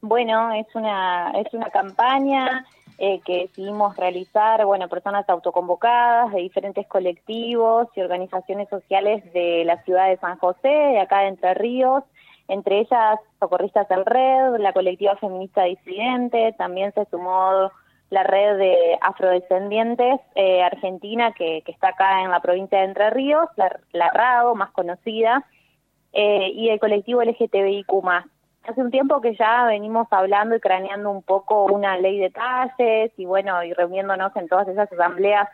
Bueno, 0.00 0.50
es 0.54 0.66
una, 0.74 1.30
es 1.32 1.52
una 1.52 1.68
campaña 1.68 2.64
eh, 2.98 3.20
que 3.24 3.42
decidimos 3.42 3.96
realizar, 3.96 4.64
bueno, 4.64 4.88
personas 4.88 5.28
autoconvocadas 5.28 6.32
de 6.32 6.40
diferentes 6.40 6.86
colectivos 6.86 7.88
y 7.96 8.00
organizaciones 8.00 8.68
sociales 8.68 9.24
de 9.32 9.64
la 9.64 9.82
ciudad 9.84 10.08
de 10.08 10.18
San 10.18 10.38
José, 10.38 10.68
de 10.68 11.00
acá 11.00 11.20
de 11.20 11.28
Entre 11.28 11.54
Ríos, 11.54 12.04
entre 12.48 12.80
ellas 12.80 13.18
Socorristas 13.40 13.90
en 13.90 14.04
Red, 14.04 14.58
la 14.58 14.72
colectiva 14.72 15.16
feminista 15.16 15.64
disidente, 15.64 16.54
también 16.58 16.92
se 16.92 17.04
sumó 17.06 17.70
la 18.10 18.24
red 18.24 18.58
de 18.58 18.98
afrodescendientes 19.00 20.20
eh, 20.34 20.62
argentina 20.62 21.32
que, 21.32 21.62
está 21.66 21.88
acá 21.88 22.22
en 22.22 22.30
la 22.30 22.40
provincia 22.40 22.78
de 22.78 22.84
Entre 22.84 23.08
Ríos, 23.10 23.48
la, 23.56 23.80
la 23.92 24.10
RADO, 24.10 24.54
más 24.54 24.70
conocida, 24.72 25.46
eh, 26.12 26.52
y 26.54 26.68
el 26.68 26.78
colectivo 26.78 27.22
LGTBIQ+. 27.22 27.90
Hace 28.64 28.80
un 28.80 28.90
tiempo 28.90 29.20
que 29.20 29.34
ya 29.34 29.64
venimos 29.66 30.06
hablando 30.10 30.54
y 30.54 30.60
craneando 30.60 31.10
un 31.10 31.22
poco 31.22 31.64
una 31.64 31.96
ley 31.96 32.18
de 32.18 32.30
talles 32.30 33.12
y 33.16 33.24
bueno, 33.24 33.62
y 33.64 33.72
reuniéndonos 33.72 34.34
en 34.36 34.48
todas 34.48 34.68
esas 34.68 34.92
asambleas 34.92 35.48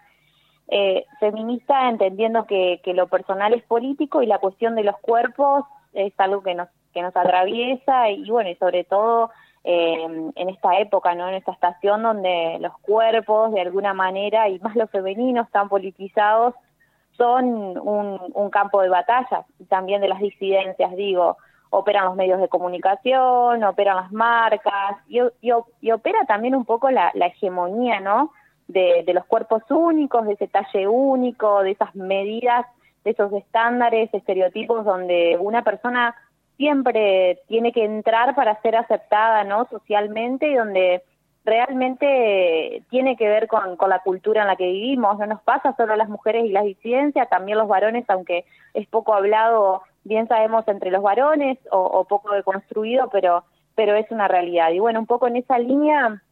eh, 0.69 1.07
feministas, 1.19 1.91
entendiendo 1.91 2.47
que, 2.47 2.81
que 2.85 2.93
lo 2.95 3.07
personal 3.09 3.55
es 3.55 3.63
político 3.65 4.23
y 4.23 4.27
la 4.27 4.39
cuestión 4.39 4.75
de 4.75 4.85
los 4.85 4.99
cuerpos 4.99 5.65
es 5.95 6.13
algo 6.19 6.43
que 6.43 6.55
nos, 6.55 6.69
que 6.93 7.03
nos 7.03 7.17
atraviesa 7.17 8.11
y 8.11 8.29
bueno, 8.31 8.51
y 8.51 8.55
sobre 8.57 8.85
todo 8.85 9.31
eh, 9.65 10.31
en 10.35 10.49
esta 10.49 10.79
época, 10.79 11.15
¿no? 11.15 11.29
En 11.29 11.35
esta 11.35 11.53
estación 11.53 12.03
donde 12.03 12.59
los 12.61 12.77
cuerpos, 12.79 13.53
de 13.53 13.63
alguna 13.63 13.95
manera, 13.95 14.49
y 14.49 14.59
más 14.61 14.77
los 14.77 14.91
femeninos, 14.91 15.47
están 15.47 15.69
politizados, 15.69 16.55
son 17.17 17.45
un, 17.47 18.21
un 18.35 18.51
campo 18.51 18.81
de 18.81 18.89
batalla, 18.89 19.45
y 19.59 19.65
también 19.65 20.01
de 20.01 20.09
las 20.09 20.21
disidencias, 20.21 20.95
digo, 20.95 21.39
operan 21.71 22.07
los 22.07 22.17
medios 22.17 22.41
de 22.41 22.49
comunicación, 22.49 23.63
operan 23.65 23.97
las 23.97 24.13
marcas, 24.13 24.97
y, 25.09 25.21
opera 25.91 26.25
también 26.27 26.55
un 26.55 26.65
poco 26.65 26.91
la, 26.91 27.11
la 27.15 27.27
hegemonía, 27.27 28.01
¿no? 28.01 28.33
De, 28.67 29.03
de 29.05 29.15
los 29.15 29.25
cuerpos 29.25 29.63
únicos, 29.71 30.27
de 30.27 30.35
ese 30.35 30.49
talle 30.49 30.87
único, 30.89 31.63
de 31.63 31.73
esas 31.73 31.95
medidas, 31.95 32.67
de 33.05 33.13
esos 33.13 33.33
estándares, 33.33 34.13
estereotipos 34.13 34.85
donde 34.85 35.39
una 35.41 35.63
persona 35.63 36.15
siempre 36.59 37.41
tiene 37.47 37.73
que 37.73 37.85
entrar 37.85 38.35
para 38.35 38.61
ser 38.61 38.77
aceptada 38.77 39.45
no 39.45 39.67
socialmente 39.71 40.49
y 40.49 40.55
donde 40.55 41.03
realmente 41.45 42.83
tiene 42.91 43.17
que 43.17 43.29
ver 43.29 43.49
con, 43.49 43.77
con, 43.77 43.89
la 43.89 44.01
cultura 44.01 44.43
en 44.43 44.49
la 44.49 44.57
que 44.57 44.67
vivimos. 44.67 45.19
No 45.19 45.27
nos 45.27 45.41
pasa 45.43 45.75
solo 45.77 45.95
a 45.95 45.97
las 45.97 46.09
mujeres 46.09 46.45
y 46.45 46.51
las 46.51 46.65
disidencias, 46.65 47.29
también 47.31 47.57
los 47.57 47.69
varones, 47.69 48.05
aunque 48.09 48.45
es 48.75 48.87
poco 48.89 49.15
hablado, 49.15 49.83
bien 50.05 50.29
sabemos 50.29 50.67
entre 50.69 50.91
los 50.91 51.03
varones 51.03 51.59
o, 51.71 51.79
o 51.79 52.05
poco 52.05 52.33
deconstruido, 52.33 53.09
pero, 53.11 53.45
pero 53.75 53.95
es 53.95 54.11
una 54.11 54.29
realidad. 54.29 54.71
Y 54.71 54.79
bueno, 54.79 55.01
un 55.01 55.07
poco 55.07 55.27
en 55.27 55.37
esa 55.37 55.59
línea 55.59 56.23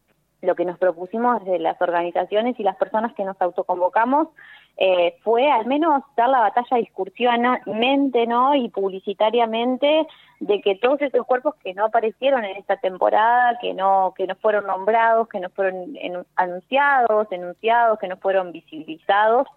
lo 0.43 0.55
que 0.55 0.65
nos 0.65 0.79
propusimos 0.79 1.45
desde 1.45 1.59
las 1.59 1.81
organizaciones 1.81 2.59
y 2.59 2.63
las 2.63 2.77
personas 2.77 3.15
que 3.15 3.25
nos 3.25 3.41
autoconvocamos 3.41 4.29
eh, 4.77 5.17
fue 5.23 5.51
al 5.51 5.67
menos 5.67 6.03
dar 6.17 6.29
la 6.29 6.41
batalla 6.41 6.77
discursivamente 6.77 8.27
¿no? 8.27 8.55
y 8.55 8.69
publicitariamente 8.69 10.07
de 10.41 10.61
que 10.61 10.77
todos 10.77 11.01
esos 11.01 11.27
cuerpos 11.27 11.55
que 11.57 11.73
no 11.73 11.87
aparecieron 11.87 12.45
en 12.45 12.57
esta 12.57 12.77
temporada, 12.77 13.59
que 13.59 13.73
no, 13.73 14.13
que 14.17 14.27
no 14.27 14.35
fueron 14.37 14.67
nombrados, 14.67 15.29
que 15.29 15.41
no 15.41 15.49
fueron 15.51 15.97
anunciados, 16.37 17.27
enunciados, 17.33 17.99
que 17.99 18.09
no 18.09 18.19
fueron 18.19 18.53
visibilizados, 18.53 19.49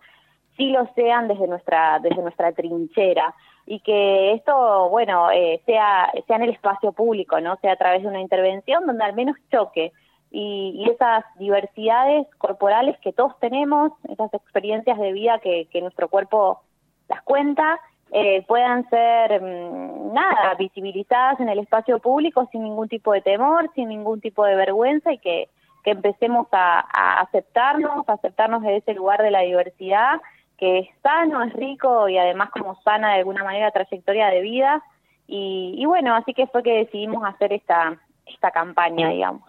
sí 0.60 0.70
lo 0.72 0.86
sean 0.94 1.30
desde 1.30 1.48
nuestra, 1.48 2.00
desde 2.00 2.22
nuestra 2.22 2.52
trinchera 2.52 3.34
y 3.66 3.80
que 3.80 4.34
esto, 4.34 4.90
bueno, 4.90 5.32
eh, 5.32 5.62
sea, 5.66 6.12
sea 6.28 6.36
en 6.36 6.44
el 6.44 6.50
espacio 6.50 6.92
público, 6.92 7.40
¿no? 7.40 7.56
Sea 7.62 7.72
a 7.72 7.78
través 7.78 8.02
de 8.02 8.10
una 8.10 8.20
intervención 8.20 8.86
donde 8.86 9.06
al 9.06 9.16
menos 9.16 9.38
choque 9.50 9.94
y, 10.32 10.86
esas 10.92 11.24
diversidades 11.38 12.28
corporales 12.38 12.98
que 13.00 13.14
todos 13.14 13.40
tenemos, 13.40 13.94
esas 14.10 14.34
experiencias 14.34 15.00
de 15.00 15.14
vida 15.14 15.40
que, 15.40 15.68
nuestro 15.82 16.10
cuerpo 16.10 16.62
las 17.08 17.22
cuenta, 17.22 17.80
eh, 18.12 18.44
puedan 18.46 18.90
ser, 18.90 19.42
mm, 19.42 20.14
nada, 20.14 20.56
visibilizadas 20.56 21.40
en 21.40 21.48
el 21.48 21.60
espacio 21.60 22.00
público 22.00 22.50
sin 22.52 22.64
ningún 22.64 22.90
tipo 22.90 23.14
de 23.14 23.22
temor, 23.22 23.72
sin 23.76 23.88
ningún 23.88 24.20
tipo 24.20 24.44
de 24.44 24.56
vergüenza 24.56 25.14
y 25.14 25.20
que, 25.20 25.48
que 25.86 25.92
empecemos 25.92 26.48
a, 26.52 26.80
a 26.80 27.22
aceptarnos, 27.22 28.10
a 28.10 28.14
aceptarnos 28.14 28.62
de 28.64 28.78
ese 28.78 28.94
lugar 28.94 29.24
de 29.24 29.32
la 29.32 29.42
diversidad 29.42 30.20
que 30.60 30.80
es 30.80 30.88
sano, 31.02 31.44
es 31.44 31.54
rico 31.54 32.10
y 32.10 32.18
además 32.18 32.50
como 32.52 32.80
sana 32.84 33.14
de 33.14 33.20
alguna 33.20 33.44
manera 33.44 33.72
trayectoria 33.72 34.28
de 34.28 34.42
vida. 34.42 34.84
Y, 35.28 35.76
y 35.78 35.86
bueno, 35.86 36.16
así 36.16 36.34
que 36.34 36.48
fue 36.48 36.64
que 36.64 36.72
decidimos 36.72 37.24
hacer 37.24 37.54
esta, 37.54 38.00
esta 38.26 38.52
campaña, 38.52 39.10
digamos. 39.10 39.44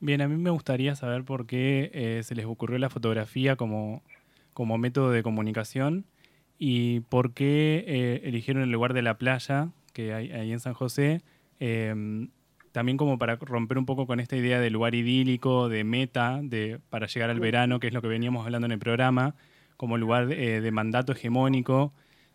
Bien, 0.00 0.20
a 0.20 0.28
mí 0.28 0.36
me 0.36 0.50
gustaría 0.50 0.94
saber 0.96 1.24
por 1.24 1.46
qué 1.46 1.90
eh, 1.94 2.22
se 2.24 2.34
les 2.34 2.44
ocurrió 2.46 2.78
la 2.78 2.90
fotografía 2.90 3.56
como, 3.56 4.02
como 4.52 4.76
método 4.76 5.10
de 5.10 5.22
comunicación 5.22 6.04
y 6.58 7.00
por 7.00 7.32
qué 7.32 7.84
eh, 7.86 8.20
eligieron 8.24 8.62
el 8.62 8.70
lugar 8.70 8.92
de 8.92 9.02
la 9.02 9.16
playa 9.16 9.68
que 9.92 10.12
hay 10.12 10.30
ahí 10.32 10.52
en 10.52 10.60
San 10.60 10.74
José, 10.74 11.22
em, 11.60 12.28
también 12.72 12.98
como 12.98 13.16
para 13.16 13.36
romper 13.36 13.78
un 13.78 13.86
poco 13.86 14.06
con 14.06 14.20
esta 14.20 14.36
idea 14.36 14.60
de 14.60 14.68
lugar 14.68 14.94
idílico, 14.94 15.68
de 15.68 15.84
meta, 15.84 16.40
de, 16.42 16.80
para 16.90 17.06
llegar 17.06 17.30
al 17.30 17.40
verano, 17.40 17.80
que 17.80 17.86
es 17.86 17.94
lo 17.94 18.02
que 18.02 18.08
veníamos 18.08 18.44
hablando 18.44 18.66
en 18.66 18.72
el 18.72 18.78
programa, 18.78 19.36
como 19.76 19.98
lugar 19.98 20.32
eh, 20.32 20.60
de 20.60 20.70
mandato 20.70 21.12
hegemónico, 21.12 21.92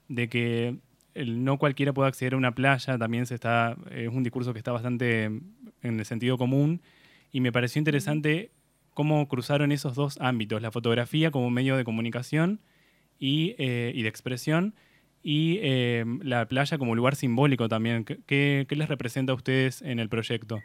de 0.07 0.29
que 0.29 0.77
no 1.15 1.57
cualquiera 1.57 1.93
pueda 1.93 2.09
acceder 2.09 2.33
a 2.33 2.37
una 2.37 2.53
playa, 2.53 2.97
también 2.97 3.25
se 3.25 3.35
está, 3.35 3.75
es 3.91 4.09
un 4.09 4.23
discurso 4.23 4.53
que 4.53 4.59
está 4.59 4.71
bastante 4.71 5.25
en 5.25 5.99
el 5.99 6.05
sentido 6.05 6.37
común, 6.37 6.81
y 7.31 7.41
me 7.41 7.51
pareció 7.51 7.79
interesante 7.79 8.51
cómo 8.93 9.27
cruzaron 9.27 9.71
esos 9.71 9.95
dos 9.95 10.17
ámbitos, 10.19 10.61
la 10.61 10.71
fotografía 10.71 11.31
como 11.31 11.49
medio 11.49 11.77
de 11.77 11.83
comunicación 11.83 12.59
y, 13.19 13.55
eh, 13.57 13.93
de 13.95 14.07
expresión 14.07 14.75
y 15.21 15.59
eh, 15.61 16.05
la 16.21 16.47
playa 16.47 16.77
como 16.77 16.95
lugar 16.95 17.15
simbólico 17.15 17.69
también. 17.69 18.03
¿Qué, 18.03 18.67
les 18.69 18.89
representa 18.89 19.33
a 19.33 19.35
ustedes 19.35 19.81
en 19.81 19.99
el 19.99 20.09
proyecto? 20.09 20.59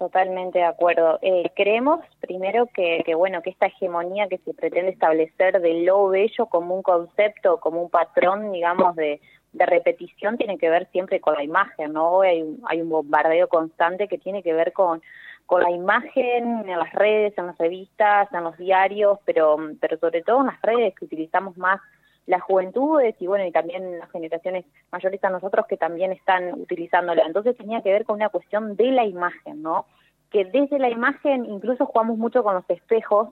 Totalmente 0.00 0.60
de 0.60 0.64
acuerdo. 0.64 1.18
Eh, 1.20 1.52
creemos 1.54 2.00
primero 2.20 2.64
que, 2.72 3.02
que, 3.04 3.14
bueno 3.14 3.42
que 3.42 3.50
esta 3.50 3.66
hegemonía 3.66 4.28
que 4.28 4.38
se 4.38 4.54
pretende 4.54 4.92
establecer 4.92 5.60
de 5.60 5.82
lo 5.82 6.08
bello 6.08 6.46
como 6.46 6.74
un 6.74 6.82
concepto, 6.82 7.60
como 7.60 7.82
un 7.82 7.90
patrón, 7.90 8.50
digamos, 8.50 8.96
de, 8.96 9.20
de 9.52 9.66
repetición 9.66 10.38
tiene 10.38 10.56
que 10.56 10.70
ver 10.70 10.88
siempre 10.90 11.20
con 11.20 11.34
la 11.34 11.44
imagen, 11.44 11.92
¿no? 11.92 12.22
Hay, 12.22 12.42
hay 12.64 12.80
un 12.80 12.88
bombardeo 12.88 13.48
constante 13.48 14.08
que 14.08 14.16
tiene 14.16 14.42
que 14.42 14.54
ver 14.54 14.72
con, 14.72 15.02
con 15.44 15.62
la 15.62 15.70
imagen 15.70 16.66
en 16.66 16.78
las 16.78 16.92
redes, 16.94 17.36
en 17.36 17.48
las 17.48 17.58
revistas, 17.58 18.32
en 18.32 18.44
los 18.44 18.56
diarios, 18.56 19.18
pero, 19.26 19.58
pero 19.82 19.98
sobre 19.98 20.22
todo 20.22 20.40
en 20.40 20.46
las 20.46 20.62
redes 20.62 20.94
que 20.94 21.04
utilizamos 21.04 21.58
más 21.58 21.78
las 22.26 22.42
juventudes 22.42 23.14
y 23.20 23.26
bueno, 23.26 23.44
y 23.44 23.52
también 23.52 23.98
las 23.98 24.10
generaciones 24.10 24.64
mayores 24.92 25.22
a 25.24 25.30
nosotros 25.30 25.66
que 25.66 25.76
también 25.76 26.12
están 26.12 26.52
utilizándola. 26.54 27.24
Entonces 27.26 27.56
tenía 27.56 27.82
que 27.82 27.92
ver 27.92 28.04
con 28.04 28.16
una 28.16 28.28
cuestión 28.28 28.76
de 28.76 28.92
la 28.92 29.04
imagen, 29.04 29.62
¿no? 29.62 29.86
Que 30.30 30.44
desde 30.44 30.78
la 30.78 30.90
imagen 30.90 31.44
incluso 31.44 31.86
jugamos 31.86 32.18
mucho 32.18 32.42
con 32.42 32.54
los 32.54 32.68
espejos, 32.70 33.30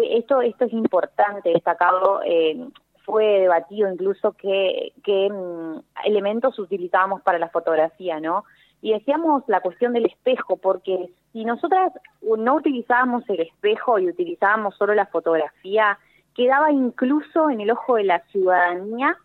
esto, 0.00 0.40
esto 0.40 0.64
es 0.64 0.72
importante 0.72 1.50
destacarlo, 1.50 2.22
eh, 2.24 2.66
fue 3.04 3.40
debatido 3.40 3.92
incluso 3.92 4.32
qué, 4.32 4.92
qué 5.04 5.28
mm, 5.30 5.80
elementos 6.04 6.58
utilizábamos 6.58 7.20
para 7.22 7.38
la 7.38 7.48
fotografía, 7.48 8.20
¿no? 8.20 8.44
Y 8.80 8.92
decíamos 8.92 9.44
la 9.46 9.60
cuestión 9.60 9.92
del 9.92 10.06
espejo, 10.06 10.56
porque 10.56 11.10
si 11.32 11.44
nosotras 11.44 11.92
no 12.20 12.54
utilizábamos 12.56 13.28
el 13.28 13.40
espejo 13.40 13.98
y 13.98 14.08
utilizábamos 14.08 14.76
solo 14.76 14.94
la 14.94 15.06
fotografía, 15.06 15.98
quedaba 16.34 16.70
incluso 16.70 17.50
en 17.50 17.60
el 17.60 17.70
ojo 17.70 17.96
de 17.96 18.04
la 18.04 18.20
ciudadanía 18.26 19.16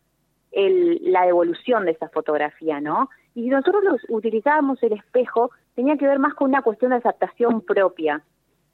el, 0.52 1.00
la 1.12 1.26
devolución 1.26 1.86
de 1.86 1.92
esa 1.92 2.10
fotografía, 2.10 2.80
¿no? 2.82 3.10
Y 3.36 3.44
si 3.44 3.50
nosotros 3.50 3.84
los 3.84 4.02
utilizábamos 4.10 4.82
el 4.82 4.94
espejo, 4.94 5.52
tenía 5.76 5.98
que 5.98 6.08
ver 6.08 6.20
más 6.20 6.34
con 6.34 6.50
una 6.50 6.62
cuestión 6.62 6.92
de 6.92 6.98
adaptación 6.98 7.62
propia, 7.62 8.24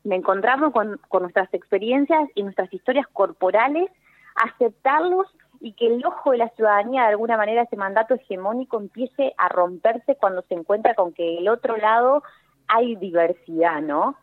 de 0.03 0.15
encontrarnos 0.15 0.71
con, 0.71 0.99
con 1.09 1.23
nuestras 1.23 1.53
experiencias 1.53 2.29
y 2.35 2.43
nuestras 2.43 2.73
historias 2.73 3.07
corporales 3.11 3.89
aceptarlos 4.35 5.27
y 5.59 5.73
que 5.73 5.87
el 5.87 6.05
ojo 6.05 6.31
de 6.31 6.39
la 6.39 6.49
ciudadanía, 6.49 7.03
de 7.03 7.09
alguna 7.09 7.37
manera, 7.37 7.63
ese 7.63 7.77
mandato 7.77 8.15
hegemónico 8.15 8.79
empiece 8.79 9.33
a 9.37 9.47
romperse 9.49 10.15
cuando 10.15 10.41
se 10.43 10.55
encuentra 10.55 10.93
con 10.93 11.13
que 11.13 11.37
el 11.37 11.47
otro 11.47 11.77
lado 11.77 12.23
hay 12.67 12.95
diversidad, 12.95 13.81
¿no? 13.81 14.17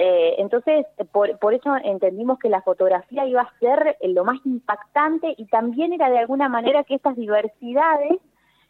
Eh, 0.00 0.36
entonces, 0.38 0.86
por, 1.10 1.38
por 1.38 1.54
eso 1.54 1.76
entendimos 1.82 2.38
que 2.38 2.48
la 2.48 2.62
fotografía 2.62 3.26
iba 3.26 3.42
a 3.42 3.58
ser 3.58 3.96
lo 4.02 4.24
más 4.24 4.38
impactante 4.44 5.34
y 5.36 5.46
también 5.46 5.92
era 5.92 6.08
de 6.08 6.18
alguna 6.18 6.48
manera 6.48 6.84
que 6.84 6.94
estas 6.94 7.16
diversidades 7.16 8.18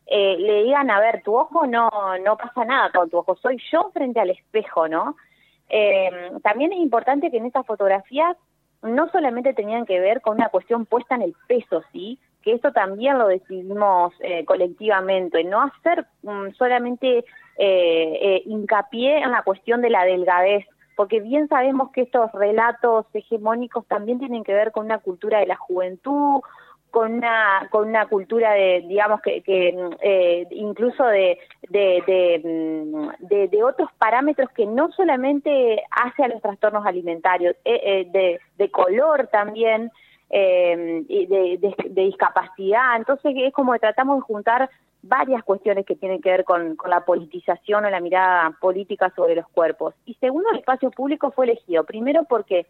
eh, 0.06 0.36
le 0.38 0.62
digan, 0.64 0.90
a 0.90 1.00
ver, 1.00 1.22
tu 1.22 1.36
ojo 1.36 1.66
no, 1.66 1.90
no 2.24 2.36
pasa 2.38 2.64
nada 2.64 2.90
con 2.90 3.10
tu 3.10 3.18
ojo, 3.18 3.36
soy 3.36 3.58
yo 3.70 3.90
frente 3.92 4.20
al 4.20 4.30
espejo, 4.30 4.88
¿no? 4.88 5.16
Eh, 5.68 6.30
también 6.42 6.72
es 6.72 6.78
importante 6.78 7.30
que 7.30 7.36
en 7.36 7.44
estas 7.44 7.66
fotografías 7.66 8.34
no 8.82 9.10
solamente 9.10 9.54
tenían 9.54 9.86
que 9.86 10.00
ver 10.00 10.20
con 10.20 10.36
una 10.36 10.48
cuestión 10.48 10.86
puesta 10.86 11.14
en 11.14 11.22
el 11.22 11.34
peso, 11.46 11.82
¿sí? 11.92 12.18
Que 12.42 12.52
esto 12.52 12.72
también 12.72 13.18
lo 13.18 13.26
decidimos 13.26 14.14
eh, 14.20 14.44
colectivamente, 14.44 15.44
no 15.44 15.62
hacer 15.62 16.06
mm, 16.22 16.52
solamente 16.56 17.18
eh, 17.18 17.24
eh, 17.58 18.42
hincapié 18.46 19.18
en 19.18 19.32
la 19.32 19.42
cuestión 19.42 19.82
de 19.82 19.90
la 19.90 20.04
delgadez, 20.04 20.64
porque 20.98 21.20
bien 21.20 21.46
sabemos 21.46 21.92
que 21.92 22.00
estos 22.00 22.32
relatos 22.32 23.06
hegemónicos 23.14 23.86
también 23.86 24.18
tienen 24.18 24.42
que 24.42 24.52
ver 24.52 24.72
con 24.72 24.86
una 24.86 24.98
cultura 24.98 25.38
de 25.38 25.46
la 25.46 25.54
juventud, 25.54 26.40
con 26.90 27.12
una 27.12 27.68
con 27.70 27.88
una 27.88 28.06
cultura 28.06 28.50
de 28.54 28.84
digamos 28.88 29.20
que, 29.20 29.42
que 29.42 29.78
eh, 30.02 30.48
incluso 30.50 31.04
de 31.06 31.38
de, 31.70 33.62
otros 33.62 33.88
parámetros 33.96 34.50
que 34.50 34.66
no 34.66 34.90
solamente 34.90 35.84
hace 35.88 36.24
a 36.24 36.28
los 36.28 36.42
trastornos 36.42 36.84
alimentarios 36.84 37.54
eh, 37.64 37.80
eh, 37.84 38.08
de, 38.10 38.40
de 38.56 38.70
color 38.72 39.28
también 39.28 39.92
eh, 40.30 41.04
de, 41.08 41.58
de, 41.90 42.02
discapacidad. 42.02 42.96
Entonces 42.96 43.34
es 43.36 43.52
como 43.52 43.72
que 43.72 43.78
tratamos 43.78 44.16
de 44.16 44.22
juntar 44.22 44.68
varias 45.02 45.42
cuestiones 45.44 45.86
que 45.86 45.96
tienen 45.96 46.20
que 46.20 46.30
ver 46.30 46.44
con, 46.44 46.76
la 46.88 47.04
politización 47.04 47.84
o 47.84 47.90
la 47.90 48.00
mirada 48.00 48.50
política 48.60 49.12
sobre 49.14 49.34
los 49.34 49.48
cuerpos. 49.48 49.94
Y 50.06 50.14
segundo, 50.14 50.50
el 50.50 50.58
espacio 50.58 50.90
público 50.90 51.30
fue 51.30 51.46
elegido. 51.46 51.84
Primero 51.84 52.24
porque 52.24 52.66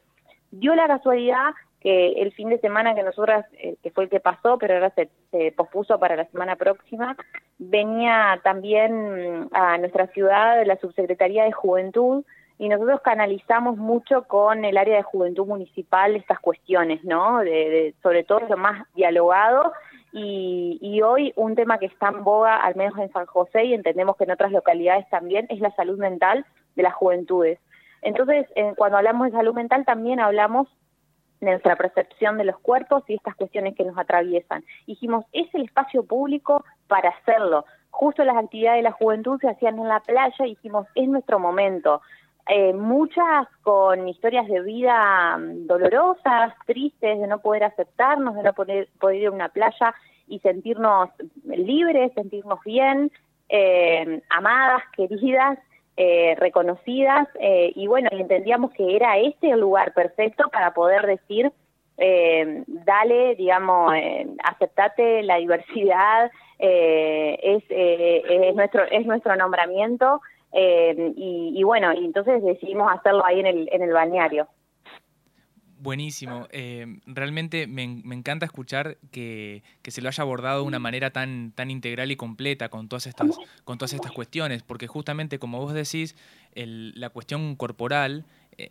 dio 0.50 0.74
la 0.74 0.86
casualidad 0.86 1.54
que 1.80 2.20
el 2.20 2.32
fin 2.32 2.48
de 2.48 2.58
semana 2.58 2.94
que 2.94 3.02
nosotras, 3.02 3.46
eh, 3.52 3.76
que 3.82 3.90
fue 3.90 4.04
el 4.04 4.10
que 4.10 4.20
pasó, 4.20 4.58
pero 4.58 4.74
ahora 4.74 4.92
se, 4.94 5.08
pospuso 5.52 5.98
para 5.98 6.16
la 6.16 6.24
semana 6.26 6.56
próxima, 6.56 7.16
venía 7.58 8.40
también 8.42 9.48
a 9.52 9.78
nuestra 9.78 10.08
ciudad 10.08 10.64
la 10.66 10.76
Subsecretaría 10.78 11.44
de 11.44 11.52
Juventud 11.52 12.24
y 12.58 12.68
nosotros 12.68 13.00
canalizamos 13.02 13.76
mucho 13.76 14.24
con 14.24 14.64
el 14.64 14.76
área 14.76 14.96
de 14.96 15.02
juventud 15.04 15.46
municipal 15.46 16.16
estas 16.16 16.40
cuestiones, 16.40 17.04
¿no? 17.04 17.38
De, 17.38 17.94
sobre 18.02 18.24
todo 18.24 18.40
lo 18.48 18.56
más 18.56 18.84
dialogado 18.94 19.72
y, 20.12 20.78
y, 20.80 21.02
hoy 21.02 21.32
un 21.36 21.54
tema 21.54 21.78
que 21.78 21.86
está 21.86 22.08
en 22.08 22.24
boga, 22.24 22.56
al 22.56 22.76
menos 22.76 22.98
en 22.98 23.12
San 23.12 23.26
José 23.26 23.64
y 23.64 23.74
entendemos 23.74 24.16
que 24.16 24.24
en 24.24 24.30
otras 24.30 24.52
localidades 24.52 25.08
también, 25.10 25.46
es 25.50 25.60
la 25.60 25.70
salud 25.76 25.98
mental 25.98 26.46
de 26.76 26.82
las 26.82 26.94
juventudes. 26.94 27.58
Entonces, 28.02 28.46
cuando 28.76 28.96
hablamos 28.96 29.26
de 29.26 29.36
salud 29.36 29.54
mental 29.54 29.84
también 29.84 30.20
hablamos 30.20 30.68
de 31.40 31.50
nuestra 31.50 31.76
percepción 31.76 32.36
de 32.38 32.44
los 32.44 32.58
cuerpos 32.58 33.04
y 33.08 33.14
estas 33.14 33.34
cuestiones 33.36 33.74
que 33.76 33.84
nos 33.84 33.98
atraviesan. 33.98 34.64
Dijimos, 34.86 35.24
es 35.32 35.52
el 35.54 35.64
espacio 35.64 36.04
público 36.04 36.64
para 36.88 37.10
hacerlo. 37.10 37.64
Justo 37.90 38.24
las 38.24 38.36
actividades 38.36 38.78
de 38.78 38.82
la 38.82 38.92
juventud 38.92 39.38
se 39.40 39.48
hacían 39.48 39.78
en 39.78 39.88
la 39.88 40.00
playa 40.00 40.46
y 40.46 40.50
dijimos, 40.50 40.86
es 40.94 41.08
nuestro 41.08 41.38
momento. 41.38 42.00
Eh, 42.48 42.72
muchas 42.72 43.46
con 43.62 44.08
historias 44.08 44.48
de 44.48 44.62
vida 44.62 45.36
mm, 45.36 45.66
dolorosas, 45.66 46.54
tristes, 46.66 47.20
de 47.20 47.26
no 47.26 47.40
poder 47.40 47.64
aceptarnos, 47.64 48.34
de 48.36 48.42
no 48.42 48.52
poder, 48.54 48.88
poder 48.98 49.16
ir 49.16 49.26
a 49.28 49.32
una 49.32 49.48
playa 49.50 49.94
y 50.26 50.38
sentirnos 50.40 51.10
libres, 51.44 52.12
sentirnos 52.14 52.60
bien, 52.64 53.10
eh, 53.48 54.22
amadas, 54.30 54.82
queridas, 54.96 55.58
eh, 56.00 56.36
reconocidas, 56.38 57.26
eh, 57.40 57.72
y 57.74 57.88
bueno, 57.88 58.08
entendíamos 58.12 58.70
que 58.70 58.94
era 58.94 59.18
este 59.18 59.50
el 59.50 59.58
lugar 59.58 59.92
perfecto 59.94 60.48
para 60.48 60.72
poder 60.72 61.04
decir, 61.04 61.50
eh, 61.96 62.62
dale, 62.68 63.34
digamos, 63.34 63.92
eh, 63.96 64.28
aceptate 64.44 65.24
la 65.24 65.38
diversidad, 65.38 66.30
es, 66.60 67.64
es, 67.68 68.54
nuestro, 68.54 68.84
es 68.84 69.06
nuestro 69.06 69.34
nombramiento, 69.34 70.20
eh, 70.52 71.12
y, 71.16 71.62
bueno, 71.62 71.92
y 71.92 72.04
entonces 72.04 72.42
decidimos 72.42 72.90
hacerlo 72.90 73.24
ahí 73.24 73.40
en 73.40 73.46
el, 73.46 73.68
en 73.72 73.82
el 73.82 73.92
balneario. 73.92 74.48
Buenísimo. 75.80 76.48
Eh, 76.50 76.86
realmente 77.06 77.68
me, 77.68 77.86
me, 78.02 78.16
encanta 78.16 78.44
escuchar 78.44 78.96
que, 79.12 79.62
que, 79.82 79.92
se 79.92 80.02
lo 80.02 80.08
haya 80.08 80.22
abordado 80.22 80.62
de 80.62 80.66
una 80.66 80.80
manera 80.80 81.10
tan, 81.10 81.52
tan 81.52 81.70
integral 81.70 82.10
y 82.10 82.16
completa 82.16 82.68
con 82.68 82.88
todas 82.88 83.06
estas, 83.06 83.38
con 83.64 83.78
todas 83.78 83.92
estas 83.92 84.10
cuestiones, 84.10 84.64
porque 84.64 84.88
justamente 84.88 85.38
como 85.38 85.60
vos 85.60 85.72
decís, 85.72 86.16
el, 86.52 86.98
la 86.98 87.10
cuestión 87.10 87.54
corporal 87.54 88.24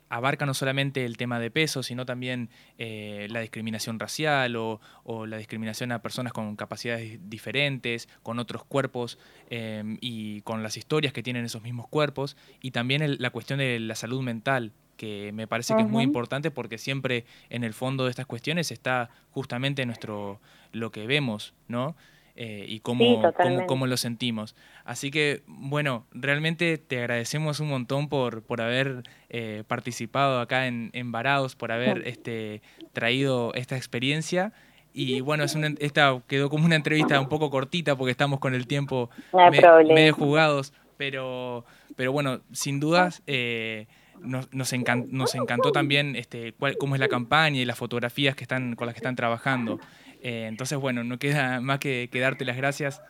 abarca 0.08 0.46
no 0.46 0.54
solamente 0.54 1.04
el 1.04 1.16
tema 1.16 1.40
de 1.40 1.50
peso, 1.50 1.82
sino 1.82 2.04
también 2.04 2.50
eh, 2.78 3.26
la 3.30 3.40
discriminación 3.40 3.98
racial 3.98 4.56
o, 4.56 4.80
o, 5.04 5.26
la 5.26 5.38
discriminación 5.38 5.92
a 5.92 6.02
personas 6.02 6.32
con 6.32 6.56
capacidades 6.56 7.18
diferentes, 7.28 8.08
con 8.22 8.38
otros 8.38 8.64
cuerpos 8.64 9.18
eh, 9.50 9.82
y 10.00 10.42
con 10.42 10.62
las 10.62 10.76
historias 10.76 11.12
que 11.12 11.22
tienen 11.22 11.44
esos 11.44 11.62
mismos 11.62 11.88
cuerpos, 11.88 12.36
y 12.60 12.70
también 12.70 13.02
el, 13.02 13.16
la 13.18 13.30
cuestión 13.30 13.58
de 13.58 13.80
la 13.80 13.94
salud 13.94 14.22
mental 14.22 14.72
que 14.98 15.30
me 15.32 15.46
parece 15.46 15.74
que 15.74 15.82
uh 15.82 15.84
-huh. 15.84 15.86
es 15.86 15.92
muy 15.92 16.04
importante 16.04 16.50
porque 16.50 16.76
siempre 16.76 17.24
en 17.48 17.64
el 17.64 17.72
fondo 17.72 18.04
de 18.04 18.10
estas 18.10 18.26
cuestiones 18.26 18.70
está 18.72 19.10
justamente 19.30 19.86
nuestro 19.86 20.40
lo 20.72 20.90
que 20.90 21.06
vemos, 21.06 21.54
¿no? 21.68 21.96
Eh, 22.40 22.66
y 22.68 22.78
cómo, 22.78 23.04
sí, 23.04 23.32
cómo, 23.42 23.66
cómo, 23.66 23.86
lo 23.88 23.96
sentimos. 23.96 24.54
Así 24.84 25.10
que, 25.10 25.42
bueno, 25.48 26.06
realmente 26.12 26.78
te 26.78 27.00
agradecemos 27.00 27.58
un 27.58 27.68
montón 27.68 28.08
por, 28.08 28.44
por 28.44 28.60
haber 28.60 29.02
eh, 29.28 29.64
participado 29.66 30.38
acá 30.38 30.68
en, 30.68 30.90
en 30.92 31.10
Varados, 31.10 31.56
por 31.56 31.72
haber 31.72 32.06
este, 32.06 32.62
traído 32.92 33.52
esta 33.54 33.76
experiencia. 33.76 34.52
Y 34.92 35.20
bueno, 35.20 35.42
es 35.42 35.56
una, 35.56 35.74
esta 35.80 36.22
quedó 36.28 36.48
como 36.48 36.64
una 36.64 36.76
entrevista 36.76 37.18
un 37.18 37.28
poco 37.28 37.50
cortita 37.50 37.96
porque 37.96 38.12
estamos 38.12 38.38
con 38.38 38.54
el 38.54 38.68
tiempo 38.68 39.10
no 39.32 39.50
me, 39.50 39.92
medio 39.92 40.14
jugados, 40.14 40.72
pero, 40.96 41.64
pero 41.96 42.12
bueno, 42.12 42.38
sin 42.52 42.78
dudas... 42.78 43.20
Eh, 43.26 43.88
nos, 44.20 44.52
nos, 44.52 44.72
encantó, 44.72 45.08
nos, 45.12 45.34
encantó, 45.36 45.70
también 45.70 46.16
este, 46.16 46.52
cuál, 46.52 46.76
cómo 46.76 46.96
es 46.96 47.00
la 47.00 47.06
campaña 47.06 47.60
y 47.60 47.64
las 47.64 47.78
fotografías 47.78 48.34
que 48.34 48.42
están, 48.42 48.74
con 48.74 48.86
las 48.86 48.94
que 48.94 48.98
están 48.98 49.14
trabajando. 49.14 49.78
Eh, 50.22 50.46
entonces, 50.48 50.78
bueno, 50.78 51.04
no 51.04 51.18
queda 51.18 51.60
más 51.60 51.78
que, 51.78 52.08
que, 52.10 52.20
darte 52.20 52.44
las 52.44 52.56
gracias. 52.56 53.02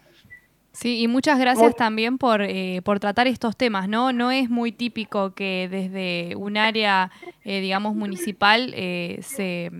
Sí, 0.73 1.01
y 1.01 1.09
muchas 1.09 1.39
gracias 1.39 1.75
también 1.77 2.19
por, 2.19 2.43
eh, 2.43 2.83
por 2.85 3.01
tratar 3.01 3.27
estos 3.27 3.57
temas, 3.57 3.89
¿no? 3.89 4.13
No 4.13 4.31
es 4.31 4.49
muy 4.49 4.71
típico 4.71 5.35
que 5.35 5.69
desde 5.71 6.37
un 6.37 6.57
área, 6.57 7.11
eh, 7.45 7.61
digamos, 7.61 7.97
municipal 7.97 8.71
se 8.73 9.71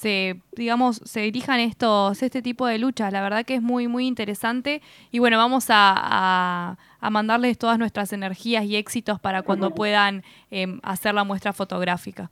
se, 0.00 0.40
digamos, 0.56 1.02
se 1.04 1.20
dirijan 1.20 1.60
estos, 1.60 2.22
este 2.22 2.40
tipo 2.40 2.66
de 2.66 2.78
luchas. 2.78 3.12
La 3.12 3.20
verdad 3.20 3.44
que 3.44 3.56
es 3.56 3.60
muy, 3.60 3.86
muy 3.86 4.06
interesante. 4.06 4.80
Y 5.10 5.18
bueno, 5.18 5.36
vamos 5.36 5.68
a, 5.68 5.94
a, 5.94 6.78
a 7.00 7.10
mandarles 7.10 7.58
todas 7.58 7.78
nuestras 7.78 8.12
energías 8.14 8.64
y 8.64 8.76
éxitos 8.76 9.20
para 9.20 9.42
cuando 9.42 9.74
puedan 9.74 10.22
eh, 10.50 10.78
hacer 10.82 11.14
la 11.14 11.24
muestra 11.24 11.52
fotográfica. 11.52 12.30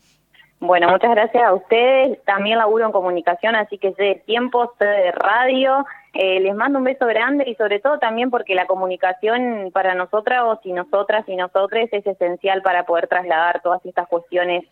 Bueno, 0.60 0.88
muchas 0.88 1.10
gracias 1.10 1.44
a 1.44 1.54
ustedes. 1.54 2.22
También 2.24 2.58
laburo 2.58 2.86
en 2.86 2.92
comunicación, 2.92 3.54
así 3.54 3.78
que 3.78 3.92
sé 3.92 4.02
de 4.02 4.14
tiempo, 4.26 4.72
sé 4.78 4.84
de 4.84 5.12
radio. 5.12 5.86
Eh, 6.14 6.40
les 6.40 6.54
mando 6.54 6.78
un 6.78 6.84
beso 6.84 7.06
grande 7.06 7.44
y 7.46 7.54
sobre 7.54 7.78
todo 7.78 7.98
también 7.98 8.28
porque 8.30 8.56
la 8.56 8.66
comunicación 8.66 9.70
para 9.72 9.94
nosotras 9.94 10.58
y 10.64 10.72
nosotras 10.72 11.24
y 11.28 11.36
nosotros 11.36 11.88
es 11.92 12.04
esencial 12.04 12.62
para 12.62 12.84
poder 12.86 13.06
trasladar 13.06 13.62
todas 13.62 13.84
estas 13.86 14.08
cuestiones 14.08 14.64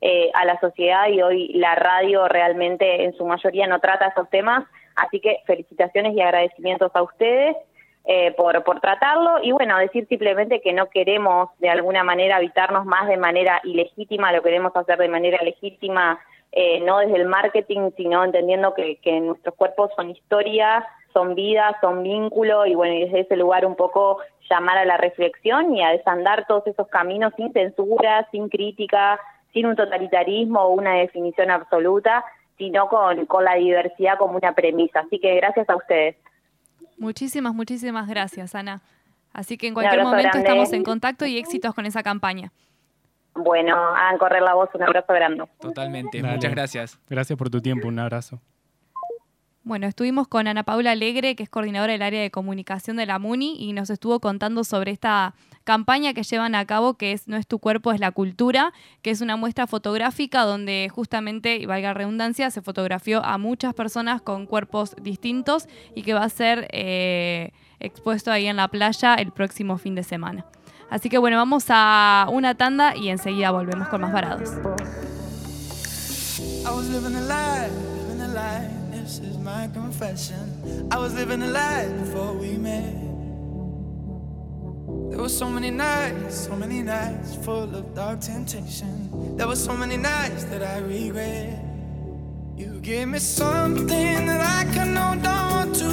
eh, 0.00 0.30
a 0.34 0.46
la 0.46 0.58
sociedad 0.60 1.08
y 1.08 1.20
hoy 1.20 1.48
la 1.54 1.74
radio 1.74 2.26
realmente 2.26 3.04
en 3.04 3.14
su 3.14 3.26
mayoría 3.26 3.66
no 3.66 3.80
trata 3.80 4.08
esos 4.08 4.30
temas, 4.30 4.64
así 4.96 5.20
que 5.20 5.40
felicitaciones 5.46 6.14
y 6.14 6.22
agradecimientos 6.22 6.90
a 6.94 7.02
ustedes 7.02 7.56
eh, 8.06 8.32
por, 8.36 8.62
por 8.64 8.80
tratarlo 8.80 9.42
y 9.42 9.52
bueno, 9.52 9.78
decir 9.78 10.06
simplemente 10.08 10.60
que 10.60 10.74
no 10.74 10.90
queremos 10.90 11.48
de 11.58 11.70
alguna 11.70 12.04
manera 12.04 12.36
habitarnos 12.36 12.84
más 12.84 13.08
de 13.08 13.16
manera 13.16 13.62
ilegítima, 13.64 14.30
lo 14.30 14.42
queremos 14.42 14.76
hacer 14.76 14.98
de 14.98 15.08
manera 15.08 15.42
legítima, 15.42 16.20
eh, 16.52 16.80
no 16.80 16.98
desde 16.98 17.16
el 17.16 17.26
marketing, 17.26 17.92
sino 17.96 18.22
entendiendo 18.22 18.74
que, 18.74 18.98
nuestros 19.22 19.54
cuerpos 19.54 19.90
son 19.96 20.10
historia, 20.10 20.86
son 21.14 21.34
vida, 21.34 21.78
son 21.80 22.02
vínculo 22.02 22.66
y 22.66 22.74
bueno, 22.74 22.94
y 22.94 23.04
desde 23.04 23.20
ese 23.20 23.36
lugar 23.36 23.64
un 23.64 23.74
poco 23.74 24.18
llamar 24.50 24.76
a 24.76 24.84
la 24.84 24.98
reflexión 24.98 25.74
y 25.74 25.82
a 25.82 25.92
desandar 25.92 26.46
todos 26.46 26.66
esos 26.66 26.86
caminos 26.88 27.32
sin 27.36 27.54
censura, 27.54 28.28
sin 28.30 28.50
crítica, 28.50 29.18
sin 29.54 29.64
un 29.64 29.76
totalitarismo 29.76 30.60
o 30.60 30.74
una 30.74 30.96
definición 30.96 31.50
absoluta, 31.50 32.22
sino 32.58 32.86
con 32.88 33.44
la 33.44 33.54
diversidad 33.54 34.18
como 34.18 34.36
una 34.36 34.54
premisa. 34.54 35.00
Así 35.00 35.18
que 35.18 35.36
gracias 35.36 35.70
a 35.70 35.76
ustedes. 35.76 36.16
Muchísimas, 36.98 37.54
muchísimas 37.54 38.08
gracias, 38.08 38.54
Ana. 38.54 38.80
Así 39.32 39.56
que 39.56 39.66
en 39.66 39.74
cualquier 39.74 40.02
momento 40.02 40.22
grande. 40.22 40.38
estamos 40.38 40.72
en 40.72 40.84
contacto 40.84 41.26
y 41.26 41.38
éxitos 41.38 41.74
con 41.74 41.86
esa 41.86 42.02
campaña. 42.02 42.52
Bueno, 43.34 43.76
hagan 43.76 44.16
correr 44.18 44.42
la 44.42 44.54
voz, 44.54 44.70
un 44.74 44.82
abrazo 44.84 45.12
grande. 45.12 45.44
Totalmente, 45.60 46.22
Dale. 46.22 46.34
muchas 46.34 46.52
gracias. 46.52 47.00
Gracias 47.08 47.36
por 47.36 47.50
tu 47.50 47.60
tiempo, 47.60 47.88
un 47.88 47.98
abrazo. 47.98 48.40
Bueno, 49.64 49.86
estuvimos 49.86 50.28
con 50.28 50.46
Ana 50.46 50.62
Paula 50.62 50.90
Alegre, 50.90 51.34
que 51.36 51.42
es 51.42 51.48
coordinadora 51.48 51.94
del 51.94 52.02
área 52.02 52.20
de 52.20 52.30
comunicación 52.30 52.98
de 52.98 53.06
la 53.06 53.18
MUNI, 53.18 53.56
y 53.58 53.72
nos 53.72 53.88
estuvo 53.88 54.20
contando 54.20 54.62
sobre 54.62 54.90
esta 54.90 55.34
campaña 55.64 56.12
que 56.12 56.22
llevan 56.22 56.54
a 56.54 56.66
cabo, 56.66 56.94
que 56.94 57.12
es 57.12 57.28
No 57.28 57.38
es 57.38 57.46
tu 57.46 57.58
cuerpo, 57.58 57.90
es 57.90 57.98
la 57.98 58.10
cultura, 58.10 58.74
que 59.00 59.10
es 59.10 59.22
una 59.22 59.36
muestra 59.36 59.66
fotográfica 59.66 60.42
donde 60.42 60.90
justamente, 60.94 61.56
y 61.56 61.64
valga 61.64 61.94
redundancia, 61.94 62.50
se 62.50 62.60
fotografió 62.60 63.24
a 63.24 63.38
muchas 63.38 63.72
personas 63.72 64.20
con 64.20 64.44
cuerpos 64.44 64.94
distintos 65.00 65.66
y 65.94 66.02
que 66.02 66.12
va 66.12 66.24
a 66.24 66.28
ser 66.28 66.68
eh, 66.70 67.52
expuesto 67.80 68.30
ahí 68.30 68.46
en 68.46 68.56
la 68.56 68.68
playa 68.68 69.14
el 69.14 69.32
próximo 69.32 69.78
fin 69.78 69.94
de 69.94 70.02
semana. 70.02 70.44
Así 70.90 71.08
que 71.08 71.16
bueno, 71.16 71.38
vamos 71.38 71.64
a 71.70 72.26
una 72.30 72.54
tanda 72.54 72.94
y 72.94 73.08
enseguida 73.08 73.50
volvemos 73.50 73.88
con 73.88 74.02
más 74.02 74.12
varados. 74.12 74.50
This 79.20 79.30
is 79.30 79.38
my 79.38 79.68
confession. 79.68 80.88
I 80.90 80.98
was 80.98 81.14
living 81.14 81.42
a 81.42 81.46
lie 81.46 81.88
before 82.00 82.32
we 82.32 82.56
met. 82.56 82.94
There 85.10 85.20
were 85.20 85.28
so 85.28 85.48
many 85.48 85.70
nights, 85.70 86.46
so 86.46 86.56
many 86.56 86.82
nights 86.82 87.36
full 87.36 87.74
of 87.76 87.94
dark 87.94 88.20
temptation. 88.20 89.36
There 89.36 89.46
were 89.46 89.56
so 89.56 89.76
many 89.76 89.96
nights 89.96 90.44
that 90.44 90.62
I 90.62 90.78
regret. 90.78 91.62
You 92.56 92.80
gave 92.80 93.08
me 93.08 93.20
something 93.20 94.26
that 94.26 94.40
I 94.40 94.64
can 94.72 94.96
hold 94.96 95.26
on 95.26 95.72
to. 95.74 95.92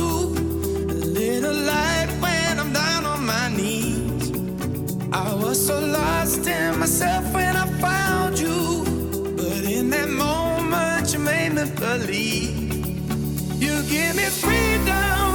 A 0.89 1.05
little 1.19 1.53
light 1.53 2.09
when 2.19 2.59
I'm 2.59 2.73
down 2.73 3.05
on 3.05 3.25
my 3.25 3.49
knees. 3.49 4.31
I 5.13 5.33
was 5.35 5.67
so 5.67 5.79
lost 5.79 6.47
in 6.47 6.79
myself 6.79 7.31
when 7.33 7.55
I 7.55 7.67
found 7.79 8.39
you. 8.39 8.83
But 9.37 9.63
in 9.63 9.91
that 9.91 10.09
moment, 10.09 11.13
you 11.13 11.19
made 11.19 11.53
me 11.53 11.65
when 11.77 12.60
you 13.61 13.83
give 13.83 14.15
me 14.15 14.23
freedom. 14.23 15.30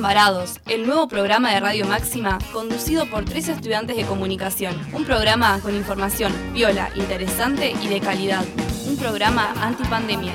Varados, 0.00 0.60
el 0.66 0.86
nuevo 0.86 1.08
programa 1.08 1.52
de 1.52 1.60
Radio 1.60 1.86
Máxima 1.86 2.38
conducido 2.52 3.06
por 3.06 3.24
tres 3.24 3.48
estudiantes 3.48 3.96
de 3.96 4.04
comunicación. 4.04 4.74
Un 4.92 5.04
programa 5.04 5.60
con 5.60 5.74
información 5.74 6.32
viola, 6.52 6.90
interesante 6.94 7.74
y 7.82 7.88
de 7.88 8.00
calidad. 8.00 8.44
Un 8.86 8.96
programa 8.96 9.52
antipandemia. 9.60 10.32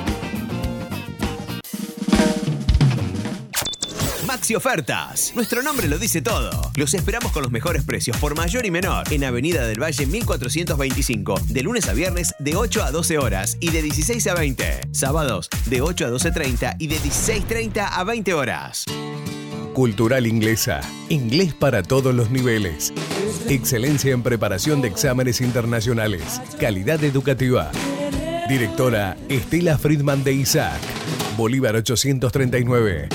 Maxi 4.26 4.56
Ofertas. 4.56 5.34
Nuestro 5.36 5.62
nombre 5.62 5.90
lo 5.90 5.98
dice 5.98 6.22
todo. 6.22 6.72
Los 6.76 6.94
esperamos 6.94 7.34
con 7.34 7.44
los 7.44 7.52
mejores 7.52 7.84
precios 7.84 8.16
por 8.18 8.38
mayor 8.38 8.66
y 8.66 8.72
menor 8.72 9.12
en 9.12 9.26
Avenida 9.26 9.68
del 9.68 9.82
Valle 9.82 10.06
1425, 10.06 11.36
de 11.50 11.64
lunes 11.64 11.90
a 11.90 11.94
viernes 11.94 12.34
de 12.40 12.56
8 12.56 12.84
a 12.84 12.92
12 12.92 13.18
horas 13.18 13.58
y 13.60 13.72
de 13.72 13.82
16 13.82 14.28
a 14.28 14.36
20. 14.36 14.82
Sábados 14.92 15.50
de 15.66 15.82
8 15.82 16.06
a 16.06 16.10
12.30 16.10 16.76
y 16.80 16.88
de 16.88 16.96
16.30 16.96 17.90
a 17.92 18.04
20 18.06 18.34
horas. 18.34 18.86
Cultural 19.74 20.28
Inglesa. 20.28 20.82
Inglés 21.08 21.54
para 21.54 21.82
todos 21.82 22.14
los 22.14 22.30
niveles. 22.30 22.92
Excelencia 23.48 24.12
en 24.12 24.22
preparación 24.22 24.82
de 24.82 24.90
exámenes 24.90 25.40
internacionales. 25.40 26.42
Calidad 26.60 27.02
educativa. 27.06 27.72
Directora 28.50 29.16
Estela 29.30 29.78
Friedman 29.78 30.26
de 30.26 30.34
Isaac. 30.34 30.82
Bolívar 31.38 31.78
839. 31.78 33.08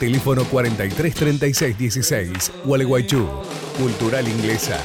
Teléfono 0.00 0.42
433616. 0.44 2.50
Gualeguaychú. 2.64 3.28
Cultural 3.78 4.26
Inglesa. 4.26 4.82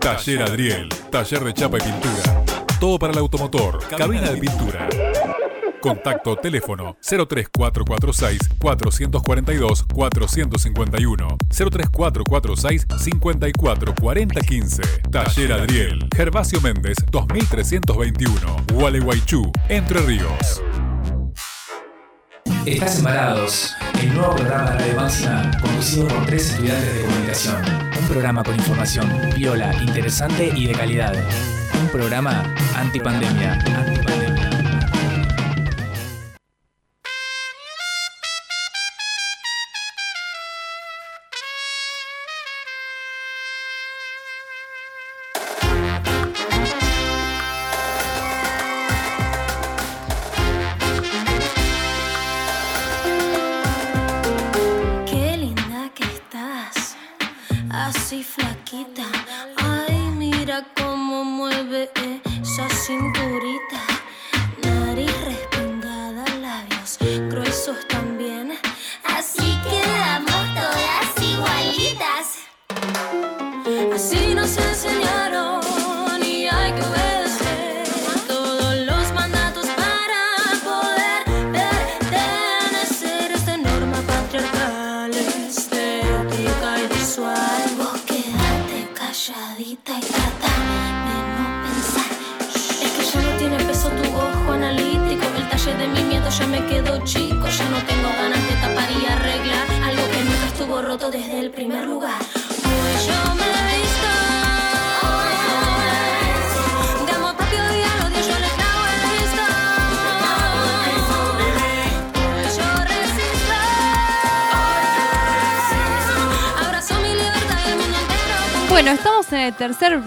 Taller 0.00 0.42
Adriel, 0.42 0.88
taller 1.10 1.44
de 1.44 1.52
chapa 1.52 1.76
y 1.78 1.82
pintura. 1.82 2.42
Todo 2.80 2.98
para 2.98 3.12
el 3.12 3.18
automotor, 3.20 3.78
cabina 3.96 4.32
de 4.32 4.38
pintura. 4.38 4.88
Contacto 5.82 6.36
teléfono 6.36 6.96
03446 7.02 8.38
442 8.58 9.84
451 9.92 11.36
03446 11.50 12.86
544015 12.98 14.82
Taller 15.10 15.52
Adriel 15.52 16.08
Gervasio 16.14 16.60
Méndez 16.60 16.96
2321 17.10 18.56
Gualeguaychú 18.72 19.50
Entre 19.68 20.00
Ríos 20.00 20.62
Estás 22.64 22.98
embarados, 22.98 23.74
el 24.00 24.14
nuevo 24.14 24.36
programa 24.36 24.70
de 24.70 24.78
Radio 24.78 24.96
Máxima 24.96 25.50
conducido 25.60 26.06
por 26.06 26.26
tres 26.26 26.50
estudiantes 26.50 26.94
de 26.94 27.00
comunicación. 27.02 27.56
Un 28.00 28.06
programa 28.08 28.44
con 28.44 28.54
información 28.54 29.10
viola, 29.36 29.74
interesante 29.82 30.52
y 30.54 30.66
de 30.66 30.72
calidad. 30.72 31.12
Un 31.80 31.88
programa 31.88 32.54
antipandemia. 32.76 33.54
antipandemia. 33.54 34.31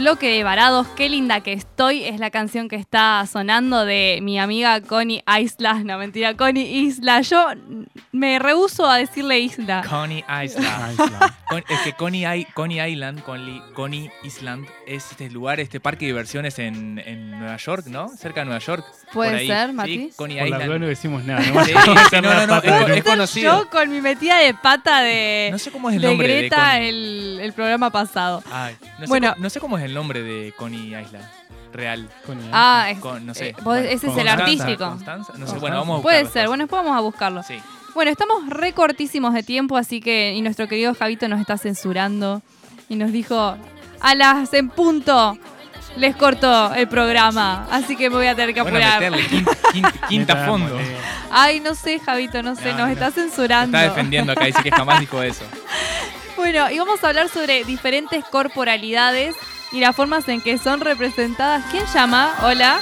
Bloque 0.06 0.30
de 0.30 0.43
Varados. 0.43 0.86
Qué 0.95 1.10
linda 1.10 1.41
que 1.41 1.51
estoy. 1.53 2.03
Es 2.03 2.20
la 2.20 2.30
canción 2.30 2.70
que 2.70 2.76
está 2.76 3.26
sonando 3.26 3.86
de 3.86 4.20
mi 4.22 4.38
amiga 4.38 4.80
Connie 4.82 5.24
Isla. 5.41 5.82
No, 5.84 5.97
mentira, 5.97 6.36
Connie 6.38 6.62
Isla. 6.86 7.22
Yo 7.22 7.47
me 8.12 8.38
rehuso 8.38 8.88
a 8.88 8.97
decirle 8.97 9.39
Isla. 9.39 9.84
Coney 9.89 10.24
Island. 10.43 10.97
Con- 11.49 11.64
es 11.68 11.80
que 11.84 11.93
Coney, 11.93 12.24
I- 12.26 12.45
Coney 12.53 12.82
Island, 12.91 13.24
Coney, 13.24 13.60
Coney 13.74 14.12
Island, 14.24 14.68
es 14.86 15.10
este 15.10 15.30
lugar, 15.32 15.60
este 15.60 15.80
parque 15.80 16.06
de 16.06 16.12
diversiones 16.12 16.60
en, 16.60 17.01
en 17.03 17.32
Nueva 17.39 17.58
York, 17.58 17.86
¿no? 17.88 18.08
Cerca 18.10 18.41
de 18.41 18.45
Nueva 18.45 18.60
York. 18.60 18.86
Puede 19.12 19.32
por 19.32 19.39
ahí. 19.39 19.47
ser, 19.47 19.68
Sí, 19.70 19.74
Mati. 19.74 20.10
Por 20.16 20.30
la 20.32 20.45
Island. 20.45 20.80
no 20.80 20.86
decimos 20.88 21.24
nada. 21.24 21.39
No 21.41 21.66
Sí, 21.66 21.74
vamos 21.74 21.89
a 21.97 21.99
sí, 22.01 22.06
hacer 22.06 22.24
no, 22.24 22.30
la 22.30 22.36
no, 22.45 22.56
no, 22.56 22.62
pata 22.62 22.82
es, 22.82 22.88
de 22.95 23.03
conocido. 23.03 23.60
Yo 23.64 23.70
con 23.72 23.89
mi 23.89 24.01
metida 24.01 24.38
de 24.38 24.53
pata 24.53 25.01
de, 25.01 25.49
No 25.51 25.58
sé 25.58 25.72
cómo 25.72 25.89
es 25.89 25.95
el 25.95 26.01
de 26.03 26.08
nombre 26.10 26.28
de 26.28 26.38
Greta 26.41 26.74
Coney. 26.74 26.89
el, 26.89 27.39
el 27.41 27.53
programa 27.53 27.89
pasado. 27.89 28.43
Ay, 28.51 28.76
no, 28.99 28.99
sé 29.01 29.08
Bueno. 29.08 29.30
cómo, 29.34 29.43
no 29.43 29.49
sé 29.49 29.60
cómo 29.60 29.78
es 29.80 29.84
el 29.86 29.93
nombre 29.96 30.22
de 30.22 30.54
Coney 30.58 30.89
Island. 30.96 31.26
Real. 31.74 32.08
Ah, 32.54 32.88
es- 32.89 33.00
Con- 33.00 33.26
no 33.26 33.34
sé. 33.34 33.50
eh, 33.50 33.56
vos- 33.64 33.78
ese 33.78 34.08
es 34.08 34.18
el 34.18 34.28
artístico. 34.28 34.86
Constanza, 34.88 35.34
No 35.38 35.46
sé, 35.48 35.58
bueno, 35.58 35.78
vamos 35.80 36.00
a 36.00 36.04
Puede 36.04 36.26
ser, 36.28 36.48
bueno, 36.48 36.64
después 36.64 36.84
vamos 36.84 36.98
a 36.98 37.02
buscarlo. 37.02 37.41
Sí. 37.43 37.58
Bueno, 37.93 38.12
estamos 38.12 38.48
recortísimos 38.50 39.34
de 39.34 39.43
tiempo, 39.43 39.76
así 39.78 40.00
que. 40.02 40.34
Y 40.34 40.41
nuestro 40.41 40.68
querido 40.68 40.93
Javito 40.93 41.28
nos 41.28 41.39
está 41.41 41.58
censurando. 41.58 42.41
Y 42.88 42.96
nos 42.96 43.12
dijo: 43.12 43.58
A 44.02 44.16
las 44.16 44.54
en 44.54 44.70
punto 44.70 45.38
les 45.98 46.16
corto 46.16 46.74
el 46.76 46.88
programa. 46.88 47.68
Así 47.72 47.96
que 47.98 48.10
me 48.10 48.18
voy 48.18 48.28
a 48.28 48.36
tener 48.36 48.54
que 48.54 48.62
Bueno, 48.62 48.78
apurar. 48.78 49.00
meterle 49.02 49.28
quinta, 49.28 49.52
quinta- 49.74 49.91
quinta 50.10 50.34
Meta, 50.36 50.46
fondo. 50.48 50.76
moneda. 50.76 50.98
Ay, 51.32 51.60
no 51.60 51.74
sé, 51.76 52.00
Javito, 52.00 52.41
no 52.43 52.56
sé, 52.56 52.72
No, 52.72 52.80
nos 52.80 52.88
no. 52.88 52.93
está 52.93 53.12
censurando. 53.12 53.78
Está 53.78 53.89
defendiendo 53.89 54.32
acá, 54.32 54.46
dice 54.46 54.62
que 54.64 54.72
jamás 54.72 55.00
dijo 55.02 55.22
eso. 55.22 55.43
Bueno, 56.38 56.70
y 56.70 56.78
vamos 56.78 57.02
a 57.04 57.08
hablar 57.08 57.30
sobre 57.30 57.64
diferentes 57.64 58.24
corporalidades 58.26 59.36
y 59.72 59.80
las 59.80 59.95
formas 59.95 60.28
en 60.28 60.41
que 60.41 60.57
son 60.57 60.80
representadas. 60.82 61.63
¿Quién 61.72 61.86
llama? 61.93 62.34
Hola. 62.43 62.80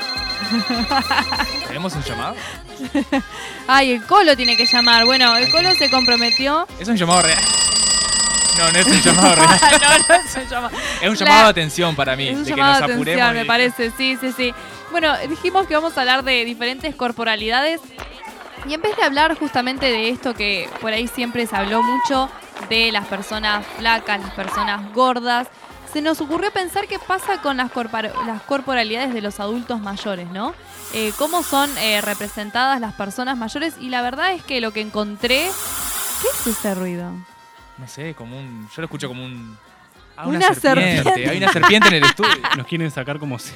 ¿Tenemos 1.67 1.93
un 1.95 2.03
llamado? 2.03 2.35
Ay, 3.67 3.91
el 3.93 4.05
Colo 4.05 4.35
tiene 4.35 4.57
que 4.57 4.65
llamar. 4.65 5.05
Bueno, 5.05 5.35
el 5.37 5.49
Colo 5.51 5.73
se 5.75 5.89
comprometió. 5.89 6.67
Es 6.79 6.87
un 6.87 6.95
llamado 6.97 7.21
real. 7.21 7.39
No, 8.57 8.71
no 8.71 8.79
es 8.79 8.85
un 8.87 9.01
llamado 9.01 9.35
real. 9.35 9.47
no, 9.49 10.15
no 10.15 10.15
es 10.23 10.35
un 10.35 10.47
llamado. 10.49 10.77
Es 11.01 11.09
un 11.09 11.13
La- 11.13 11.19
llamado 11.25 11.43
de 11.45 11.49
atención 11.49 11.95
para 11.95 12.15
mí. 12.15 12.27
Es 12.27 12.35
un 12.37 12.43
de 12.43 12.51
que 12.51 12.55
llamado 12.57 12.79
nos 12.79 12.87
de 12.87 12.93
apuremos. 12.93 13.21
atención, 13.23 13.35
me 13.37 13.43
y- 13.43 13.47
parece, 13.47 13.91
sí, 13.97 14.17
sí, 14.19 14.31
sí. 14.35 14.53
Bueno, 14.91 15.15
dijimos 15.29 15.65
que 15.65 15.75
vamos 15.75 15.97
a 15.97 16.01
hablar 16.01 16.23
de 16.23 16.45
diferentes 16.45 16.93
corporalidades. 16.95 17.81
Y 18.67 18.73
en 18.73 18.81
vez 18.81 18.95
de 18.95 19.03
hablar 19.03 19.37
justamente 19.37 19.87
de 19.87 20.09
esto 20.09 20.33
que 20.33 20.69
por 20.79 20.93
ahí 20.93 21.07
siempre 21.07 21.45
se 21.47 21.55
habló 21.55 21.81
mucho, 21.83 22.29
de 22.69 22.91
las 22.93 23.05
personas 23.07 23.65
flacas, 23.77 24.21
las 24.21 24.31
personas 24.33 24.93
gordas, 24.93 25.47
se 25.93 26.01
nos 26.01 26.19
ocurrió 26.21 26.51
pensar 26.51 26.87
qué 26.87 26.97
pasa 26.99 27.41
con 27.41 27.57
las, 27.57 27.71
corpora- 27.71 28.11
las 28.25 28.41
corporalidades 28.43 29.13
de 29.13 29.21
los 29.21 29.39
adultos 29.39 29.79
mayores, 29.79 30.27
¿no? 30.31 30.53
Eh, 30.93 31.11
cómo 31.17 31.43
son 31.43 31.69
eh, 31.77 32.01
representadas 32.01 32.79
las 32.81 32.93
personas 32.93 33.37
mayores 33.37 33.75
y 33.79 33.89
la 33.89 34.01
verdad 34.01 34.33
es 34.33 34.43
que 34.43 34.59
lo 34.61 34.71
que 34.71 34.81
encontré... 34.81 35.49
¿Qué 36.21 36.27
es 36.29 36.47
ese 36.57 36.73
ruido? 36.75 37.11
No 37.77 37.87
sé, 37.87 38.13
como 38.13 38.37
un. 38.39 38.67
Yo 38.75 38.81
lo 38.81 38.85
escucho 38.85 39.07
como 39.09 39.25
un. 39.25 39.57
Ah, 40.15 40.27
Una 40.27 40.53
serpiente. 40.53 41.29
Hay 41.29 41.37
una 41.37 41.51
serpiente 41.51 41.87
en 41.89 41.93
el 41.95 42.03
estudio. 42.03 42.29
Nos 42.57 42.65
quieren 42.67 42.89
sacar 42.91 43.19
como 43.19 43.37
si. 43.39 43.51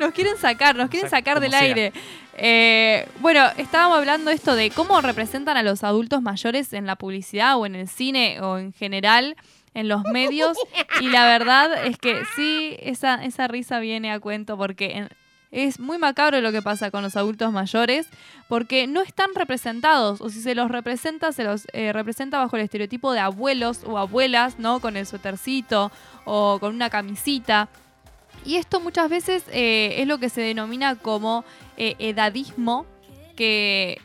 Nos 0.00 0.12
quieren 0.12 0.36
sacar, 0.38 0.74
nos 0.74 0.88
quieren 0.88 1.06
Sac- 1.08 1.18
sacar 1.18 1.34
como 1.34 1.42
del 1.42 1.50
sea. 1.52 1.60
aire. 1.60 1.92
Eh, 2.38 3.06
bueno, 3.20 3.44
estábamos 3.58 3.98
hablando 3.98 4.30
esto 4.30 4.54
de 4.56 4.70
cómo 4.70 5.00
representan 5.02 5.58
a 5.58 5.62
los 5.62 5.84
adultos 5.84 6.22
mayores 6.22 6.72
en 6.72 6.86
la 6.86 6.96
publicidad 6.96 7.58
o 7.58 7.66
en 7.66 7.74
el 7.74 7.86
cine 7.88 8.40
o 8.40 8.56
en 8.58 8.72
general 8.72 9.36
en 9.74 9.88
los 9.88 10.04
medios. 10.04 10.56
Y 11.00 11.08
la 11.08 11.26
verdad 11.26 11.86
es 11.86 11.98
que 11.98 12.22
sí, 12.36 12.76
esa, 12.80 13.24
esa 13.24 13.48
risa 13.48 13.80
viene 13.80 14.10
a 14.12 14.20
cuento 14.20 14.56
porque 14.56 15.08
es 15.50 15.80
muy 15.80 15.98
macabro 15.98 16.40
lo 16.40 16.52
que 16.52 16.62
pasa 16.62 16.90
con 16.90 17.02
los 17.02 17.16
adultos 17.16 17.52
mayores 17.52 18.06
porque 18.48 18.86
no 18.86 19.02
están 19.02 19.30
representados 19.34 20.20
o 20.20 20.30
si 20.30 20.40
se 20.40 20.54
los 20.54 20.70
representa, 20.70 21.32
se 21.32 21.44
los 21.44 21.66
eh, 21.72 21.92
representa 21.92 22.38
bajo 22.38 22.56
el 22.56 22.62
estereotipo 22.62 23.12
de 23.12 23.20
abuelos 23.20 23.82
o 23.84 23.98
abuelas, 23.98 24.58
¿no? 24.58 24.80
Con 24.80 24.96
el 24.96 25.06
suétercito 25.06 25.90
o 26.24 26.58
con 26.60 26.74
una 26.74 26.90
camisita. 26.90 27.68
Y 28.44 28.56
esto 28.56 28.80
muchas 28.80 29.10
veces 29.10 29.44
eh, 29.52 29.96
es 29.98 30.06
lo 30.06 30.18
que 30.18 30.28
se 30.28 30.40
denomina 30.40 30.94
como 30.94 31.44
eh, 31.76 31.96
edadismo, 31.98 32.86
que 33.36 34.00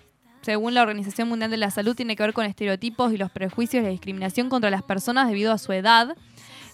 según 0.46 0.76
la 0.76 0.84
Organización 0.84 1.28
Mundial 1.28 1.50
de 1.50 1.58
la 1.58 1.72
Salud 1.72 1.96
tiene 1.96 2.16
que 2.16 2.22
ver 2.22 2.34
con 2.34 2.46
estereotipos 2.46 3.12
y 3.12 3.18
los 3.18 3.32
prejuicios 3.32 3.82
y 3.82 3.84
la 3.84 3.90
discriminación 3.90 4.48
contra 4.48 4.70
las 4.70 4.84
personas 4.84 5.28
debido 5.28 5.52
a 5.52 5.58
su 5.58 5.72
edad. 5.74 6.16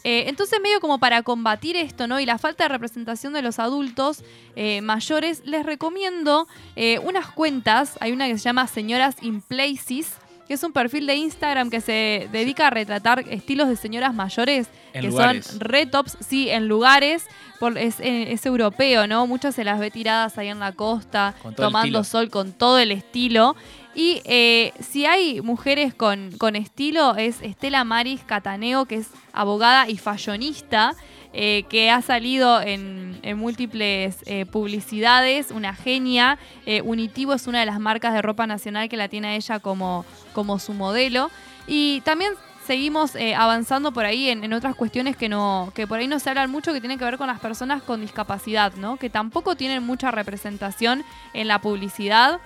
Eh, 0.03 0.25
entonces, 0.27 0.59
medio 0.61 0.81
como 0.81 0.99
para 0.99 1.23
combatir 1.23 1.77
esto, 1.77 2.05
¿no? 2.05 2.19
Y 2.19 2.25
la 2.25 2.37
falta 2.37 2.65
de 2.65 2.67
representación 2.67 3.31
de 3.31 3.41
los 3.41 3.59
adultos 3.59 4.25
eh, 4.57 4.81
mayores, 4.81 5.43
les 5.45 5.65
recomiendo 5.65 6.49
eh, 6.75 6.99
unas 6.99 7.31
cuentas. 7.31 7.97
Hay 8.01 8.11
una 8.11 8.27
que 8.27 8.37
se 8.37 8.43
llama 8.43 8.67
Señoras 8.67 9.15
in 9.21 9.41
Places, 9.41 10.17
que 10.51 10.55
es 10.55 10.63
un 10.63 10.73
perfil 10.73 11.07
de 11.07 11.15
Instagram 11.15 11.69
que 11.69 11.79
se 11.79 12.27
dedica 12.33 12.67
a 12.67 12.69
retratar 12.69 13.23
estilos 13.29 13.69
de 13.69 13.77
señoras 13.77 14.13
mayores 14.13 14.67
En 14.91 15.03
que 15.03 15.07
lugares. 15.07 15.45
son 15.45 15.61
retops, 15.61 16.17
sí, 16.19 16.49
en 16.49 16.67
lugares, 16.67 17.25
por, 17.57 17.77
es, 17.77 18.01
eh, 18.01 18.33
es 18.33 18.45
europeo, 18.45 19.07
¿no? 19.07 19.27
Muchas 19.27 19.55
se 19.55 19.63
las 19.63 19.79
ve 19.79 19.91
tiradas 19.91 20.37
ahí 20.37 20.49
en 20.49 20.59
la 20.59 20.73
costa, 20.73 21.35
tomando 21.55 22.03
sol 22.03 22.29
con 22.29 22.51
todo 22.51 22.79
el 22.79 22.91
estilo. 22.91 23.55
Y 23.95 24.21
eh, 24.25 24.73
si 24.81 25.05
hay 25.05 25.39
mujeres 25.39 25.93
con, 25.93 26.33
con 26.37 26.57
estilo, 26.57 27.15
es 27.15 27.41
Estela 27.41 27.85
Maris 27.85 28.19
Cataneo, 28.25 28.83
que 28.83 28.95
es 28.95 29.07
abogada 29.31 29.87
y 29.87 29.95
fashionista, 29.95 30.95
eh, 31.33 31.63
que 31.69 31.89
ha 31.89 32.01
salido 32.01 32.61
en, 32.61 33.11
múltiples 33.37 34.17
eh, 34.25 34.45
publicidades, 34.45 35.51
una 35.51 35.73
genia. 35.73 36.37
Eh, 36.65 36.81
Unitivo 36.81 37.33
es 37.33 37.47
una 37.47 37.59
de 37.59 37.65
las 37.65 37.79
marcas 37.79 38.13
de 38.13 38.21
ropa 38.21 38.47
nacional 38.47 38.89
que 38.89 38.97
la 38.97 39.07
tiene 39.07 39.29
a 39.29 39.35
ella 39.35 39.59
como, 39.59 40.05
como 40.33 40.59
su 40.59 40.73
modelo. 40.73 41.29
Y 41.67 42.01
también 42.01 42.33
seguimos 42.65 43.13
avanzando 43.37 43.91
por 43.91 44.05
ahí 44.05 44.29
en, 44.29 44.43
en 44.43 44.53
otras 44.53 44.75
cuestiones 44.75 45.15
que 45.15 45.29
no 45.29 45.71
que 45.73 45.87
por 45.87 45.99
ahí 45.99 46.07
no 46.07 46.19
se 46.19 46.29
hablan 46.29 46.51
mucho 46.51 46.73
que 46.73 46.79
tienen 46.79 46.99
que 46.99 47.05
ver 47.05 47.17
con 47.17 47.27
las 47.27 47.39
personas 47.39 47.81
con 47.81 48.01
discapacidad, 48.01 48.73
¿no? 48.75 48.97
Que 48.97 49.09
tampoco 49.09 49.55
tienen 49.55 49.83
mucha 49.83 50.11
representación 50.11 51.03
en 51.33 51.47
la 51.47 51.59
publicidad. 51.59 52.39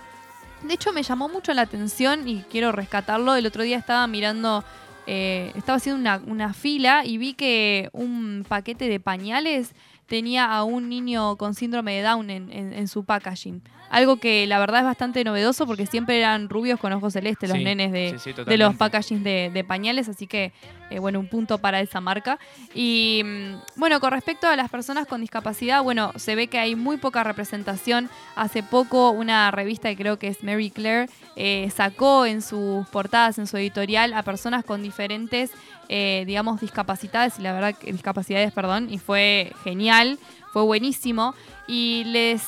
De 0.63 0.73
hecho, 0.73 0.93
me 0.93 1.03
llamó 1.03 1.29
mucho 1.29 1.53
la 1.53 1.61
atención 1.61 2.27
y 2.27 2.43
quiero 2.49 2.71
rescatarlo. 2.71 3.35
El 3.35 3.45
otro 3.45 3.63
día 3.63 3.77
estaba 3.77 4.07
mirando, 4.07 4.63
eh, 5.07 5.51
estaba 5.55 5.77
haciendo 5.77 5.99
una, 5.99 6.21
una 6.25 6.53
fila 6.53 7.05
y 7.05 7.17
vi 7.17 7.33
que 7.33 7.89
un 7.93 8.45
paquete 8.47 8.89
de 8.89 8.99
pañales 8.99 9.73
tenía 10.07 10.45
a 10.55 10.63
un 10.63 10.89
niño 10.89 11.35
con 11.37 11.53
síndrome 11.53 11.95
de 11.95 12.01
Down 12.03 12.29
en, 12.29 12.51
en- 12.51 12.73
en 12.73 12.87
su 12.87 13.03
packaging. 13.05 13.61
Algo 13.91 14.17
que 14.17 14.47
la 14.47 14.57
verdad 14.59 14.79
es 14.81 14.85
bastante 14.85 15.23
novedoso 15.23 15.67
porque 15.67 15.85
siempre 15.85 16.17
eran 16.17 16.49
rubios 16.49 16.79
con 16.79 16.91
ojos 16.91 17.13
celestes 17.13 17.47
los 17.49 17.57
Sí, 17.59 17.63
nenes 17.63 17.91
de, 17.91 18.15
sí, 18.19 18.33
sí, 18.35 18.43
de 18.43 18.57
los 18.57 18.75
packagings 18.75 19.23
de, 19.23 19.51
de 19.53 19.63
pañales, 19.63 20.09
así 20.09 20.25
que 20.25 20.51
eh, 20.89 20.99
bueno, 20.99 21.19
un 21.19 21.27
punto 21.27 21.59
para 21.59 21.79
esa 21.81 22.01
marca. 22.01 22.39
Y 22.73 23.21
mm, 23.23 23.79
bueno, 23.79 23.99
con 23.99 24.11
respecto 24.11 24.47
a 24.47 24.55
las 24.55 24.69
personas 24.71 25.05
con 25.07 25.21
discapacidad, 25.21 25.83
bueno, 25.83 26.11
se 26.15 26.35
ve 26.35 26.47
que 26.47 26.57
hay 26.57 26.75
muy 26.75 26.97
poca 26.97 27.23
representación. 27.23 28.09
Hace 28.35 28.63
poco 28.63 29.11
una 29.11 29.51
revista 29.51 29.89
que 29.89 29.95
creo 29.95 30.17
que 30.17 30.27
es 30.29 30.43
Mary 30.43 30.71
Claire 30.71 31.07
eh, 31.35 31.69
sacó 31.73 32.25
en 32.25 32.41
sus 32.41 32.87
portadas, 32.89 33.37
en 33.37 33.45
su 33.47 33.55
editorial, 33.57 34.13
a 34.13 34.23
personas 34.23 34.65
con 34.65 34.81
diferentes, 34.81 35.51
eh, 35.89 36.23
digamos, 36.27 36.61
discapacidades, 36.61 37.39
y 37.39 37.41
la 37.41 37.53
verdad, 37.53 37.75
discapacidades, 37.83 38.51
perdón, 38.51 38.87
y 38.91 38.97
fue 38.97 39.51
genial, 39.63 40.17
fue 40.53 40.63
buenísimo. 40.63 41.33
Y 41.67 42.03
les 42.05 42.43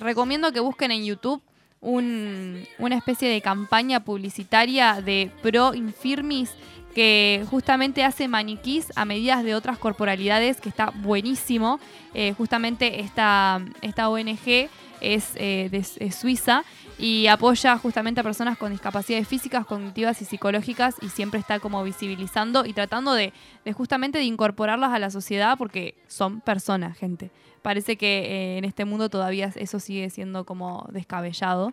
recomiendo 0.00 0.52
que 0.52 0.60
busquen 0.60 0.90
en 0.90 1.04
YouTube 1.04 1.42
un- 1.80 2.64
una 2.78 2.96
especie 2.96 3.28
de 3.28 3.40
campaña 3.40 4.00
publicitaria 4.00 5.00
de 5.00 5.30
Pro 5.42 5.74
Infirmis 5.74 6.50
que 6.94 7.44
justamente 7.50 8.02
hace 8.02 8.26
maniquís 8.26 8.92
a 8.96 9.04
medidas 9.04 9.44
de 9.44 9.54
otras 9.54 9.78
corporalidades, 9.78 10.60
que 10.60 10.68
está 10.68 10.90
buenísimo. 10.90 11.78
Eh, 12.14 12.34
justamente 12.36 13.00
esta, 13.00 13.60
esta 13.82 14.08
ONG 14.08 14.68
es 15.00 15.30
eh, 15.36 15.68
de 15.70 16.10
Suiza 16.10 16.64
y 16.98 17.28
apoya 17.28 17.78
justamente 17.78 18.20
a 18.20 18.24
personas 18.24 18.58
con 18.58 18.72
discapacidades 18.72 19.28
físicas, 19.28 19.64
cognitivas 19.64 20.20
y 20.20 20.24
psicológicas 20.24 20.96
y 21.00 21.08
siempre 21.08 21.38
está 21.38 21.60
como 21.60 21.82
visibilizando 21.84 22.66
y 22.66 22.72
tratando 22.72 23.14
de, 23.14 23.32
de 23.64 23.72
justamente 23.72 24.18
de 24.18 24.24
incorporarlas 24.24 24.92
a 24.92 24.98
la 24.98 25.10
sociedad 25.10 25.56
porque 25.56 25.94
son 26.08 26.40
personas, 26.40 26.98
gente. 26.98 27.30
Parece 27.62 27.96
que 27.96 28.18
eh, 28.18 28.58
en 28.58 28.64
este 28.64 28.84
mundo 28.84 29.08
todavía 29.08 29.52
eso 29.54 29.80
sigue 29.80 30.10
siendo 30.10 30.44
como 30.44 30.88
descabellado. 30.90 31.72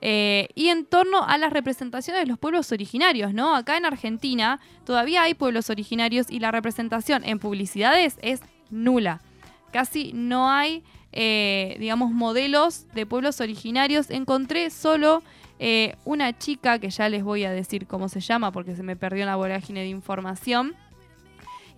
Eh, 0.00 0.48
y 0.54 0.68
en 0.68 0.84
torno 0.84 1.24
a 1.24 1.38
las 1.38 1.52
representaciones 1.52 2.22
de 2.22 2.26
los 2.26 2.38
pueblos 2.38 2.72
originarios, 2.72 3.32
¿no? 3.32 3.54
Acá 3.54 3.76
en 3.76 3.86
Argentina 3.86 4.60
todavía 4.84 5.22
hay 5.22 5.34
pueblos 5.34 5.70
originarios 5.70 6.30
y 6.30 6.40
la 6.40 6.50
representación 6.50 7.24
en 7.24 7.38
publicidades 7.38 8.18
es 8.22 8.40
nula. 8.70 9.22
Casi 9.74 10.12
no 10.14 10.48
hay, 10.52 10.84
eh, 11.10 11.74
digamos, 11.80 12.12
modelos 12.12 12.86
de 12.94 13.06
pueblos 13.06 13.40
originarios. 13.40 14.08
Encontré 14.08 14.70
solo 14.70 15.24
eh, 15.58 15.96
una 16.04 16.38
chica, 16.38 16.78
que 16.78 16.90
ya 16.90 17.08
les 17.08 17.24
voy 17.24 17.42
a 17.42 17.50
decir 17.50 17.88
cómo 17.88 18.08
se 18.08 18.20
llama 18.20 18.52
porque 18.52 18.76
se 18.76 18.84
me 18.84 18.94
perdió 18.94 19.22
en 19.22 19.30
la 19.30 19.34
vorágine 19.34 19.80
de 19.80 19.88
información. 19.88 20.76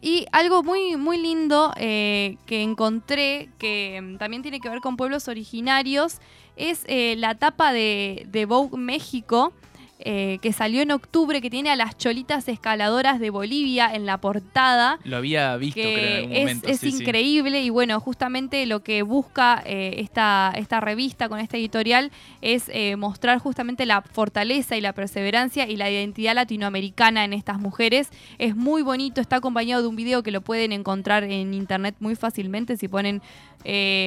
Y 0.02 0.26
algo 0.30 0.62
muy, 0.62 0.98
muy 0.98 1.16
lindo 1.16 1.72
eh, 1.78 2.36
que 2.44 2.60
encontré, 2.60 3.48
que 3.56 3.98
mm, 4.02 4.18
también 4.18 4.42
tiene 4.42 4.60
que 4.60 4.68
ver 4.68 4.82
con 4.82 4.98
pueblos 4.98 5.26
originarios, 5.26 6.18
es 6.56 6.84
la 7.18 7.34
tapa 7.36 7.72
de, 7.72 8.26
de 8.28 8.44
Vogue 8.44 8.76
México, 8.76 9.54
eh, 9.98 10.38
que 10.42 10.52
salió 10.52 10.82
en 10.82 10.90
octubre, 10.90 11.40
que 11.40 11.48
tiene 11.48 11.70
a 11.70 11.76
las 11.76 11.96
cholitas 11.96 12.48
escaladoras 12.48 13.18
de 13.18 13.30
Bolivia 13.30 13.94
en 13.94 14.04
la 14.04 14.18
portada 14.18 14.98
Lo 15.04 15.16
había 15.16 15.56
visto, 15.56 15.80
creo, 15.80 15.88
en 15.88 15.96
que 15.96 16.16
algún 16.16 16.32
es, 16.32 16.40
momento. 16.40 16.68
es 16.68 16.80
sí. 16.80 16.88
increíble 16.88 17.62
y 17.62 17.70
bueno, 17.70 17.98
justamente 17.98 18.66
lo 18.66 18.82
que 18.82 19.00
busca 19.02 19.62
eh, 19.64 19.94
esta, 19.98 20.52
esta 20.54 20.80
revista 20.80 21.30
con 21.30 21.40
esta 21.40 21.56
editorial 21.56 22.12
es 22.42 22.70
eh, 22.74 22.96
mostrar 22.96 23.38
justamente 23.38 23.86
la 23.86 24.02
fortaleza 24.02 24.76
y 24.76 24.82
la 24.82 24.92
perseverancia 24.92 25.66
y 25.66 25.76
la 25.76 25.90
identidad 25.90 26.34
latinoamericana 26.34 27.24
en 27.24 27.32
estas 27.32 27.58
mujeres. 27.58 28.10
Es 28.36 28.54
muy 28.54 28.82
bonito, 28.82 29.22
está 29.22 29.36
acompañado 29.36 29.80
de 29.80 29.88
un 29.88 29.96
video 29.96 30.22
que 30.22 30.30
lo 30.30 30.42
pueden 30.42 30.72
encontrar 30.72 31.24
en 31.24 31.54
internet 31.54 31.94
muy 32.00 32.16
fácilmente 32.16 32.76
si 32.76 32.86
ponen 32.86 33.22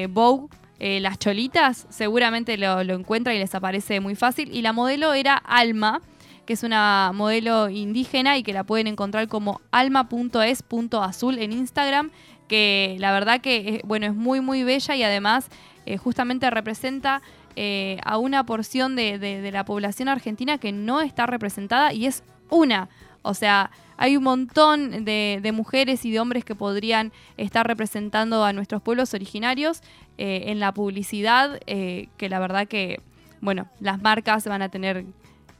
Vogue. 0.10 0.50
Eh, 0.80 1.00
las 1.00 1.20
cholitas, 1.20 1.86
seguramente 1.90 2.58
lo, 2.58 2.84
lo 2.84 2.94
encuentran 2.96 3.36
y 3.36 3.40
les 3.40 3.54
aparece 3.56 4.00
muy 4.00 4.16
fácil. 4.16 4.50
Y 4.56 4.62
la 4.62 4.74
modelo 4.74 5.14
era 5.14 5.36
Alma, 5.36 6.02
que 6.46 6.54
es 6.54 6.64
una 6.64 7.12
modelo 7.14 7.70
indígena 7.70 8.38
y 8.38 8.44
que 8.44 8.54
la 8.54 8.64
pueden 8.64 8.88
encontrar 8.88 9.28
como 9.28 9.62
alma.es.azul 9.72 11.38
en 11.40 11.52
Instagram, 11.52 12.12
que 12.48 12.96
la 13.00 13.12
verdad 13.12 13.42
que 13.42 13.82
bueno, 13.86 14.08
es 14.08 14.16
muy 14.16 14.42
muy 14.42 14.64
bella 14.64 14.96
y 14.96 15.04
además 15.04 15.50
eh, 15.86 15.98
justamente 15.98 16.50
representa 16.50 17.22
eh, 17.56 18.00
a 18.04 18.18
una 18.18 18.46
porción 18.46 18.96
de- 18.96 19.20
de 19.20 19.52
la 19.52 19.66
población 19.66 20.08
argentina 20.08 20.58
que 20.58 20.72
no 20.72 21.02
está 21.02 21.26
representada 21.26 21.94
y 21.94 22.06
es 22.06 22.24
una. 22.50 22.90
O 23.22 23.34
sea, 23.34 23.72
hay 23.98 24.16
un 24.18 24.24
montón 24.24 25.04
de, 25.06 25.40
de 25.42 25.52
mujeres 25.52 26.06
y 26.06 26.12
de 26.12 26.20
hombres 26.20 26.46
que 26.46 26.56
podrían 26.56 27.12
estar 27.38 27.68
representando 27.68 28.44
a 28.46 28.54
nuestros 28.54 28.82
pueblos 28.82 29.14
originarios 29.14 29.82
eh, 30.18 30.44
en 30.48 30.60
la 30.60 30.74
publicidad, 30.74 31.60
eh, 31.68 32.08
que 32.18 32.30
la 32.30 32.40
verdad 32.40 32.68
que, 32.68 33.02
bueno, 33.42 33.68
las 33.80 34.02
marcas 34.02 34.46
van 34.48 34.62
a 34.62 34.70
tener 34.70 35.06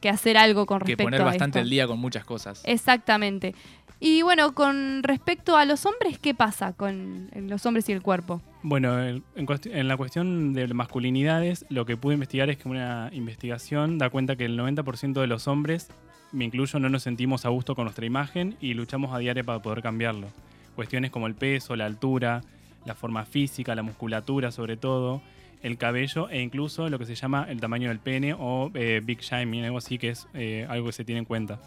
que 0.00 0.08
hacer 0.08 0.38
algo 0.38 0.64
con 0.64 0.78
Que 0.78 0.86
respecto 0.86 1.04
poner 1.04 1.20
a 1.20 1.24
bastante 1.24 1.58
esto. 1.58 1.64
el 1.64 1.70
día 1.70 1.86
con 1.86 1.98
muchas 1.98 2.24
cosas. 2.24 2.62
Exactamente. 2.64 3.54
Y 4.02 4.22
bueno, 4.22 4.54
con 4.54 5.02
respecto 5.02 5.58
a 5.58 5.66
los 5.66 5.84
hombres, 5.84 6.18
¿qué 6.18 6.32
pasa 6.34 6.72
con 6.72 7.28
los 7.34 7.66
hombres 7.66 7.86
y 7.90 7.92
el 7.92 8.00
cuerpo? 8.00 8.40
Bueno, 8.62 8.98
en, 9.02 9.22
en 9.36 9.88
la 9.88 9.96
cuestión 9.98 10.54
de 10.54 10.66
masculinidades, 10.68 11.66
lo 11.68 11.84
que 11.84 11.98
pude 11.98 12.14
investigar 12.14 12.48
es 12.48 12.56
que 12.56 12.66
una 12.70 13.10
investigación 13.12 13.98
da 13.98 14.08
cuenta 14.08 14.36
que 14.36 14.46
el 14.46 14.58
90% 14.58 15.20
de 15.20 15.26
los 15.26 15.46
hombres, 15.48 15.88
me 16.32 16.44
incluyo, 16.44 16.78
no 16.78 16.88
nos 16.88 17.02
sentimos 17.02 17.44
a 17.44 17.48
gusto 17.48 17.74
con 17.74 17.84
nuestra 17.84 18.06
imagen 18.06 18.56
y 18.60 18.74
luchamos 18.74 19.14
a 19.14 19.18
diario 19.18 19.44
para 19.44 19.60
poder 19.60 19.82
cambiarlo. 19.82 20.28
Cuestiones 20.76 21.10
como 21.10 21.26
el 21.26 21.34
peso, 21.34 21.76
la 21.76 21.86
altura, 21.86 22.42
la 22.84 22.94
forma 22.94 23.24
física, 23.24 23.74
la 23.74 23.82
musculatura 23.82 24.50
sobre 24.52 24.76
todo, 24.76 25.22
el 25.62 25.76
cabello 25.76 26.28
e 26.30 26.40
incluso 26.40 26.88
lo 26.88 26.98
que 26.98 27.06
se 27.06 27.14
llama 27.14 27.46
el 27.48 27.60
tamaño 27.60 27.88
del 27.88 27.98
pene 27.98 28.34
o 28.38 28.70
eh, 28.74 29.00
big 29.04 29.20
shaming, 29.20 29.64
algo 29.64 29.78
así 29.78 29.98
que 29.98 30.10
es 30.10 30.26
eh, 30.34 30.66
algo 30.68 30.86
que 30.86 30.92
se 30.92 31.04
tiene 31.04 31.20
en 31.20 31.24
cuenta. 31.24 31.58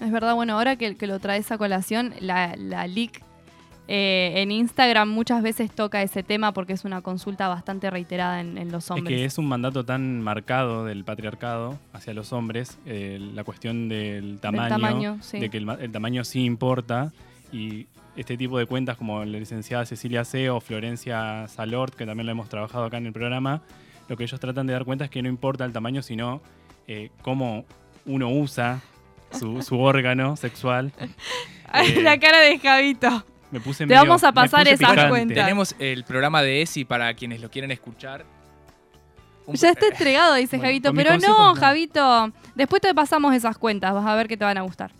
Es 0.00 0.10
verdad, 0.10 0.34
bueno, 0.34 0.54
ahora 0.54 0.76
que, 0.76 0.96
lo 1.06 1.18
traes 1.20 1.52
a 1.52 1.58
colación, 1.58 2.14
la, 2.20 2.54
la 2.56 2.86
LIC 2.86 3.22
eh, 3.88 4.32
en 4.36 4.50
Instagram 4.50 5.08
muchas 5.10 5.42
veces 5.42 5.70
toca 5.70 6.02
ese 6.02 6.22
tema 6.22 6.52
porque 6.52 6.72
es 6.72 6.84
una 6.84 7.02
consulta 7.02 7.48
bastante 7.48 7.90
reiterada 7.90 8.40
en, 8.40 8.56
en 8.58 8.72
los 8.72 8.84
Es 8.84 8.90
hombres. 8.90 9.08
que 9.16 9.24
es 9.24 9.36
un 9.38 9.46
mandato 9.46 9.84
tan 9.84 10.20
marcado 10.22 10.84
del 10.84 11.04
patriarcado 11.04 11.78
hacia 11.92 12.14
los 12.14 12.32
hombres, 12.32 12.78
eh, 12.86 13.18
la 13.34 13.44
cuestión 13.44 13.88
del 13.88 14.38
tamaño, 14.40 14.68
tamaño, 14.68 15.18
sí. 15.20 15.38
de 15.38 15.50
que 15.50 15.58
el, 15.58 15.66
ma- 15.66 15.78
el 15.80 15.92
tamaño 15.92 16.24
sí 16.24 16.44
importa 16.44 17.12
y 17.52 17.86
este 18.16 18.36
tipo 18.36 18.58
de 18.58 18.66
cuentas 18.66 18.96
como 18.96 19.24
la 19.24 19.38
licenciada 19.38 19.84
Cecilia 19.84 20.24
C. 20.24 20.48
o 20.48 20.60
Florencia 20.60 21.46
Salort, 21.48 21.94
que 21.94 22.06
también 22.06 22.26
lo 22.26 22.32
hemos 22.32 22.48
trabajado 22.48 22.84
acá 22.84 22.96
en 22.98 23.06
el 23.06 23.12
programa, 23.12 23.60
lo 24.08 24.16
que 24.16 24.24
ellos 24.24 24.38
tratan 24.40 24.66
de 24.66 24.72
dar 24.72 24.84
cuenta 24.84 25.04
es 25.04 25.10
que 25.10 25.20
no 25.22 25.28
importa 25.28 25.64
el 25.64 25.72
tamaño, 25.72 26.00
sino 26.02 26.40
eh, 26.86 27.10
cómo 27.22 27.64
uno 28.06 28.28
usa 28.30 28.80
su, 29.32 29.62
su 29.62 29.78
órgano 29.80 30.36
sexual. 30.36 30.92
Eh, 31.74 32.02
la 32.02 32.20
cara 32.20 32.38
de 32.38 32.56
Javito. 32.60 33.24
Me 33.54 33.60
puse 33.60 33.84
Te 33.84 33.86
medio- 33.86 34.02
vamos 34.02 34.22
a 34.24 34.32
pasar 34.32 34.66
esas 34.68 34.78
picante. 34.90 35.08
cuentas. 35.08 35.36
Tenemos 35.36 35.74
el 35.78 36.04
programa 36.04 36.42
de 36.42 36.60
ESI 36.62 36.84
para 36.84 37.14
quienes 37.14 37.40
lo 37.40 37.50
quieren 37.50 37.70
escuchar. 37.70 38.24
Un- 39.46 39.54
Ya 39.56 39.70
está 39.70 39.86
entregado, 39.86 40.34
dice 40.34 40.56
Bueno, 40.56 40.68
Javito. 40.68 40.92
Pero 40.94 41.18
no, 41.18 41.54
no. 41.54 41.60
Javito. 41.60 42.32
Después 42.54 42.82
te 42.82 42.92
pasamos 42.94 43.34
esas 43.34 43.56
cuentas. 43.58 43.94
Vas 43.94 44.06
a 44.06 44.14
ver 44.16 44.26
que 44.26 44.36
te 44.36 44.44
van 44.44 44.58
a 44.58 44.62
gustar. 44.62 44.90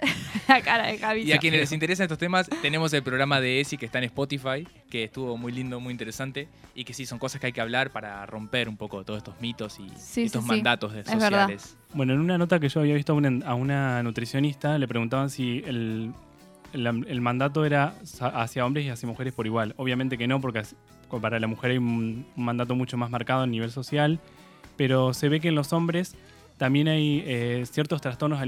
la 0.48 0.60
cara 0.62 0.86
de 0.88 0.98
Javito. 0.98 1.28
Y 1.28 1.32
a 1.32 1.38
quienes 1.38 1.60
les 1.60 1.72
interesan 1.72 2.04
estos 2.04 2.18
temas, 2.18 2.48
tenemos 2.60 2.92
el 2.92 3.02
programa 3.02 3.40
de 3.40 3.60
ESI 3.60 3.76
que 3.76 3.86
está 3.86 3.98
en 3.98 4.04
Spotify, 4.04 4.66
que 4.90 5.04
estuvo 5.04 5.36
muy 5.36 5.52
lindo, 5.52 5.78
muy 5.78 5.92
interesante, 5.92 6.48
y 6.74 6.84
que 6.84 6.92
sí, 6.94 7.06
son 7.06 7.18
cosas 7.18 7.40
que 7.40 7.48
hay 7.48 7.52
que 7.52 7.60
hablar 7.60 7.90
para 7.90 8.24
romper 8.26 8.68
un 8.68 8.76
poco 8.76 9.04
todos 9.04 9.18
estos 9.18 9.40
mitos 9.40 9.78
y 9.78 9.88
Sí, 9.96 10.24
estos 10.24 10.42
sí, 10.42 10.48
sí. 10.48 10.54
mandatos 10.56 10.92
Es 10.94 11.04
verdad. 11.06 11.20
sociales. 11.30 11.76
Bueno, 11.94 12.14
en 12.14 12.20
una 12.20 12.36
nota 12.38 12.58
que 12.58 12.68
yo 12.68 12.80
había 12.80 12.94
visto 12.94 13.12
a 13.12 13.16
una, 13.16 13.46
a 13.46 13.54
una 13.54 14.02
nutricionista, 14.02 14.76
le 14.78 14.88
preguntaban 14.88 15.30
si 15.30 15.62
el, 15.66 16.12
el- 16.72 17.20
mandato 17.20 17.64
era 17.64 17.94
hacia 18.20 18.66
hombres 18.66 18.86
y 18.86 18.88
hacia 18.88 19.08
mujeres 19.08 19.32
por 19.32 19.46
igual. 19.46 19.74
Obviamente 19.76 20.18
que 20.18 20.26
no, 20.26 20.40
porque 20.40 20.62
para 21.20 21.38
la 21.38 21.46
mujer 21.46 21.72
hay 21.72 21.78
un, 21.78 22.26
mandato 22.36 22.74
mucho 22.74 22.96
más 22.96 23.10
marcado 23.10 23.42
a 23.42 23.46
nivel 23.46 23.70
social, 23.70 24.20
pero 24.76 25.14
se 25.14 25.28
ve 25.28 25.40
que 25.40 25.48
en 25.48 25.54
los 25.54 25.72
hombres 25.72 26.14
también 26.56 26.88
hay 26.88 27.22
eh, 27.26 27.64
ciertos 27.70 28.00
trastornos 28.00 28.40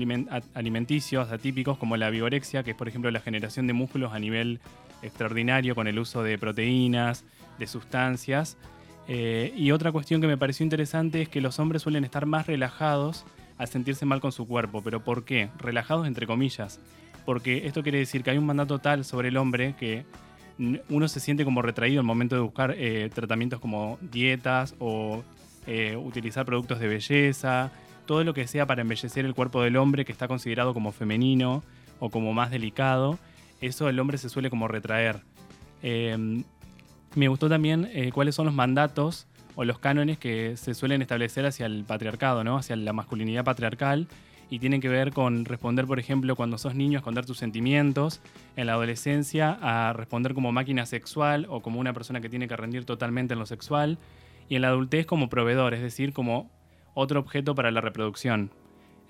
alimenticios 0.54 1.30
atípicos, 1.32 1.78
como 1.78 1.96
la 1.96 2.10
vigorexia, 2.10 2.62
que 2.62 2.70
es 2.72 2.76
por 2.76 2.88
ejemplo 2.88 3.10
la 3.10 3.20
generación 3.20 3.66
de 3.66 3.72
músculos 3.72 4.12
a 4.12 4.18
nivel 4.18 4.60
extraordinario 5.02 5.74
con 5.74 5.86
el 5.86 5.98
uso 5.98 6.22
de 6.22 6.38
proteínas, 6.38 7.24
de 7.58 7.66
sustancias. 7.66 8.56
Eh, 9.08 9.52
y 9.56 9.70
otra 9.70 9.92
cuestión 9.92 10.20
que 10.20 10.26
me 10.26 10.38
pareció 10.38 10.64
interesante 10.64 11.22
es 11.22 11.28
que 11.28 11.40
los 11.40 11.58
hombres 11.58 11.82
suelen 11.82 12.04
estar 12.04 12.24
más 12.24 12.46
relajados 12.46 13.24
al 13.58 13.68
sentirse 13.68 14.06
mal 14.06 14.20
con 14.20 14.32
su 14.32 14.46
cuerpo. 14.46 14.82
¿Pero 14.82 15.04
por 15.04 15.24
qué? 15.24 15.50
Relajados 15.58 16.06
entre 16.06 16.26
comillas. 16.26 16.80
Porque 17.24 17.66
esto 17.66 17.82
quiere 17.82 17.98
decir 17.98 18.22
que 18.22 18.30
hay 18.30 18.38
un 18.38 18.46
mandato 18.46 18.78
tal 18.78 19.04
sobre 19.04 19.28
el 19.28 19.36
hombre 19.36 19.74
que 19.78 20.04
uno 20.88 21.08
se 21.08 21.20
siente 21.20 21.44
como 21.44 21.62
retraído 21.62 22.00
al 22.00 22.06
momento 22.06 22.36
de 22.36 22.40
buscar 22.42 22.74
eh, 22.76 23.10
tratamientos 23.12 23.60
como 23.60 23.98
dietas 24.00 24.74
o 24.78 25.24
eh, 25.66 25.96
utilizar 25.96 26.44
productos 26.44 26.78
de 26.78 26.88
belleza, 26.88 27.72
todo 28.06 28.22
lo 28.22 28.34
que 28.34 28.46
sea 28.46 28.66
para 28.66 28.82
embellecer 28.82 29.24
el 29.24 29.34
cuerpo 29.34 29.62
del 29.62 29.76
hombre 29.76 30.04
que 30.04 30.12
está 30.12 30.28
considerado 30.28 30.74
como 30.74 30.92
femenino 30.92 31.62
o 31.98 32.10
como 32.10 32.32
más 32.32 32.50
delicado, 32.50 33.18
eso 33.60 33.88
el 33.88 33.98
hombre 33.98 34.18
se 34.18 34.28
suele 34.28 34.50
como 34.50 34.68
retraer. 34.68 35.22
Eh, 35.82 36.44
me 37.14 37.28
gustó 37.28 37.48
también 37.48 37.88
eh, 37.92 38.10
cuáles 38.12 38.34
son 38.34 38.46
los 38.46 38.54
mandatos 38.54 39.26
o 39.54 39.64
los 39.64 39.78
cánones 39.78 40.18
que 40.18 40.56
se 40.56 40.74
suelen 40.74 41.00
establecer 41.00 41.46
hacia 41.46 41.66
el 41.66 41.84
patriarcado, 41.84 42.42
¿no? 42.42 42.56
hacia 42.56 42.76
la 42.76 42.92
masculinidad 42.92 43.44
patriarcal 43.44 44.08
y 44.54 44.58
tienen 44.60 44.80
que 44.80 44.88
ver 44.88 45.12
con 45.12 45.44
responder, 45.44 45.84
por 45.86 45.98
ejemplo, 45.98 46.36
cuando 46.36 46.58
sos 46.58 46.74
niño, 46.76 46.98
esconder 46.98 47.26
tus 47.26 47.38
sentimientos, 47.38 48.20
en 48.56 48.66
la 48.66 48.74
adolescencia 48.74 49.58
a 49.60 49.92
responder 49.92 50.32
como 50.34 50.52
máquina 50.52 50.86
sexual 50.86 51.46
o 51.48 51.60
como 51.60 51.80
una 51.80 51.92
persona 51.92 52.20
que 52.20 52.28
tiene 52.28 52.46
que 52.46 52.56
rendir 52.56 52.84
totalmente 52.84 53.32
en 53.34 53.40
lo 53.40 53.46
sexual, 53.46 53.98
y 54.48 54.54
en 54.56 54.62
la 54.62 54.68
adultez 54.68 55.06
como 55.06 55.28
proveedor, 55.28 55.74
es 55.74 55.82
decir, 55.82 56.12
como 56.12 56.50
otro 56.94 57.18
objeto 57.18 57.54
para 57.54 57.70
la 57.72 57.80
reproducción. 57.80 58.50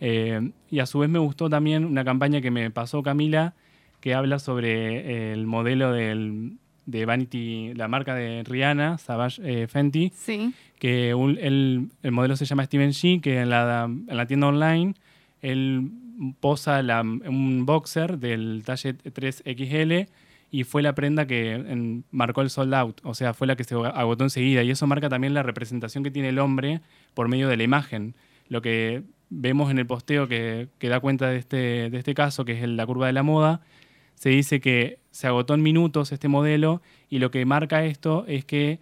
Eh, 0.01 0.51
y 0.71 0.79
a 0.79 0.87
su 0.87 1.01
vez 1.01 1.11
me 1.11 1.19
gustó 1.19 1.51
también 1.51 1.85
una 1.85 2.05
campaña 2.05 2.41
que 2.41 2.51
me 2.51 2.71
pasó 2.71 3.03
Camila, 3.03 3.55
que 4.01 4.15
habla 4.15 4.39
sobre 4.39 5.33
el 5.33 5.47
modelo 5.47 5.93
del, 5.93 6.59
de 6.87 7.05
Vanity, 7.05 7.75
la 7.75 7.89
marca 7.89 8.15
de 8.15 8.43
Rihanna, 8.45 8.99
Savage 8.99 9.41
eh, 9.45 9.67
Fenty, 9.67 10.11
Sí. 10.15 10.53
que 10.79 11.15
un- 11.15 11.39
el, 11.41 11.89
el 12.03 12.13
modelo 12.13 12.37
se 12.37 12.45
llama 12.45 12.65
Steven 12.65 12.91
G, 12.91 13.21
que 13.21 13.41
en 13.41 13.51
la, 13.51 13.85
en 13.85 14.17
la 14.17 14.27
tienda 14.27 14.47
online 14.49 14.95
él 15.45 15.91
posa 16.41 16.81
un 17.03 17.67
boxer 17.67 18.19
del 18.19 18.63
talle 18.65 18.97
3XL 18.97 20.09
y 20.51 20.65
fue 20.65 20.83
la 20.83 20.95
prenda 20.95 21.27
que 21.27 22.03
marcó 22.11 22.41
el 22.41 22.51
sold 22.51 22.75
out, 22.75 23.01
o 23.03 23.15
sea, 23.15 23.35
fue 23.35 23.47
la 23.47 23.57
que 23.57 23.65
se 23.65 23.75
agotó 23.75 24.25
enseguida 24.25 24.63
y 24.63 24.71
eso 24.71 24.87
marca 24.87 25.09
también 25.09 25.35
la 25.35 25.43
representación 25.43 26.05
que 26.05 26.11
tiene 26.11 26.29
el 26.29 26.39
hombre 26.39 26.81
por 27.13 27.29
medio 27.29 27.49
de 27.49 27.57
la 27.57 27.65
imagen. 27.65 28.15
Lo 28.49 28.63
que 28.63 29.03
vemos 29.31 29.71
en 29.71 29.79
el 29.79 29.87
posteo 29.87 30.29
que, 30.29 30.69
da 30.81 31.01
cuenta 31.01 31.29
de 31.29 31.39
este, 31.39 31.91
de 31.91 31.99
este 31.99 32.15
caso, 32.15 32.45
que 32.45 32.53
es 32.53 32.69
la 32.69 32.87
curva 32.87 33.09
de 33.09 33.13
la 33.13 33.23
moda, 33.23 33.61
se 34.15 34.31
dice 34.31 34.61
que 34.61 35.01
se 35.11 35.27
agotó 35.27 35.55
en 35.55 35.63
minutos 35.63 36.13
este 36.13 36.29
modelo 36.29 36.81
y 37.11 37.19
lo 37.19 37.31
que 37.31 37.45
marca 37.45 37.85
esto 37.85 38.25
es 38.29 38.45
que 38.45 38.79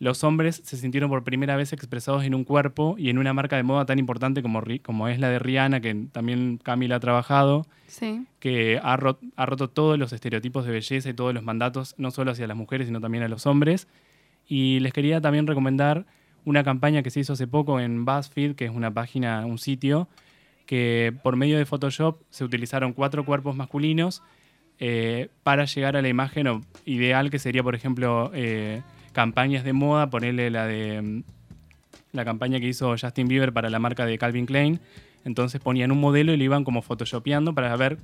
los 0.00 0.22
hombres 0.24 0.60
se 0.64 0.76
sintieron 0.76 1.10
por 1.10 1.24
primera 1.24 1.56
vez 1.56 1.72
expresados 1.72 2.22
en 2.24 2.34
un 2.34 2.44
cuerpo 2.44 2.94
y 2.98 3.10
en 3.10 3.18
una 3.18 3.32
marca 3.34 3.56
de 3.56 3.64
moda 3.64 3.84
tan 3.84 3.98
importante 3.98 4.42
como, 4.42 4.62
como 4.84 5.08
es 5.08 5.18
la 5.18 5.28
de 5.28 5.38
Rihanna, 5.40 5.80
que 5.80 6.06
también 6.12 6.58
Camila 6.62 6.96
ha 6.96 7.00
trabajado, 7.00 7.66
Sí. 7.88 8.26
que 8.38 8.78
ha, 8.82 8.96
rot- 8.96 9.18
ha 9.34 9.46
roto 9.46 9.68
todos 9.70 9.98
los 9.98 10.12
estereotipos 10.12 10.64
de 10.66 10.72
belleza 10.72 11.08
y 11.08 11.14
todos 11.14 11.34
los 11.34 11.42
mandatos, 11.42 11.94
no 11.98 12.10
solo 12.10 12.30
hacia 12.32 12.46
las 12.46 12.56
mujeres, 12.56 12.86
sino 12.86 13.00
también 13.00 13.24
a 13.24 13.28
los 13.28 13.46
hombres. 13.46 13.88
Y 14.46 14.78
les 14.80 14.92
quería 14.92 15.20
también 15.20 15.46
recomendar 15.46 16.06
una 16.44 16.62
campaña 16.64 17.02
que 17.02 17.10
se 17.10 17.20
hizo 17.20 17.32
hace 17.32 17.46
poco 17.46 17.80
en 17.80 18.04
BuzzFeed, 18.04 18.54
que 18.54 18.66
es 18.66 18.70
una 18.70 18.92
página, 18.92 19.44
un 19.46 19.58
sitio, 19.58 20.08
que 20.66 21.12
por 21.22 21.34
medio 21.36 21.58
de 21.58 21.64
Photoshop 21.66 22.20
se 22.30 22.44
utilizaron 22.44 22.92
cuatro 22.92 23.24
cuerpos 23.24 23.56
masculinos 23.56 24.22
eh, 24.78 25.28
para 25.42 25.64
llegar 25.64 25.96
a 25.96 26.02
la 26.02 26.08
imagen 26.08 26.62
ideal 26.84 27.30
que 27.30 27.38
sería, 27.38 27.62
por 27.62 27.74
ejemplo, 27.74 28.30
eh, 28.34 28.82
campañas 29.22 29.64
de 29.64 29.72
moda, 29.72 30.10
ponerle 30.10 30.48
la 30.48 30.64
de 30.66 31.02
mm, 31.02 31.22
la 32.12 32.24
campaña 32.24 32.60
que 32.60 32.68
hizo 32.68 32.94
Justin 32.96 33.26
Bieber 33.26 33.52
para 33.52 33.68
la 33.68 33.80
marca 33.80 34.06
de 34.06 34.16
Calvin 34.16 34.46
Klein. 34.46 34.78
Entonces 35.24 35.60
ponían 35.60 35.90
un 35.90 35.98
modelo 36.00 36.32
y 36.32 36.36
lo 36.36 36.44
iban 36.44 36.62
como 36.62 36.82
photoshopeando 36.82 37.52
para 37.52 37.74
ver 37.76 37.98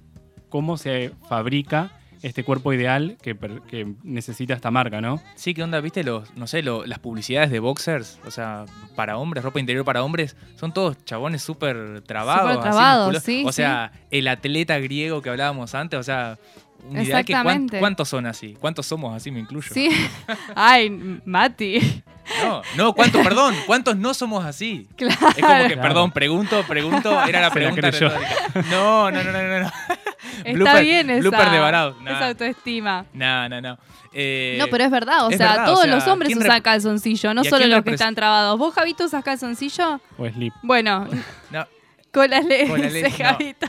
cómo 0.49 0.77
se 0.77 1.13
fabrica 1.29 1.93
este 2.23 2.43
cuerpo 2.43 2.73
ideal 2.73 3.17
que, 3.23 3.37
que 3.71 3.87
necesita 4.03 4.55
esta 4.55 4.73
marca, 4.73 5.01
¿no? 5.01 5.21
Sí, 5.37 5.55
¿qué 5.55 5.63
onda? 5.63 5.81
¿Viste 5.81 6.03
los, 6.03 6.35
no 6.37 6.49
sé, 6.49 6.63
lo- 6.63 6.85
las 6.85 6.99
publicidades 6.99 7.51
de 7.53 7.61
boxers? 7.61 8.19
O 8.27 8.33
sea, 8.33 8.65
para 8.97 9.17
hombres, 9.19 9.45
ropa 9.45 9.61
interior 9.61 9.85
para 9.85 10.03
hombres, 10.03 10.35
son 10.57 10.73
todos 10.75 10.97
chabones 11.05 11.43
súper 11.43 12.01
trabados. 12.01 12.55
Súper 12.55 12.61
trabados, 12.63 13.23
sí, 13.23 13.45
O 13.47 13.53
sea, 13.53 13.93
el 14.11 14.27
atleta 14.27 14.79
griego 14.81 15.23
que 15.23 15.31
hablábamos 15.31 15.75
antes, 15.77 16.01
o 16.01 16.03
sea, 16.03 16.39
un 16.85 17.01
ideal 17.01 17.25
que 17.25 17.33
cuán- 17.33 17.47
Exactamente. 17.47 17.79
¿cuántos 17.79 18.09
son 18.09 18.27
así? 18.27 18.57
¿Cuántos 18.61 18.87
somos 18.87 19.15
así? 19.17 19.31
Me 19.31 19.41
incluyo. 19.41 19.73
Sí. 19.73 19.89
Ay, 20.55 20.91
Mati. 21.25 22.03
No, 22.43 22.63
no, 22.77 22.93
¿cuántos, 22.95 23.23
perdón? 23.23 23.55
¿Cuántos 23.67 23.97
no 23.97 24.15
somos 24.15 24.45
así? 24.45 24.89
Claro. 24.97 25.15
Es 25.15 25.19
como 25.19 25.35
que, 25.35 25.41
Claro. 25.75 25.81
perdón, 25.83 26.13
pregunto, 26.13 26.63
pregunto, 26.67 27.23
era 27.27 27.41
la 27.41 27.51
pregunta. 27.51 27.91
No, 28.71 29.11
no, 29.11 29.23
no, 29.23 29.33
no, 29.33 29.43
no. 29.43 29.61
no. 29.61 29.73
Está 30.45 30.51
Blooper- 30.53 30.81
bien 30.83 31.11
esa, 31.11 31.21
blooper 31.21 31.51
de 31.51 31.59
varado. 31.59 31.91
esa 32.01 32.03
Nah, 32.21 32.27
autoestima. 32.29 33.05
nah, 33.13 33.49
no. 33.49 33.79
Eh, 34.13 34.57
No, 34.59 34.69
pero 34.69 34.85
es 34.85 34.91
verdad, 34.91 35.27
o 35.27 35.31
es 35.31 35.37
sea, 35.37 35.49
verdad, 35.51 35.65
o 35.65 35.73
todos 35.73 35.85
sea, 35.85 35.95
los 35.97 36.07
hombres 36.07 36.29
¿quién 36.29 36.39
usan 36.39 36.63
calzoncillo, 36.63 37.35
no 37.35 37.43
¿Y 37.45 37.47
a 37.47 37.51
solo 37.51 37.67
los 37.67 37.83
que 37.85 37.91
están 37.91 38.15
trabados. 38.15 38.59
¿Vos, 38.59 38.73
Javito, 38.75 39.05
usás 39.05 39.23
calzoncillo? 39.25 40.01
O 40.17 40.27
Sleep. 40.29 40.53
Bueno, 40.63 41.07
no. 41.51 41.67
con 42.13 42.31
la 42.31 42.41
ley, 42.41 42.69
Con 42.69 42.81
la 42.81 42.89
ley, 42.89 43.03
no. 43.03 43.11
Javito. 43.11 43.67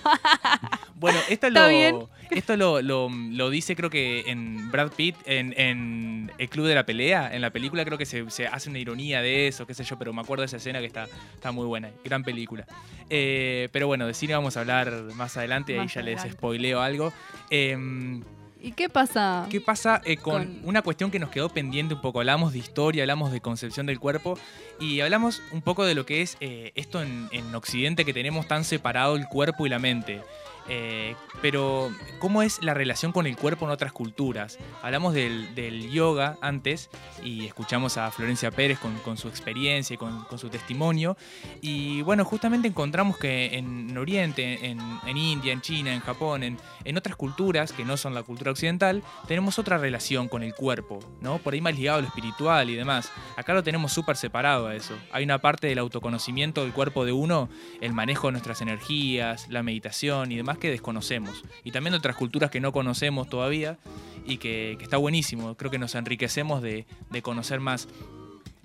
Bueno, 0.95 1.19
esto 1.29 1.47
Está 1.47 1.61
lo, 1.63 1.67
bien. 1.69 1.99
Esto 2.31 2.57
lo, 2.57 2.81
lo- 2.81 3.09
lo 3.09 3.49
dice 3.49 3.75
creo 3.75 3.89
que 3.89 4.23
en 4.27 4.71
Brad 4.71 4.91
Pitt, 4.91 5.15
en, 5.25 5.53
en 5.57 6.31
El 6.37 6.49
Club 6.49 6.65
de 6.67 6.75
la 6.75 6.85
Pelea, 6.85 7.33
en 7.33 7.41
la 7.41 7.49
película 7.51 7.83
creo 7.85 7.97
que 7.97 8.05
se, 8.05 8.29
se 8.29 8.47
hace 8.47 8.69
una 8.69 8.79
ironía 8.79 9.21
de 9.21 9.47
eso, 9.47 9.65
qué 9.67 9.73
sé 9.73 9.83
yo, 9.83 9.97
pero 9.97 10.13
me 10.13 10.21
acuerdo 10.21 10.41
de 10.41 10.47
esa 10.47 10.57
escena 10.57 10.79
que 10.79 10.85
está, 10.85 11.07
está 11.33 11.51
muy 11.51 11.65
buena, 11.65 11.89
gran 12.03 12.23
película. 12.23 12.65
Eh, 13.09 13.69
pero 13.71 13.87
bueno, 13.87 14.07
de 14.07 14.13
cine 14.13 14.33
vamos 14.33 14.57
a 14.57 14.61
hablar 14.61 14.91
más 15.15 15.37
adelante, 15.37 15.73
ahí 15.73 15.79
Más 15.85 15.93
ya 15.93 16.01
les 16.01 16.21
spoileo 16.21 16.81
algo. 16.81 17.13
Eh, 17.49 18.21
¿Y 18.61 18.71
qué 18.71 18.89
pasa? 18.89 19.45
¿Qué 19.51 19.61
pasa 19.61 20.01
eh, 20.05 20.17
con, 20.17 20.43
Con- 20.43 20.59
una 20.63 20.81
cuestión 20.81 21.11
que 21.11 21.19
nos 21.19 21.29
quedó 21.29 21.49
pendiente 21.49 21.93
un 21.93 22.01
poco? 22.01 22.19
Hablamos 22.19 22.51
de 22.53 22.57
historia, 22.59 23.03
hablamos 23.03 23.31
de 23.31 23.39
concepción 23.39 23.85
del 23.85 23.99
cuerpo 23.99 24.39
y 24.79 25.01
hablamos 25.01 25.43
un 25.51 25.61
poco 25.61 25.85
de 25.85 25.93
lo 25.93 26.05
que 26.07 26.23
es 26.23 26.35
eh, 26.39 26.71
esto 26.73 27.03
en, 27.03 27.27
en 27.31 27.53
Occidente 27.53 28.05
que 28.05 28.13
tenemos 28.13 28.47
tan 28.47 28.63
separado 28.63 29.17
el 29.17 29.27
cuerpo 29.27 29.67
y 29.67 29.69
la 29.69 29.77
mente. 29.77 30.21
Eh, 30.67 31.15
pero, 31.41 31.91
¿cómo 32.19 32.41
es 32.41 32.63
la 32.63 32.73
relación 32.73 33.11
con 33.11 33.27
el 33.27 33.37
cuerpo 33.37 33.65
en 33.65 33.71
otras 33.71 33.91
culturas? 33.91 34.57
Hablamos 34.81 35.13
del, 35.13 35.45
yoga 35.91 36.37
antes 36.41 36.89
y 37.23 37.45
escuchamos 37.45 37.97
a 37.97 38.11
Florencia 38.11 38.51
Pérez 38.51 38.79
con, 38.79 39.17
su 39.17 39.27
experiencia 39.27 39.93
y 39.93 39.97
con, 39.97 40.25
su 40.37 40.49
testimonio. 40.49 41.17
Y 41.61 42.01
bueno, 42.01 42.25
justamente 42.25 42.67
encontramos 42.67 43.17
que 43.17 43.55
en 43.55 43.95
Oriente, 43.97 44.65
en, 44.65 44.79
en 45.05 45.17
India, 45.17 45.53
en 45.53 45.61
China, 45.61 45.93
en 45.93 46.01
Japón, 46.01 46.43
en, 46.43 46.57
en 46.83 46.97
otras 46.97 47.15
culturas 47.15 47.71
que 47.71 47.85
no 47.85 47.97
son 47.97 48.13
la 48.13 48.23
cultura 48.23 48.51
occidental, 48.51 49.03
tenemos 49.27 49.59
otra 49.59 49.77
relación 49.77 50.27
con 50.27 50.43
el 50.43 50.53
cuerpo, 50.53 50.99
¿no? 51.21 51.37
Por 51.39 51.53
ahí 51.53 51.61
más 51.61 51.75
ligado 51.75 51.99
a 51.99 52.01
lo 52.01 52.07
espiritual 52.07 52.69
y 52.69 52.75
demás. 52.75 53.11
Acá 53.35 53.53
lo 53.53 53.63
tenemos 53.63 53.91
súper 53.91 54.17
separado 54.17 54.67
a 54.67 54.75
eso. 54.75 54.95
Hay 55.11 55.23
una 55.23 55.39
parte 55.39 55.67
del 55.67 55.79
autoconocimiento 55.79 56.63
del 56.63 56.73
cuerpo 56.73 57.05
de 57.05 57.11
uno, 57.11 57.49
el 57.81 57.93
manejo 57.93 58.27
de 58.27 58.33
nuestras 58.33 58.61
energías, 58.61 59.47
la 59.49 59.63
meditación 59.63 60.31
y 60.31 60.37
demás 60.37 60.54
que 60.57 60.69
desconocemos. 60.69 61.43
Y 61.63 61.71
también 61.71 61.91
de 61.91 61.97
otras 61.97 62.15
culturas 62.15 62.51
que 62.51 62.59
no 62.59 62.71
conocemos 62.71 63.29
todavía 63.29 63.77
y 64.25 64.37
que, 64.37 64.77
está 64.81 64.97
buenísimo. 64.97 65.55
Creo 65.55 65.71
que 65.71 65.79
nos 65.79 65.95
enriquecemos 65.95 66.61
de, 66.61 66.85
de 67.09 67.21
conocer 67.21 67.59
más. 67.59 67.87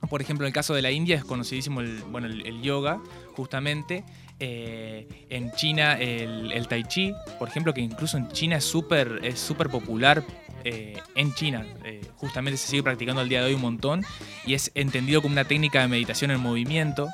Por 0.08 0.22
ejemplo, 0.22 0.46
en 0.46 0.48
el 0.48 0.54
caso 0.54 0.74
de 0.74 0.82
la 0.82 0.90
India 0.90 1.16
es 1.16 1.24
conocidísimo 1.24 1.80
el, 1.80 2.02
bueno, 2.10 2.26
el, 2.26 2.62
yoga, 2.62 3.00
justamente. 3.34 4.04
Eh, 4.42 5.06
en 5.28 5.52
China 5.52 5.98
el, 6.00 6.66
tai 6.66 6.84
chi, 6.84 7.12
por 7.38 7.48
ejemplo, 7.48 7.74
que 7.74 7.82
incluso 7.82 8.16
en 8.16 8.28
China 8.28 8.56
es 8.56 8.64
súper 8.64 9.20
es 9.22 9.38
súper 9.38 9.68
popular. 9.68 10.24
eh, 10.64 10.98
en 11.14 11.32
China, 11.34 11.66
eh, 11.84 12.00
justamente 12.16 12.58
se 12.58 12.68
sigue 12.68 12.82
practicando 12.82 13.20
al 13.20 13.28
día 13.28 13.40
de 13.40 13.48
hoy 13.48 13.54
un 13.54 13.62
montón 13.62 14.04
y 14.46 14.52
es 14.54 14.70
entendido 14.74 15.22
como 15.22 15.32
una 15.32 15.44
técnica 15.44 15.80
de 15.80 15.88
meditación 15.88 16.30
en 16.30 16.40
movimiento, 16.40 17.08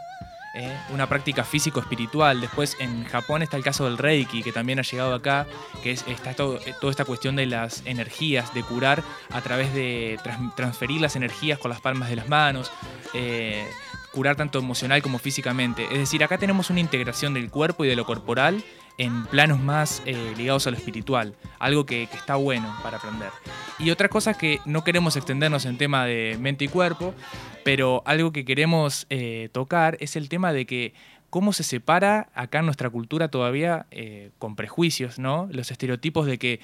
eh, 0.57 0.77
una 0.91 1.09
práctica 1.09 1.45
físico-espiritual. 1.45 2.41
Después 2.41 2.77
en 2.81 3.05
Japón 3.05 3.43
está 3.43 3.57
el 3.57 3.63
caso 3.63 3.85
del 3.85 3.99
Reiki, 3.99 4.43
que 4.43 4.53
también 4.53 4.79
ha 4.79 4.83
llegado 4.83 5.15
acá, 5.15 5.47
que 5.83 5.91
es 5.93 6.05
está 6.09 6.35
todo- 6.35 6.59
eh, 6.65 6.75
toda 6.81 6.91
esta 6.91 7.05
cuestión 7.05 7.37
de 7.37 7.47
las 7.47 7.83
energías, 7.85 8.53
de 8.55 8.63
curar 8.63 9.03
a 9.31 9.41
través 9.43 9.73
de 9.75 10.19
trans- 10.23 10.55
transferir 10.55 11.01
las 11.01 11.15
energías 11.17 11.59
con 11.59 11.71
las 11.71 11.81
palmas 11.81 12.09
de 12.09 12.17
las 12.17 12.29
manos. 12.29 12.71
eh, 13.15 13.67
curar 14.13 14.35
tanto 14.37 14.59
emocional 14.59 15.01
como 15.03 15.19
físicamente. 15.19 15.85
Es 15.93 15.99
decir, 15.99 16.25
acá 16.25 16.39
tenemos 16.39 16.71
una 16.71 16.81
integración 16.81 17.35
del 17.35 17.51
cuerpo 17.51 17.85
y 17.85 17.89
de 17.89 17.97
lo 17.97 18.05
corporal 18.07 18.65
en 18.99 19.27
planos 19.27 19.61
más 19.61 20.03
eh, 20.07 20.35
ligados 20.37 20.67
a 20.67 20.71
lo 20.71 20.77
espiritual, 20.77 21.35
algo 21.59 21.87
que, 21.87 22.05
está 22.05 22.37
bueno 22.37 22.75
para 22.83 22.97
aprender. 22.97 23.31
Y 23.79 23.91
otra 23.91 24.09
cosa 24.09 24.35
que 24.35 24.61
no 24.65 24.85
queremos 24.85 25.17
extendernos 25.17 25.67
en 25.67 25.79
tema 25.79 26.05
de 26.07 26.37
mente 26.41 26.65
y 26.65 26.69
cuerpo, 26.69 27.15
pero 27.65 28.03
algo 28.07 28.33
que 28.33 28.45
queremos 28.45 29.07
eh, 29.11 29.51
tocar 29.53 29.97
es 30.01 30.17
el 30.17 30.29
tema 30.29 30.53
de 30.53 30.67
que 30.67 30.95
cómo 31.29 31.53
se 31.53 31.63
separa 31.63 32.31
acá 32.35 32.61
en 32.61 32.67
nuestra 32.67 32.89
cultura 32.89 33.29
todavía 33.29 33.87
eh, 33.91 34.31
con 34.39 34.57
prejuicios, 34.57 35.19
¿no? 35.19 35.49
Los 35.51 35.71
estereotipos 35.71 36.27
de 36.27 36.39
que 36.39 36.61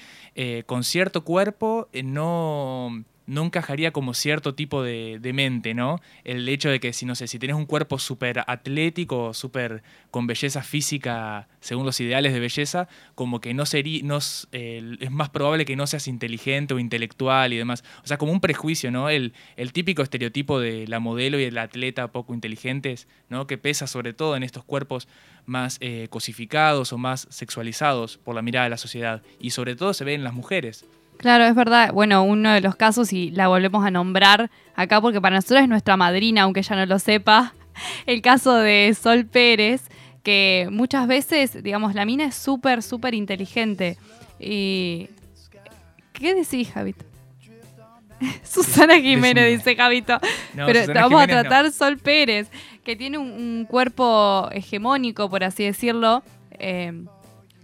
con 0.65 0.83
cierto 0.83 1.23
cuerpo 1.23 1.89
no, 2.03 3.03
no 3.25 3.43
encajaría 3.43 3.91
como 3.91 4.13
cierto 4.13 4.53
tipo 4.55 4.83
de, 4.83 5.19
de 5.21 5.33
mente, 5.33 5.73
¿no? 5.73 6.01
El 6.23 6.47
hecho 6.49 6.69
de 6.69 6.79
que 6.79 6.93
si, 6.93 7.05
no 7.05 7.15
sé, 7.15 7.27
si 7.27 7.39
tienes 7.39 7.55
un 7.55 7.65
cuerpo 7.65 7.99
súper 7.99 8.43
atlético, 8.47 9.33
súper 9.33 9.83
con 10.11 10.27
belleza 10.27 10.61
física, 10.61 11.47
según 11.59 11.85
los 11.85 11.99
ideales 11.99 12.33
de 12.33 12.39
belleza, 12.39 12.87
como 13.15 13.39
que 13.39 13.53
no 13.53 13.65
sería, 13.65 14.01
no, 14.03 14.17
es 14.17 15.11
más 15.11 15.29
probable 15.29 15.65
que 15.65 15.75
no 15.75 15.87
seas 15.87 16.07
inteligente 16.07 16.73
o 16.73 16.79
intelectual 16.79 17.53
y 17.53 17.57
demás. 17.57 17.83
O 18.03 18.07
sea, 18.07 18.17
como 18.17 18.31
un 18.31 18.41
prejuicio, 18.41 18.91
¿no? 18.91 19.09
El, 19.09 19.33
el 19.55 19.71
típico 19.71 20.01
estereotipo 20.01 20.59
de 20.59 20.87
la 20.87 20.99
modelo 20.99 21.39
y 21.39 21.43
el 21.43 21.57
atleta 21.57 22.11
poco 22.11 22.33
inteligentes, 22.33 23.07
¿no? 23.29 23.47
Que 23.47 23.57
pesa 23.57 23.87
sobre 23.87 24.13
todo 24.13 24.35
en 24.35 24.43
estos 24.43 24.63
cuerpos 24.63 25.07
más 25.45 25.77
eh, 25.81 26.07
cosificados 26.09 26.93
o 26.93 26.97
más 26.97 27.27
sexualizados 27.29 28.17
por 28.17 28.35
la 28.35 28.41
mirada 28.41 28.65
de 28.65 28.69
la 28.71 28.77
sociedad. 28.77 29.21
Y 29.39 29.51
sobre 29.51 29.75
todo 29.75 29.93
se 29.93 30.03
ve 30.03 30.13
en 30.13 30.23
las 30.23 30.33
mujeres. 30.33 30.85
Claro, 31.17 31.45
es 31.45 31.55
verdad. 31.55 31.91
Bueno, 31.93 32.23
uno 32.23 32.51
de 32.51 32.61
los 32.61 32.75
casos, 32.75 33.13
y 33.13 33.31
la 33.31 33.47
volvemos 33.47 33.85
a 33.85 33.91
nombrar 33.91 34.49
acá 34.75 34.99
porque 35.01 35.21
para 35.21 35.35
nosotros 35.35 35.61
es 35.61 35.69
nuestra 35.69 35.95
madrina, 35.97 36.43
aunque 36.43 36.59
ella 36.61 36.75
no 36.75 36.85
lo 36.85 36.99
sepa, 36.99 37.53
el 38.05 38.21
caso 38.21 38.55
de 38.55 38.95
Sol 38.99 39.25
Pérez, 39.25 39.83
que 40.23 40.67
muchas 40.71 41.07
veces, 41.07 41.63
digamos, 41.63 41.95
la 41.95 42.05
mina 42.05 42.25
es 42.25 42.35
súper, 42.35 42.81
súper 42.83 43.13
inteligente. 43.13 43.97
Y... 44.39 45.09
¿Qué 46.13 46.35
decís, 46.35 46.71
Javito? 46.71 47.05
Susana 48.43 48.95
Jiménez, 48.99 49.43
Decime. 49.43 49.57
dice 49.57 49.75
Javito. 49.75 50.19
No, 50.53 50.65
Pero 50.65 50.81
Susana 50.81 51.01
vamos 51.01 51.21
a 51.21 51.27
no. 51.27 51.33
tratar 51.33 51.71
Sol 51.71 51.97
Pérez, 51.97 52.49
que 52.83 52.95
tiene 52.95 53.17
un, 53.17 53.31
un 53.31 53.65
cuerpo 53.65 54.47
hegemónico, 54.51 55.29
por 55.29 55.43
así 55.43 55.63
decirlo. 55.65 56.23
Eh, 56.51 57.03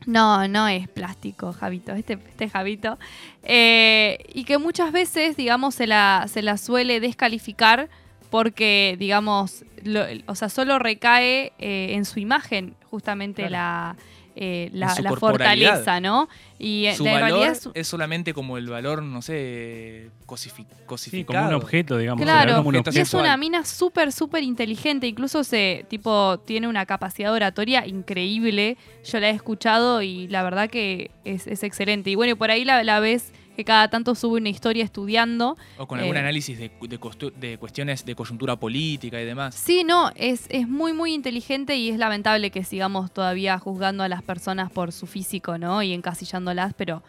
no, 0.09 0.47
no 0.47 0.67
es 0.67 0.87
plástico, 0.87 1.53
Javito, 1.53 1.93
este, 1.93 2.13
este 2.13 2.49
Javito. 2.49 2.97
Eh, 3.43 4.19
y 4.33 4.43
que 4.43 4.57
muchas 4.57 4.91
veces, 4.91 5.37
digamos, 5.37 5.75
se 5.75 5.87
la, 5.87 6.25
se 6.27 6.41
la 6.41 6.57
suele 6.57 6.99
descalificar 6.99 7.89
porque, 8.29 8.95
digamos, 8.99 9.63
lo- 9.83 10.05
o 10.27 10.35
sea, 10.35 10.49
solo 10.49 10.77
recae 10.79 11.53
eh, 11.59 11.93
en 11.95 12.05
su 12.05 12.19
imagen 12.19 12.75
justamente 12.91 13.47
Claro. 13.47 13.51
la, 13.51 13.95
eh, 14.41 14.69
la, 14.71 14.95
la 15.01 15.11
fortaleza, 15.17 15.99
¿no? 15.99 16.29
Y 16.57 16.85
eh, 16.85 16.95
Su 16.95 17.05
en 17.05 17.13
valor 17.13 17.29
realidad 17.29 17.51
es, 17.51 17.69
es- 17.73 17.87
solamente 17.87 18.33
como 18.33 18.57
el 18.57 18.67
valor, 18.69 19.03
no 19.03 19.21
sé, 19.21 20.09
cosifi- 20.25 20.65
Sí, 20.65 20.75
cosificado. 20.85 21.25
como 21.45 21.49
un 21.49 21.55
objeto, 21.61 21.97
digamos. 21.97 22.25
la 22.25 22.31
Claro, 22.31 22.55
como 22.57 22.69
un 22.69 22.75
objeto 22.77 22.97
y 22.97 23.01
es 23.01 23.13
una 23.13 23.35
mina 23.37 23.65
súper, 23.65 24.11
súper 24.13 24.43
inteligente. 24.43 25.07
Incluso 25.07 25.43
se, 25.43 25.85
tipo, 25.89 26.39
tiene 26.45 26.67
una 26.69 26.85
capacidad 26.85 27.33
oratoria 27.33 27.85
increíble. 27.85 28.77
Yo 29.03 29.19
la 29.19 29.27
he 29.29 29.31
escuchado 29.33 30.01
y 30.01 30.27
la 30.29 30.41
verdad 30.43 30.69
que 30.69 31.11
es, 31.25 31.45
es 31.47 31.63
excelente. 31.63 32.09
Y 32.09 32.15
bueno, 32.15 32.31
y 32.31 32.35
por 32.35 32.49
ahí 32.51 32.63
la, 32.65 32.83
la 32.83 32.99
ves 33.01 33.33
que 33.59 33.65
cada 33.65 33.89
tanto 33.89 34.15
sube 34.15 34.39
una 34.39 34.47
historia 34.47 34.85
estudiando. 34.85 35.57
O 35.77 35.85
con 35.85 35.99
algún 35.99 36.15
Eh, 36.15 36.19
análisis 36.19 36.57
de, 36.57 36.71
de 36.79 36.97
de 37.37 37.57
cuestiones 37.57 38.05
de 38.05 38.15
coyuntura 38.15 38.55
política 38.55 39.21
y 39.21 39.25
demás. 39.25 39.53
Sí, 39.53 39.83
no, 39.83 40.11
es, 40.15 40.45
es 40.47 40.65
muy, 40.65 40.93
muy 40.93 41.13
inteligente 41.13 41.75
y 41.75 41.89
es 41.89 41.97
lamentable 41.97 42.51
que 42.51 42.63
sigamos 42.63 43.11
todavía 43.11 43.59
juzgando 43.59 44.03
a 44.03 44.07
las 44.07 44.23
personas 44.23 44.71
por 44.71 44.93
su 44.93 45.07
físico, 45.07 45.57
¿no? 45.57 45.83
Y 45.83 45.91
encasillándolas, 45.93 46.73
pero 46.73 47.03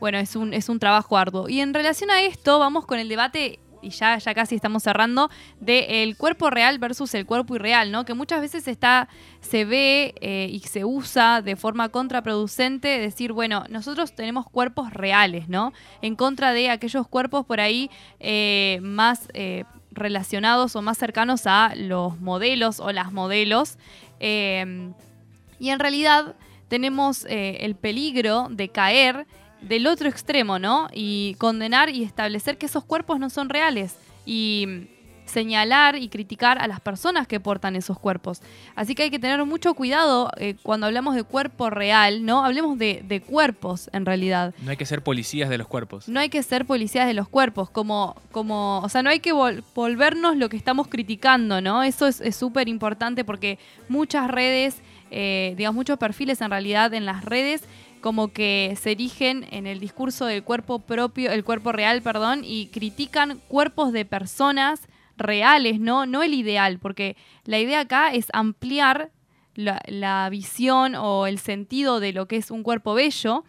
bueno, 0.00 0.18
es 0.18 0.34
un, 0.34 0.52
es 0.54 0.68
un 0.68 0.80
trabajo 0.80 1.16
arduo. 1.16 1.48
Y 1.48 1.60
en 1.60 1.72
relación 1.72 2.10
a 2.10 2.20
esto, 2.22 2.58
vamos 2.58 2.84
con 2.84 2.98
el 2.98 3.08
debate, 3.08 3.60
y 3.82 3.90
ya, 3.90 4.18
ya 4.18 4.34
casi 4.34 4.54
estamos 4.54 4.82
cerrando, 4.82 5.30
de 5.60 6.14
cuerpo 6.16 6.50
real 6.50 6.78
versus 6.78 7.14
el 7.14 7.26
cuerpo 7.26 7.56
irreal, 7.56 7.90
¿no? 7.90 8.04
Que 8.04 8.14
muchas 8.14 8.40
veces 8.40 8.68
está, 8.68 9.08
se 9.40 9.64
ve 9.64 10.14
eh, 10.20 10.48
y 10.50 10.60
se 10.60 10.84
usa 10.84 11.42
de 11.42 11.56
forma 11.56 11.88
contraproducente 11.88 12.98
decir, 12.98 13.32
bueno, 13.32 13.64
nosotros 13.68 14.14
tenemos 14.14 14.48
cuerpos 14.48 14.92
reales, 14.92 15.48
¿no? 15.48 15.72
En 16.00 16.16
contra 16.16 16.52
de 16.52 16.70
aquellos 16.70 17.08
cuerpos 17.08 17.44
por 17.44 17.60
ahí 17.60 17.90
eh, 18.20 18.78
más 18.82 19.28
eh, 19.34 19.64
relacionados 19.90 20.76
o 20.76 20.82
más 20.82 20.96
cercanos 20.96 21.42
a 21.46 21.72
los 21.76 22.20
modelos 22.20 22.80
o 22.80 22.92
las 22.92 23.12
modelos. 23.12 23.78
Y 24.20 25.68
en 25.68 25.78
realidad 25.78 26.36
tenemos 26.68 27.26
el 27.28 27.74
peligro 27.74 28.46
de 28.50 28.68
caer 28.68 29.26
del 29.62 29.86
otro 29.86 30.08
extremo, 30.08 30.58
¿no? 30.58 30.88
Y 30.92 31.34
condenar 31.38 31.88
y 31.90 32.02
establecer 32.02 32.58
que 32.58 32.66
esos 32.66 32.84
cuerpos 32.84 33.18
no 33.18 33.30
son 33.30 33.48
reales. 33.48 33.96
Y 34.26 34.88
señalar 35.24 35.96
y 35.96 36.08
criticar 36.08 36.58
a 36.60 36.66
las 36.66 36.80
personas 36.80 37.26
que 37.26 37.40
portan 37.40 37.74
esos 37.74 37.98
cuerpos. 37.98 38.42
Así 38.74 38.94
que 38.94 39.04
hay 39.04 39.10
que 39.10 39.18
tener 39.18 39.42
mucho 39.46 39.72
cuidado 39.72 40.30
eh, 40.36 40.56
cuando 40.62 40.86
hablamos 40.86 41.14
de 41.14 41.22
cuerpo 41.22 41.70
real, 41.70 42.26
¿no? 42.26 42.44
Hablemos 42.44 42.76
de, 42.76 43.02
de 43.06 43.22
cuerpos 43.22 43.88
en 43.94 44.04
realidad. 44.04 44.52
No 44.62 44.72
hay 44.72 44.76
que 44.76 44.84
ser 44.84 45.02
policías 45.02 45.48
de 45.48 45.56
los 45.56 45.68
cuerpos. 45.68 46.08
No 46.08 46.20
hay 46.20 46.28
que 46.28 46.42
ser 46.42 46.66
policías 46.66 47.06
de 47.06 47.14
los 47.14 47.28
cuerpos, 47.28 47.70
como, 47.70 48.16
como, 48.30 48.80
o 48.80 48.88
sea, 48.90 49.02
no 49.02 49.08
hay 49.10 49.20
que 49.20 49.32
vol- 49.32 49.62
volvernos 49.74 50.36
lo 50.36 50.48
que 50.50 50.56
estamos 50.58 50.88
criticando, 50.88 51.60
¿no? 51.62 51.82
Eso 51.82 52.06
es 52.08 52.20
es 52.20 52.36
súper 52.36 52.68
importante 52.68 53.24
porque 53.24 53.58
muchas 53.88 54.28
redes, 54.28 54.82
eh, 55.10 55.54
digamos, 55.56 55.76
muchos 55.76 55.98
perfiles 55.98 56.40
en 56.42 56.50
realidad 56.50 56.92
en 56.92 57.06
las 57.06 57.24
redes 57.24 57.62
como 58.02 58.32
que 58.32 58.76
se 58.78 58.90
erigen 58.90 59.46
en 59.50 59.66
el 59.66 59.80
discurso 59.80 60.26
del 60.26 60.42
cuerpo 60.42 60.80
propio, 60.80 61.30
el 61.30 61.44
cuerpo 61.44 61.72
real, 61.72 62.02
perdón, 62.02 62.42
y 62.44 62.66
critican 62.66 63.38
cuerpos 63.48 63.92
de 63.92 64.04
personas 64.04 64.88
reales, 65.16 65.80
¿no? 65.80 66.04
No 66.04 66.22
el 66.22 66.34
ideal, 66.34 66.78
porque 66.78 67.16
la 67.44 67.58
idea 67.58 67.80
acá 67.80 68.12
es 68.12 68.26
ampliar 68.34 69.10
la, 69.54 70.28
visión 70.30 70.94
o 70.94 71.26
el 71.26 71.38
sentido 71.38 72.00
de 72.00 72.12
lo 72.12 72.26
que 72.26 72.36
es 72.36 72.50
un 72.50 72.62
cuerpo 72.62 72.94
bello 72.94 73.44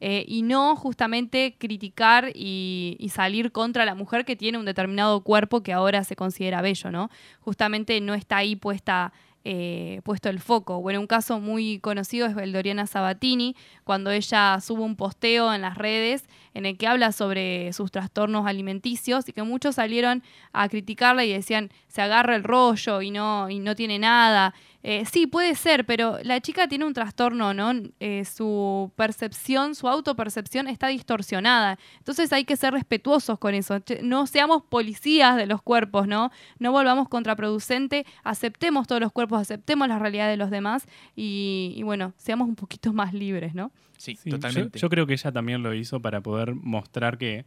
eh, 0.00 0.24
y 0.28 0.42
no 0.42 0.76
justamente 0.76 1.56
criticar 1.58 2.30
y, 2.34 2.96
y 2.98 3.08
salir 3.08 3.52
contra 3.52 3.84
la 3.84 3.94
mujer 3.94 4.24
que 4.24 4.36
tiene 4.36 4.58
un 4.58 4.66
determinado 4.66 5.20
cuerpo 5.22 5.62
que 5.62 5.72
ahora 5.72 6.04
se 6.04 6.16
considera 6.16 6.62
bello, 6.62 6.90
¿no? 6.90 7.10
Justamente 7.40 8.00
no 8.00 8.14
está 8.14 8.38
ahí 8.38 8.56
puesta 8.56 9.12
eh, 9.48 10.00
puesto 10.02 10.28
el 10.28 10.40
foco. 10.40 10.80
Bueno, 10.80 10.98
un 10.98 11.06
caso 11.06 11.38
muy 11.38 11.78
conocido 11.78 12.26
es 12.26 12.36
el 12.36 12.50
de 12.50 12.86
Sabatini, 12.88 13.54
cuando 13.84 14.10
ella 14.10 14.58
sube 14.60 14.82
un 14.82 14.96
posteo 14.96 15.54
en 15.54 15.60
las 15.60 15.78
redes 15.78 16.24
en 16.52 16.66
el 16.66 16.76
que 16.76 16.88
habla 16.88 17.12
sobre 17.12 17.72
sus 17.72 17.92
trastornos 17.92 18.44
alimenticios 18.44 19.28
y 19.28 19.32
que 19.32 19.44
muchos 19.44 19.76
salieron 19.76 20.24
a 20.52 20.68
criticarla 20.68 21.24
y 21.24 21.32
decían 21.32 21.70
se 21.86 22.02
agarra 22.02 22.34
el 22.34 22.42
rollo 22.42 23.02
y 23.02 23.12
no, 23.12 23.48
y 23.48 23.60
no 23.60 23.76
tiene 23.76 24.00
nada. 24.00 24.52
Eh, 24.88 25.04
sí, 25.04 25.26
puede 25.26 25.56
ser, 25.56 25.84
pero 25.84 26.18
la 26.22 26.40
chica 26.40 26.68
tiene 26.68 26.84
un 26.84 26.92
trastorno, 26.94 27.52
¿no? 27.54 27.72
Eh, 27.98 28.24
su 28.24 28.92
percepción, 28.94 29.74
su 29.74 29.88
autopercepción 29.88 30.68
está 30.68 30.86
distorsionada. 30.86 31.76
Entonces 31.98 32.32
hay 32.32 32.44
que 32.44 32.54
ser 32.56 32.72
respetuosos 32.72 33.36
con 33.40 33.54
eso. 33.54 33.80
No 34.04 34.28
seamos 34.28 34.62
policías 34.62 35.34
de 35.36 35.46
los 35.46 35.60
cuerpos, 35.60 36.06
¿no? 36.06 36.30
No 36.60 36.70
volvamos 36.70 37.08
contraproducente, 37.08 38.06
aceptemos 38.22 38.86
todos 38.86 39.00
los 39.00 39.10
cuerpos, 39.10 39.40
aceptemos 39.40 39.88
la 39.88 39.98
realidad 39.98 40.28
de 40.28 40.36
los 40.36 40.50
demás 40.50 40.86
y, 41.16 41.72
y 41.76 41.82
bueno, 41.82 42.12
seamos 42.16 42.48
un 42.48 42.54
poquito 42.54 42.92
más 42.92 43.12
libres, 43.12 43.54
¿no? 43.56 43.72
Sí, 43.98 44.14
Sí, 44.14 44.30
yo- 44.30 44.38
Yo, 44.78 44.88
creo 44.88 45.06
que 45.06 45.14
ella 45.14 45.32
también 45.32 45.64
lo 45.64 45.74
hizo 45.74 46.00
para 46.00 46.20
poder 46.20 46.54
mostrar 46.54 47.18
que 47.18 47.44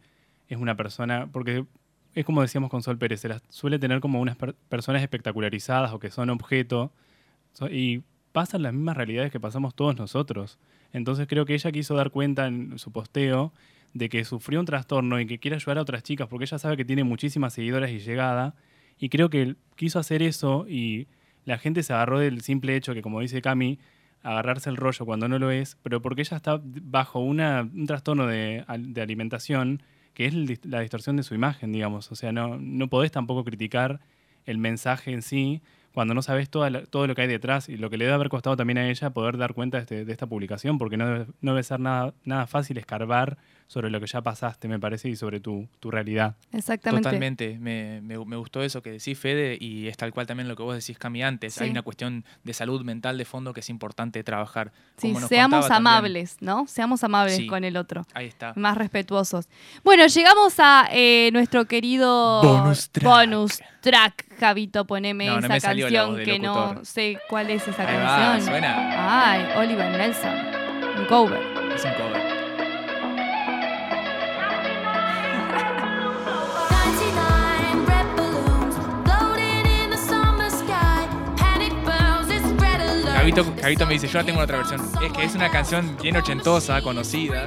es 0.48 0.58
una 0.58 0.76
persona, 0.76 1.26
porque 1.32 1.64
es 2.14 2.24
como 2.26 2.42
decíamos 2.42 2.68
con 2.68 2.82
Sol 2.82 2.98
Pérez, 2.98 3.20
se 3.20 3.28
las 3.28 3.40
suele 3.48 3.78
tener 3.78 4.00
como 4.00 4.20
unas 4.20 4.36
per- 4.36 4.54
personas 4.68 5.00
espectacularizadas 5.00 5.92
o 5.92 5.98
que 6.00 6.10
son 6.10 6.28
objeto, 6.28 6.92
y 7.70 8.02
pasan 8.32 8.62
las 8.62 8.72
mismas 8.72 8.96
realidades 8.96 9.30
que 9.32 9.40
pasamos 9.40 9.74
todos 9.74 9.96
nosotros. 9.96 10.58
Entonces 10.92 11.26
creo 11.28 11.44
que 11.44 11.54
ella 11.54 11.72
quiso 11.72 11.94
dar 11.94 12.10
cuenta 12.10 12.46
en 12.46 12.78
su 12.78 12.92
posteo 12.92 13.52
de 13.94 14.08
que 14.08 14.24
sufrió 14.24 14.60
un 14.60 14.66
trastorno 14.66 15.20
y 15.20 15.26
que 15.26 15.38
quiere 15.38 15.56
ayudar 15.56 15.78
a 15.78 15.82
otras 15.82 16.02
chicas 16.02 16.28
porque 16.28 16.44
ella 16.44 16.58
sabe 16.58 16.76
que 16.76 16.84
tiene 16.84 17.04
muchísimas 17.04 17.54
seguidoras 17.54 17.90
y 17.90 17.98
llegada, 17.98 18.54
y 18.98 19.08
creo 19.08 19.30
que 19.30 19.56
quiso 19.76 19.98
hacer 19.98 20.22
eso 20.22 20.66
y 20.68 21.08
la 21.44 21.58
gente 21.58 21.82
se 21.82 21.92
agarró 21.92 22.18
del 22.18 22.42
simple 22.42 22.76
hecho 22.76 22.94
que, 22.94 23.02
como 23.02 23.20
dice 23.20 23.40
Cami, 23.40 23.78
agarrarse 24.22 24.68
el 24.68 24.76
rollo 24.76 25.06
cuando 25.06 25.26
no 25.26 25.38
lo 25.38 25.50
es, 25.50 25.78
pero 25.82 26.02
porque 26.02 26.20
ella 26.20 26.36
está 26.36 26.60
bajo 26.62 27.20
un 27.20 27.86
trastorno 27.86 28.26
de, 28.26 28.64
de 28.78 29.00
alimentación 29.00 29.82
que 30.12 30.26
es 30.26 30.34
la 30.66 30.80
distorsión 30.80 31.16
de 31.16 31.22
su 31.22 31.34
imagen, 31.34 31.72
digamos. 31.72 32.12
O 32.12 32.14
sea, 32.14 32.30
no, 32.30 32.58
no 32.58 32.88
podés 32.88 33.10
tampoco 33.10 33.42
criticar 33.42 34.00
el 34.44 34.58
mensaje 34.58 35.12
en 35.12 35.22
sí 35.22 35.62
cuando 35.94 36.14
no 36.14 36.22
sabes 36.22 36.48
toda 36.50 36.70
la- 36.70 36.86
todo 36.86 37.06
lo 37.06 37.14
que 37.14 37.22
hay 37.22 37.28
detrás 37.28 37.68
y 37.68 37.76
lo 37.76 37.90
que 37.90 37.96
le 37.96 38.04
debe 38.04 38.14
haber 38.14 38.28
costado 38.28 38.56
también 38.56 38.78
a 38.78 38.88
ella 38.88 39.10
poder 39.10 39.36
dar 39.36 39.54
cuenta 39.54 39.78
de, 39.78 39.82
este- 39.82 40.04
de 40.04 40.12
esta 40.12 40.26
publicación, 40.26 40.78
porque 40.78 40.96
no 40.96 41.06
debe, 41.06 41.26
no 41.40 41.52
debe 41.52 41.62
ser 41.62 41.80
nada, 41.80 42.14
nada 42.24 42.46
fácil 42.46 42.78
escarbar 42.78 43.38
sobre 43.70 43.88
lo 43.88 44.00
que 44.00 44.08
ya 44.08 44.20
pasaste, 44.20 44.66
me 44.66 44.80
parece, 44.80 45.08
y 45.08 45.14
sobre 45.14 45.38
tu, 45.38 45.68
tu 45.78 45.92
realidad. 45.92 46.34
Exactamente. 46.52 47.04
Totalmente. 47.04 47.56
Me, 47.60 48.00
me- 48.02 48.18
me 48.24 48.34
gustó 48.34 48.64
eso 48.64 48.82
que 48.82 48.90
decís, 48.90 49.16
Fede, 49.16 49.56
y 49.60 49.86
es 49.86 49.96
tal 49.96 50.12
cual 50.12 50.26
también 50.26 50.48
lo 50.48 50.56
que 50.56 50.64
vos 50.64 50.74
decís, 50.74 50.98
Cami, 50.98 51.22
antes. 51.22 51.54
Sí. 51.54 51.62
Hay 51.62 51.70
una 51.70 51.82
cuestión 51.82 52.24
de 52.42 52.52
salud 52.52 52.82
mental 52.82 53.16
de 53.16 53.24
fondo 53.24 53.52
que 53.54 53.60
es 53.60 53.70
importante 53.70 54.24
trabajar. 54.24 54.72
Sí, 54.96 55.08
Como 55.10 55.20
nos 55.20 55.28
seamos 55.28 55.68
también. 55.68 55.86
amables, 55.86 56.36
¿no? 56.40 56.66
Seamos 56.66 57.04
amables 57.04 57.36
Sí. 57.36 57.46
con 57.46 57.62
el 57.62 57.76
otro. 57.76 58.04
Ahí 58.12 58.26
está. 58.26 58.54
Más 58.56 58.76
respetuosos. 58.76 59.48
Bueno, 59.84 60.04
llegamos 60.08 60.54
a 60.58 60.88
eh, 60.90 61.30
nuestro 61.32 61.66
querido 61.66 62.42
Bonus 62.42 62.90
track. 62.90 63.04
bonus 63.06 63.60
track. 63.82 64.24
Javito, 64.40 64.84
poneme 64.84 65.26
No, 65.28 65.40
no 65.42 65.46
esa 65.54 65.60
canción 65.60 66.16
que 66.16 66.40
no 66.40 66.84
sé 66.84 67.18
cuál 67.28 67.50
es 67.50 67.68
esa 67.68 67.86
Ahí 67.88 67.96
va, 67.98 68.16
canción. 68.16 68.50
suena. 68.50 69.30
Ay, 69.30 69.44
Oliver 69.58 69.96
Nelson. 69.96 70.34
Un 70.98 71.04
cover. 71.06 71.40
Es 71.72 71.84
un 71.84 71.92
cover. 71.92 72.19
Javito, 83.30 83.62
Javito 83.62 83.86
me 83.86 83.92
dice, 83.94 84.08
yo 84.08 84.18
la 84.18 84.24
tengo 84.24 84.38
en 84.38 84.44
otra 84.44 84.56
versión. 84.56 84.80
Es 85.02 85.12
que 85.12 85.24
es 85.24 85.34
una 85.34 85.50
canción 85.50 85.96
bien 86.02 86.16
ochentosa, 86.16 86.82
conocida. 86.82 87.46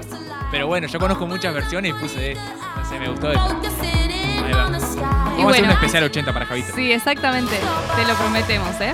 Pero 0.49 0.67
bueno, 0.67 0.88
yo 0.88 0.97
conozco 0.97 1.27
muchas 1.27 1.53
versiones 1.53 1.91
y 1.91 1.93
puse, 1.93 2.36
no 2.36 2.86
sé, 2.89 2.99
me 2.99 3.09
gustó 3.09 3.31
esta. 3.31 3.45
Ahí 3.45 4.51
va. 4.53 4.63
Vamos 4.63 4.84
a 4.84 4.88
hacer 4.88 5.03
un 5.38 5.43
bueno. 5.43 5.71
especial 5.71 6.03
80 6.05 6.34
para 6.34 6.45
Javito. 6.45 6.73
Sí, 6.73 6.91
exactamente. 6.91 7.55
Te 7.97 8.05
lo 8.05 8.13
prometemos, 8.15 8.79
¿eh? 8.79 8.93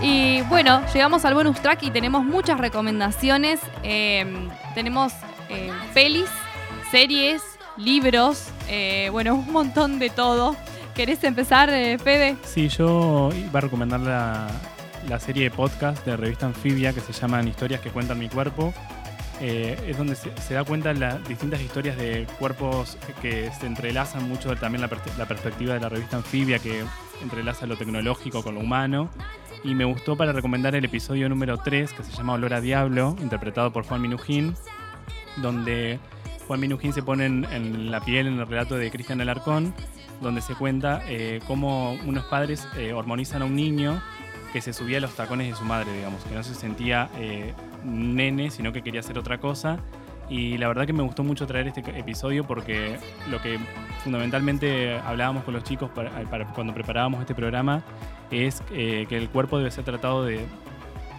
Y 0.00 0.42
bueno, 0.42 0.82
llegamos 0.92 1.24
al 1.24 1.34
bonus 1.34 1.60
track 1.60 1.82
y 1.82 1.90
tenemos 1.90 2.24
muchas 2.24 2.58
recomendaciones. 2.60 3.58
Eh, 3.82 4.48
tenemos 4.74 5.12
eh, 5.48 5.72
pelis, 5.92 6.28
series, 6.92 7.42
libros, 7.76 8.50
eh, 8.68 9.08
bueno, 9.10 9.34
un 9.34 9.50
montón 9.50 9.98
de 9.98 10.10
todo. 10.10 10.54
¿Querés 10.94 11.24
empezar, 11.24 11.70
eh, 11.70 11.98
Fede? 11.98 12.36
Sí, 12.44 12.68
yo 12.68 13.30
iba 13.32 13.58
a 13.58 13.62
recomendar 13.62 14.00
la, 14.00 14.48
la 15.08 15.18
serie 15.18 15.44
de 15.44 15.50
podcast 15.50 16.04
de 16.04 16.16
revista 16.16 16.46
Anfibia 16.46 16.92
que 16.92 17.00
se 17.00 17.12
llaman 17.12 17.48
Historias 17.48 17.80
que 17.80 17.90
cuentan 17.90 18.18
mi 18.18 18.28
cuerpo. 18.28 18.74
Eh, 19.40 19.78
es 19.86 19.96
donde 19.96 20.16
se, 20.16 20.36
se 20.36 20.54
da 20.54 20.64
cuenta 20.64 20.92
las 20.92 21.26
distintas 21.26 21.60
historias 21.60 21.96
de 21.96 22.26
cuerpos 22.38 22.98
que 23.22 23.50
se 23.52 23.66
entrelazan 23.66 24.28
mucho 24.28 24.54
también 24.56 24.82
la, 24.82 24.90
la 25.16 25.26
perspectiva 25.26 25.74
de 25.74 25.80
la 25.80 25.88
revista 25.88 26.16
Anfibia 26.16 26.58
que 26.58 26.84
entrelaza 27.22 27.66
lo 27.66 27.76
tecnológico 27.76 28.42
con 28.42 28.56
lo 28.56 28.60
humano. 28.60 29.08
Y 29.64 29.74
me 29.74 29.84
gustó 29.84 30.16
para 30.16 30.32
recomendar 30.32 30.74
el 30.74 30.84
episodio 30.84 31.28
número 31.28 31.58
3 31.58 31.92
que 31.92 32.02
se 32.02 32.12
llama 32.12 32.34
Olor 32.34 32.54
a 32.54 32.60
Diablo, 32.60 33.16
interpretado 33.20 33.72
por 33.72 33.84
Juan 33.84 34.02
Minujín, 34.02 34.54
donde 35.36 35.98
Juan 36.46 36.60
Minujín 36.60 36.92
se 36.92 37.02
pone 37.02 37.26
en, 37.26 37.44
en 37.46 37.90
la 37.90 38.00
piel 38.00 38.26
en 38.26 38.38
el 38.38 38.46
relato 38.46 38.76
de 38.76 38.90
Cristian 38.90 39.20
Alarcón, 39.20 39.74
donde 40.20 40.40
se 40.40 40.54
cuenta 40.54 41.02
eh, 41.06 41.40
cómo 41.46 41.92
unos 42.06 42.24
padres 42.26 42.66
eh, 42.76 42.92
hormonizan 42.92 43.42
a 43.42 43.44
un 43.44 43.54
niño 43.54 44.02
que 44.52 44.60
se 44.60 44.72
subía 44.72 44.98
a 44.98 45.00
los 45.00 45.14
tacones 45.14 45.48
de 45.48 45.54
su 45.56 45.64
madre, 45.64 45.92
digamos, 45.92 46.22
que 46.24 46.34
no 46.34 46.42
se 46.42 46.54
sentía 46.54 47.08
eh, 47.18 47.52
nene, 47.84 48.50
sino 48.50 48.72
que 48.72 48.82
quería 48.82 49.00
hacer 49.00 49.18
otra 49.18 49.38
cosa. 49.38 49.78
Y 50.30 50.58
la 50.58 50.68
verdad 50.68 50.86
que 50.86 50.92
me 50.92 51.02
gustó 51.02 51.24
mucho 51.24 51.46
traer 51.46 51.68
este 51.68 51.80
episodio 51.98 52.44
porque 52.46 52.98
lo 53.30 53.40
que 53.40 53.58
fundamentalmente 54.04 54.98
hablábamos 54.98 55.44
con 55.44 55.54
los 55.54 55.64
chicos 55.64 55.90
para- 55.90 56.10
para- 56.30 56.44
cuando 56.52 56.74
preparábamos 56.74 57.20
este 57.20 57.34
programa 57.34 57.82
es 58.30 58.62
eh, 58.72 59.06
que 59.08 59.16
el 59.16 59.28
cuerpo 59.30 59.56
debe 59.58 59.70
ser 59.70 59.84
tratado 59.84 60.24
de, 60.24 60.44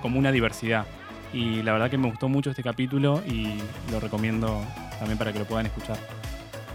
como 0.01 0.19
una 0.19 0.31
diversidad. 0.31 0.85
Y 1.33 1.61
la 1.63 1.73
verdad 1.73 1.89
que 1.89 1.97
me 1.97 2.07
gustó 2.09 2.29
mucho 2.29 2.49
este 2.51 2.63
capítulo 2.63 3.21
y 3.27 3.59
lo 3.91 3.99
recomiendo 3.99 4.61
también 4.99 5.17
para 5.17 5.31
que 5.33 5.39
lo 5.39 5.45
puedan 5.45 5.65
escuchar. 5.67 5.97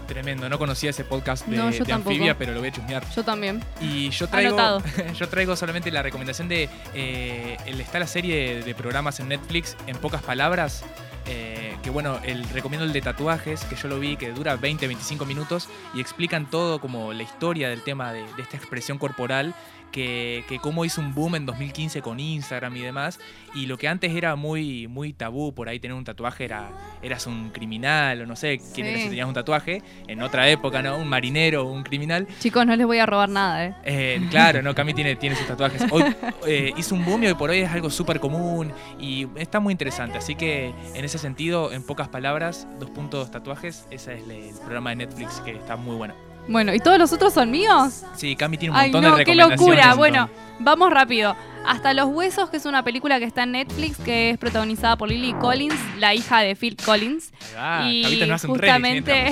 Tremendo, 0.05 0.49
no 0.49 0.57
conocía 0.57 0.89
ese 0.89 1.03
podcast 1.03 1.45
de, 1.47 1.57
No, 1.57 1.71
de. 1.71 1.93
Anfibia, 1.93 2.37
pero 2.37 2.53
lo 2.53 2.59
voy 2.59 2.69
a 2.69 2.71
chusmear. 2.71 3.03
Yo 3.15 3.23
también. 3.23 3.63
Y 3.81 4.09
yo 4.09 4.27
traigo, 4.27 4.81
yo 5.17 5.29
traigo 5.29 5.55
solamente 5.55 5.91
la 5.91 6.01
recomendación 6.03 6.47
de. 6.47 6.69
eh, 6.93 7.57
está 7.65 7.99
la 7.99 8.07
serie 8.07 8.55
de, 8.55 8.63
de 8.63 8.75
programas 8.75 9.19
en 9.19 9.29
Netflix, 9.29 9.75
en 9.87 9.97
pocas 9.97 10.21
palabras. 10.21 10.83
Eh, 11.25 11.75
que 11.83 11.89
bueno, 11.89 12.19
el, 12.23 12.43
recomiendo 12.49 12.85
el 12.85 12.93
de 12.93 13.01
tatuajes, 13.01 13.63
que 13.65 13.75
yo 13.75 13.87
lo 13.87 13.99
vi, 13.99 14.15
que 14.17 14.31
dura 14.31 14.57
20-25 14.59 15.25
minutos 15.25 15.69
y 15.93 16.01
explican 16.01 16.49
todo 16.49 16.79
como 16.79 17.13
la 17.13 17.23
historia 17.23 17.69
del 17.69 17.81
tema 17.81 18.11
de, 18.13 18.21
de 18.35 18.41
esta 18.41 18.57
expresión 18.57 18.97
corporal. 18.97 19.53
Que, 19.91 20.43
que 20.49 20.59
cómo 20.59 20.83
hizo 20.83 20.99
un 20.99 21.15
boom 21.15 21.35
en 21.35 21.45
2015 21.45 22.01
con 22.01 22.19
Instagram 22.19 22.75
y 22.75 22.81
demás. 22.81 23.17
Y 23.53 23.65
lo 23.67 23.77
que 23.77 23.87
antes 23.87 24.13
era 24.13 24.35
muy, 24.35 24.87
muy 24.89 25.13
tabú, 25.13 25.53
por 25.53 25.69
ahí 25.69 25.79
tener 25.79 25.95
un 25.95 26.03
tatuaje 26.03 26.43
era 26.43 26.69
eras 27.01 27.27
un 27.27 27.49
criminal 27.51 28.21
o 28.21 28.25
no 28.25 28.35
sé 28.35 28.57
quién 28.73 28.87
Sí. 28.87 28.91
eres 28.91 29.01
si 29.03 29.07
tenías 29.09 29.25
un 29.27 29.33
tatuaje. 29.33 29.81
En 30.09 30.21
otra 30.21 30.49
época, 30.49 30.81
¿no? 30.81 30.97
Un 30.97 31.07
marinero 31.07 31.65
o 31.65 31.71
un 31.71 31.83
criminal. 31.83 32.27
Chicos, 32.41 32.65
no 32.65 32.75
les 32.75 32.85
voy 32.85 32.97
a 32.99 33.05
robar 33.05 33.29
nada, 33.29 33.67
¿eh? 33.67 33.75
Eh, 33.85 34.27
claro, 34.29 34.61
no, 34.61 34.75
Cami 34.75 34.93
tiene, 34.93 35.15
tiene 35.15 35.37
sus 35.37 35.47
tatuajes. 35.47 35.81
Hoy 35.89 36.03
eh, 36.45 36.73
hizo 36.75 36.93
un 36.93 37.05
boom 37.05 37.23
y 37.23 37.27
hoy 37.27 37.35
por 37.35 37.51
hoy 37.51 37.59
es 37.59 37.71
algo 37.71 37.89
súper 37.89 38.19
común 38.19 38.73
y 38.99 39.27
está 39.37 39.61
muy 39.61 39.71
interesante. 39.71 40.17
Así 40.17 40.35
que 40.35 40.73
en 40.93 41.05
ese 41.05 41.14
sentido, 41.19 41.71
en 41.71 41.83
pocas 41.83 42.09
palabras, 42.09 42.67
dos 42.79 42.89
puntos 42.89 43.31
tatuajes, 43.31 43.87
ese 43.91 44.15
es 44.15 44.27
el 44.27 44.55
programa 44.59 44.91
de 44.91 44.97
Netflix 44.97 45.41
que 45.41 45.51
está 45.51 45.75
muy 45.75 45.95
bueno. 45.95 46.34
Bueno, 46.47 46.73
¿y 46.73 46.79
todos 46.79 46.97
los 46.99 47.11
otros 47.11 47.33
son 47.33 47.49
míos? 47.51 48.03
Sí, 48.15 48.35
Cami 48.35 48.57
tiene 48.57 48.73
un 48.73 48.79
Ay, 48.79 48.91
montón 48.91 49.11
no, 49.11 49.17
de 49.17 49.23
qué 49.25 49.31
recomendaciones. 49.33 49.77
locura. 49.77 49.95
Bueno, 49.95 50.29
vamos 50.59 50.91
rápido. 50.91 51.35
Hasta 51.65 51.93
los 51.95 52.05
huesos, 52.05 52.51
que 52.51 52.57
es 52.57 52.65
una 52.65 52.83
película 52.83 53.17
que 53.17 53.25
está 53.25 53.43
en 53.43 53.53
Netflix, 53.53 53.97
que 53.97 54.29
es 54.29 54.37
protagonizada 54.37 54.97
por 54.97 55.09
Lily 55.09 55.33
Collins, 55.33 55.73
la 55.97 56.13
hija 56.13 56.41
de 56.41 56.55
Phil 56.55 56.77
Collins. 56.77 57.31
Ah, 57.57 57.87
y 57.89 58.19
nos 58.19 58.29
hace 58.35 58.47
justamente, 58.47 59.31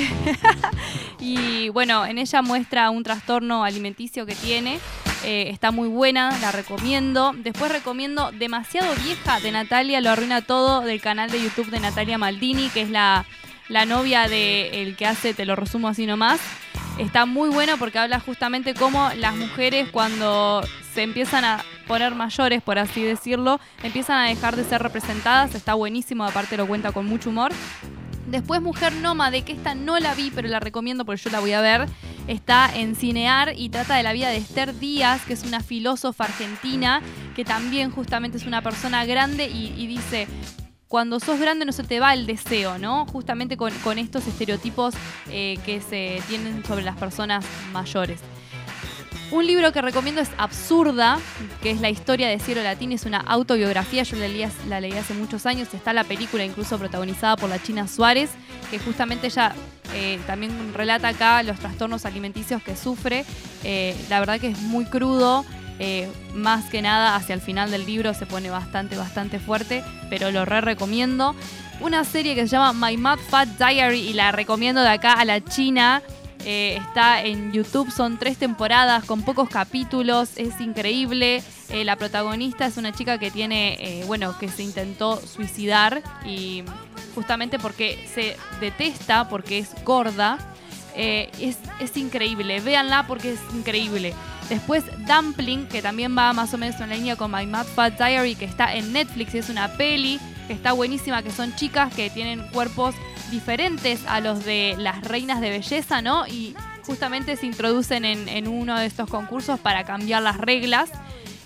y 1.20 1.70
bueno, 1.70 2.06
en 2.06 2.18
ella 2.18 2.42
muestra 2.42 2.90
un 2.90 3.04
trastorno 3.04 3.64
alimenticio 3.64 4.26
que 4.26 4.34
tiene. 4.34 4.80
Eh, 5.26 5.50
está 5.52 5.72
muy 5.72 5.88
buena, 5.88 6.38
la 6.42 6.52
recomiendo. 6.52 7.34
Después 7.38 7.72
recomiendo 7.72 8.32
Demasiado 8.32 8.94
Vieja 9.06 9.40
de 9.40 9.52
Natalia, 9.52 10.02
lo 10.02 10.10
arruina 10.10 10.42
todo, 10.42 10.82
del 10.82 11.00
canal 11.02 11.30
de 11.30 11.42
YouTube 11.42 11.70
de 11.70 11.80
Natalia 11.80 12.18
Maldini, 12.18 12.70
que 12.70 12.82
es 12.82 12.90
la, 12.90 13.26
la 13.70 13.86
novia 13.86 14.28
del 14.28 14.96
que 14.96 15.06
hace, 15.06 15.34
te 15.34 15.46
lo 15.46 15.56
resumo 15.56 15.88
así 15.88 16.06
nomás. 16.06 16.40
Está 16.98 17.26
muy 17.26 17.50
bueno 17.50 17.78
porque 17.78 17.98
habla 17.98 18.20
justamente 18.20 18.74
cómo 18.74 19.10
las 19.18 19.36
mujeres 19.36 19.90
cuando 19.90 20.64
se 20.94 21.02
empiezan 21.02 21.44
a 21.44 21.64
poner 21.88 22.14
mayores, 22.14 22.62
por 22.62 22.78
así 22.78 23.02
decirlo, 23.02 23.60
empiezan 23.82 24.20
a 24.20 24.28
dejar 24.28 24.56
de 24.56 24.64
ser 24.64 24.84
representadas. 24.84 25.56
Está 25.56 25.74
buenísimo, 25.74 26.24
aparte 26.24 26.56
lo 26.56 26.68
cuenta 26.68 26.92
con 26.92 27.08
mucho 27.08 27.30
humor. 27.32 27.52
Después 28.28 28.62
Mujer 28.62 28.94
Nómade, 28.94 29.42
que 29.42 29.54
esta 29.54 29.76
no 29.76 30.00
la 30.00 30.14
vi, 30.14 30.32
pero 30.34 30.48
la 30.48 30.60
recomiendo 30.60 31.04
porque 31.04 31.24
yo 31.24 31.30
la 31.32 31.40
voy 31.40 31.54
a 31.54 31.62
ver. 31.62 31.88
Está 32.28 32.70
en 32.74 32.96
Cinear 32.96 33.54
y 33.58 33.70
trata 33.70 33.96
de 33.96 34.04
la 34.04 34.14
vida 34.14 34.30
de 34.30 34.38
Esther 34.38 34.80
Díaz, 34.80 35.24
que 35.26 35.34
es 35.34 35.44
una 35.44 35.60
filósofa 35.60 36.26
argentina, 36.26 37.02
que 37.36 37.44
también 37.44 37.92
justamente 37.92 38.38
es 38.38 38.46
una 38.46 38.62
persona 38.62 39.04
grande 39.06 39.48
y 39.48 39.88
dice, 39.88 40.28
cuando 40.94 41.20
sos 41.20 41.40
grande 41.40 41.66
no 41.66 41.72
se 41.72 41.82
te 41.82 42.00
va 42.00 42.14
el 42.14 42.28
deseo, 42.28 42.78
¿no? 42.78 43.08
Justamente 43.08 43.58
con, 43.58 43.98
estos 43.98 44.28
estereotipos 44.28 44.94
eh, 45.28 45.58
que 45.66 45.82
se 45.82 46.22
tienen 46.28 46.64
sobre 46.64 46.84
las 46.84 46.96
personas 46.98 47.44
mayores. 47.72 48.20
Un 49.32 49.48
libro 49.48 49.72
que 49.72 49.82
recomiendo 49.82 50.22
es 50.22 50.30
Absurda, 50.38 51.18
que 51.64 51.72
es 51.72 51.82
la 51.82 51.90
historia 51.90 52.28
de 52.28 52.38
Cielo 52.38 52.62
Latín, 52.62 52.92
es 52.92 53.08
una 53.08 53.18
autobiografía, 53.18 54.04
yo 54.04 54.18
la 54.18 54.28
leí, 54.28 54.46
la 54.70 54.82
leí 54.82 54.92
hace 54.92 55.16
muchos 55.16 55.48
años, 55.48 55.74
está 55.74 55.94
la 55.94 56.04
película 56.04 56.46
incluso 56.46 56.78
protagonizada 56.78 57.38
por 57.38 57.50
la 57.50 57.60
China 57.60 57.88
Suárez, 57.88 58.30
que 58.70 58.78
justamente 58.78 59.26
ella 59.26 59.56
eh, 59.96 60.20
también 60.28 60.76
relata 60.76 61.08
acá 61.08 61.42
los 61.42 61.58
trastornos 61.58 62.06
alimenticios 62.06 62.62
que 62.62 62.76
sufre. 62.76 63.26
Eh, 63.64 63.96
la 64.12 64.20
verdad 64.20 64.40
que 64.40 64.50
es 64.50 64.60
muy 64.60 64.86
crudo, 64.86 65.44
eh, 65.80 66.08
más 66.34 66.66
que 66.66 66.82
nada 66.82 67.16
hacia 67.16 67.34
el 67.36 67.42
final 67.42 67.72
del 67.72 67.86
libro 67.86 68.14
se 68.14 68.26
pone 68.26 68.50
bastante, 68.50 68.96
bastante 68.96 69.40
fuerte, 69.40 69.84
pero 70.10 70.32
lo 70.32 70.46
re 70.46 70.62
recomiendo. 70.62 71.36
Una 71.80 72.04
serie 72.04 72.36
que 72.36 72.48
se 72.48 72.56
llama 72.56 72.88
My 72.88 72.98
Mad 72.98 73.20
Fat 73.30 73.50
Diary 73.58 74.00
y 74.00 74.14
la 74.14 74.32
recomiendo 74.32 74.82
de 74.82 74.90
acá 74.90 75.14
a 75.14 75.26
la 75.26 75.44
China. 75.44 76.02
Eh, 76.46 76.78
está 76.80 77.24
en 77.24 77.54
YouTube, 77.54 77.90
son 77.90 78.18
tres 78.18 78.38
temporadas 78.38 79.06
con 79.06 79.24
pocos 79.24 79.50
capítulos, 79.50 80.32
es 80.36 80.60
increíble. 80.62 81.42
Eh, 81.70 81.86
la 81.86 81.96
protagonista 81.96 82.66
es 82.66 82.78
una 82.78 82.92
chica 82.92 83.18
que 83.18 83.32
tiene, 83.32 84.04
bueno, 84.08 84.38
que 84.38 84.50
se 84.50 84.62
intentó 84.64 85.20
suicidar 85.26 86.04
y 86.26 86.64
justamente 87.16 87.60
porque 87.60 88.08
se 88.14 88.38
detesta, 88.60 89.28
porque 89.30 89.60
es 89.60 89.70
gorda. 89.84 90.38
es, 90.96 91.58
es 91.80 91.98
increíble, 91.98 92.60
véanla 92.60 93.08
porque 93.08 93.34
es 93.34 93.40
increíble. 93.56 94.14
Después 94.50 94.84
Dumpling, 95.08 95.68
que 95.68 95.82
también 95.82 96.18
va 96.18 96.34
más 96.34 96.54
o 96.54 96.58
menos 96.58 96.80
en 96.82 96.90
la 96.90 96.96
línea 96.96 97.16
con 97.16 97.32
My 97.32 97.46
Mad 97.46 97.66
Fat 97.66 97.98
Diary, 97.98 98.36
que 98.36 98.46
está 98.46 98.74
en 98.76 98.94
Netflix 98.94 99.34
y 99.36 99.38
es 99.40 99.50
una 99.50 99.78
peli 99.78 100.20
que 100.48 100.54
está 100.54 100.74
buenísima, 100.74 101.24
que 101.24 101.32
son 101.32 101.56
chicas 101.56 101.94
que 101.94 102.10
tienen 102.10 102.48
cuerpos 102.50 102.96
diferentes 103.32 104.02
a 104.08 104.20
los 104.20 104.44
de 104.46 104.76
las 104.78 105.02
reinas 105.02 105.42
de 105.42 105.50
belleza, 105.50 106.02
¿no? 106.02 106.28
Y 106.28 106.56
justamente 106.86 107.36
se 107.38 107.46
introducen 107.46 108.06
en, 108.06 108.48
uno 108.48 108.78
de 108.78 108.86
estos 108.86 109.10
concursos 109.10 109.60
para 109.60 109.84
cambiar 109.86 110.22
las 110.22 110.38
reglas. 110.38 110.90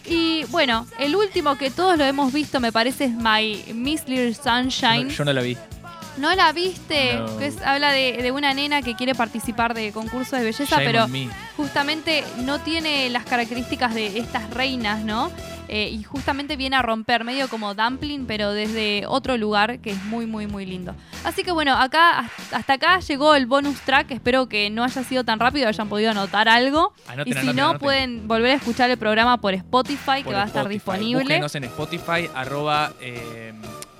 Y 0.05 0.45
bueno, 0.45 0.87
el 0.99 1.15
último 1.15 1.57
que 1.57 1.69
todos 1.69 1.97
lo 1.97 2.05
hemos 2.05 2.33
visto, 2.33 2.59
me 2.59 2.71
parece, 2.71 3.05
es 3.05 3.11
My 3.11 3.73
Miss 3.73 4.07
Little 4.07 4.33
Sunshine. 4.33 5.09
Yo 5.09 5.25
no 5.25 5.33
la 5.33 5.41
vi. 5.41 5.57
¿No 6.17 6.33
la 6.33 6.51
viste? 6.51 7.19
Habla 7.63 7.91
de, 7.91 8.31
una 8.31 8.53
nena 8.53 8.81
que 8.81 8.95
quiere 8.95 9.13
participar 9.13 9.73
de 9.73 9.91
concursos 9.91 10.39
de 10.39 10.45
belleza, 10.45 10.77
pero 10.77 11.07
justamente 11.57 12.23
no 12.45 12.59
tiene 12.59 13.09
las 13.09 13.25
características 13.25 13.95
de 13.95 14.19
estas 14.19 14.49
reinas, 14.51 15.03
¿no? 15.03 15.31
Eh, 15.69 15.89
y 15.89 16.03
justamente 16.03 16.55
viene 16.55 16.77
a 16.77 16.81
romper, 16.81 17.25
medio 17.25 17.49
como 17.49 17.73
dumpling, 17.73 18.25
pero 18.25 18.53
desde 18.53 19.05
otro 19.07 19.35
lugar 19.35 19.79
que 19.79 19.89
es 19.91 20.03
muy, 20.05 20.25
muy, 20.25 20.47
muy 20.47 20.65
lindo. 20.65 20.95
Así 21.25 21.43
que 21.43 21.51
bueno, 21.51 21.73
acá 21.73 22.29
hasta 22.51 22.73
acá 22.73 22.99
llegó 22.99 23.35
el 23.35 23.47
bonus 23.47 23.81
track. 23.81 24.11
Espero 24.11 24.47
que 24.47 24.69
no 24.69 24.83
haya 24.83 25.03
sido 25.03 25.25
tan 25.25 25.39
rápido, 25.39 25.67
hayan 25.67 25.89
podido 25.89 26.11
anotar 26.11 26.47
algo. 26.47 26.93
y 27.25 27.33
si 27.33 27.53
no, 27.53 27.79
pueden 27.79 28.27
volver 28.27 28.51
a 28.51 28.55
escuchar 28.55 28.89
el 28.89 28.97
programa 28.97 29.41
por 29.41 29.53
Spotify, 29.55 30.23
que 30.23 30.33
va 30.33 30.43
a 30.43 30.47
estar 30.47 30.69
disponible. 30.69 31.23
Búsquenos 31.23 31.55
en 31.55 31.63
Spotify, 31.65 32.29
arroba. 32.33 32.93
Eh, 33.01 33.51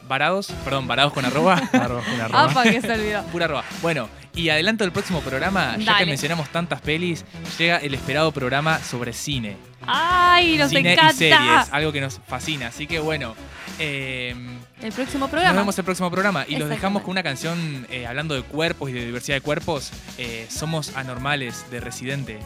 Varados, 0.08 0.48
perdón, 0.64 0.88
Varados 0.88 1.12
con 1.12 1.26
arroba. 1.26 1.56
arroba 1.74 2.02
con 2.02 2.22
arroba. 2.22 2.64
que 2.64 2.80
se 2.80 2.92
olvidó. 2.92 3.24
Pura 3.24 3.46
arroba. 3.46 3.64
Bueno, 3.82 4.08
y 4.38 4.50
adelanto 4.50 4.84
el 4.84 4.92
próximo 4.92 5.22
programa, 5.22 5.76
ya 5.78 5.98
que 5.98 6.06
mencionamos 6.06 6.50
tantas 6.50 6.80
pelis, 6.80 7.26
llega 7.58 7.78
el 7.78 7.94
esperado 7.94 8.32
programa 8.32 8.80
sobre 8.80 9.12
cine. 9.12 9.58
¡Ay, 9.86 10.58
nos 10.58 10.70
cine 10.70 10.94
encanta! 10.94 11.14
Y 11.14 11.18
series, 11.18 11.68
algo 11.72 11.92
que 11.92 12.02
nos 12.02 12.20
fascina. 12.28 12.68
Así 12.68 12.88
que 12.88 13.00
bueno. 13.00 13.36
Em, 13.80 14.60
el 14.82 14.94
próximo 14.94 15.28
programa. 15.28 15.54
Nos 15.54 15.62
vemos 15.64 15.78
el 15.80 15.86
próximo 15.86 16.12
programa. 16.12 16.46
Y 16.48 16.58
los 16.58 16.70
dejamos 16.70 17.02
con 17.02 17.12
una 17.12 17.24
canción 17.24 17.88
eh, 17.90 18.06
hablando 18.06 18.36
de 18.36 18.44
cuerpos 18.44 18.90
y 18.90 18.94
de 18.94 19.06
diversidad 19.06 19.38
de 19.38 19.42
cuerpos. 19.42 19.92
Eh, 20.18 20.46
Somos 20.50 20.96
anormales 20.96 21.66
de 21.72 21.80
Residente. 21.80 22.40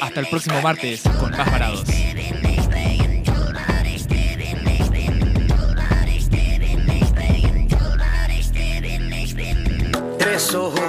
Hasta 0.00 0.20
el 0.20 0.26
próximo 0.26 0.60
martes 0.60 1.02
con 1.20 1.30
más 1.30 1.48
parados. 1.48 1.84
Tres 10.18 10.54
ojos, 10.54 10.80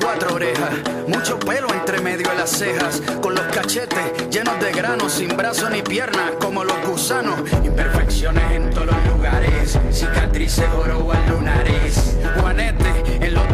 cuatro 0.00 0.34
orejas, 0.34 0.70
mucho 1.08 1.38
pelo 1.38 1.68
entre 1.74 2.00
medio 2.00 2.28
de 2.28 2.34
las 2.34 2.50
cejas, 2.50 3.02
con 3.20 3.34
los 3.34 3.44
cachetes 3.54 4.28
llenos 4.30 4.58
de 4.60 4.72
granos, 4.72 5.12
sin 5.12 5.36
brazos 5.36 5.70
ni 5.70 5.82
piernas, 5.82 6.32
como 6.40 6.64
los 6.64 6.86
gusanos, 6.86 7.38
imperfecciones 7.64 8.50
en 8.52 8.70
todos 8.70 8.86
los 8.86 9.06
lugares, 9.08 9.78
cicatrices 9.90 10.68
oro 10.74 11.12
al 11.12 11.28
lunares, 11.28 12.16
juanete 12.40 13.26
en 13.26 13.34
los 13.34 13.53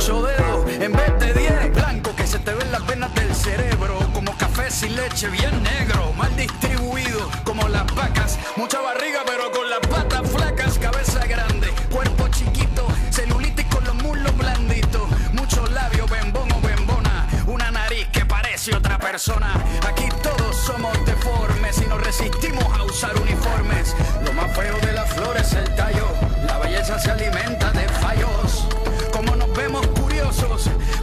dedos 0.00 0.66
en 0.80 0.92
vez 0.92 1.18
de 1.18 1.34
diez, 1.34 1.74
blanco 1.74 2.16
que 2.16 2.26
se 2.26 2.38
te 2.38 2.54
ven 2.54 2.72
las 2.72 2.86
venas 2.86 3.14
del 3.14 3.34
cerebro, 3.34 3.98
como 4.14 4.34
café 4.38 4.70
sin 4.70 4.96
leche, 4.96 5.28
bien 5.28 5.62
negro, 5.62 6.14
mal 6.14 6.34
distribuido, 6.36 7.30
como 7.44 7.68
las 7.68 7.84
vacas, 7.94 8.38
mucha 8.56 8.80
barriga 8.80 9.20
pero 9.26 9.52
con 9.52 9.68
las 9.68 9.80
patas 9.80 10.30
flacas, 10.30 10.78
cabeza 10.78 11.26
grande, 11.26 11.68
cuerpo 11.90 12.28
chiquito, 12.28 12.86
celulitis 13.10 13.66
con 13.66 13.84
los 13.84 13.94
muslos 13.96 14.34
blanditos, 14.38 15.02
muchos 15.34 15.70
labios, 15.70 16.08
bembón 16.10 16.50
o 16.50 16.60
bembona, 16.62 17.26
una 17.46 17.70
nariz 17.70 18.08
que 18.08 18.24
parece 18.24 18.74
otra 18.74 18.98
persona, 18.98 19.52
aquí 19.86 20.08
todos 20.22 20.56
somos 20.56 20.94
deformes 21.04 21.78
y 21.84 21.86
nos 21.86 22.00
resistimos 22.02 22.64
a 22.72 22.84
usar 22.84 23.14
uniformes, 23.20 23.94
lo 24.24 24.32
más 24.32 24.50
feo 24.56 24.78
de 24.78 24.92
las 24.94 25.12
flores 25.12 25.46
es 25.48 25.52
el 25.52 25.74
tallo, 25.74 26.08
la 26.46 26.56
belleza 26.58 26.98
se 26.98 27.10
alimenta 27.10 27.70
de 27.72 27.86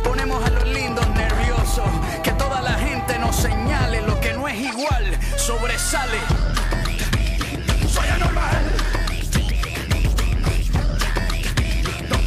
ponemos 0.03 0.43
a 0.45 0.49
los 0.51 0.65
lindos 0.67 1.05
nerviosos, 1.09 1.89
que 2.23 2.31
toda 2.31 2.61
la 2.61 2.73
gente 2.75 3.19
nos 3.19 3.35
señale 3.35 4.01
lo 4.01 4.19
que 4.21 4.33
no 4.33 4.47
es 4.47 4.57
igual, 4.57 5.19
sobresale. 5.35 6.17
Soy 7.89 8.07
anormal. 8.07 8.63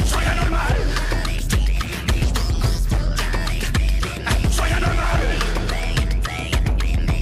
Soy 0.05 0.25
anormal. 0.25 0.77
Soy 4.51 4.71
anormal. 4.71 5.21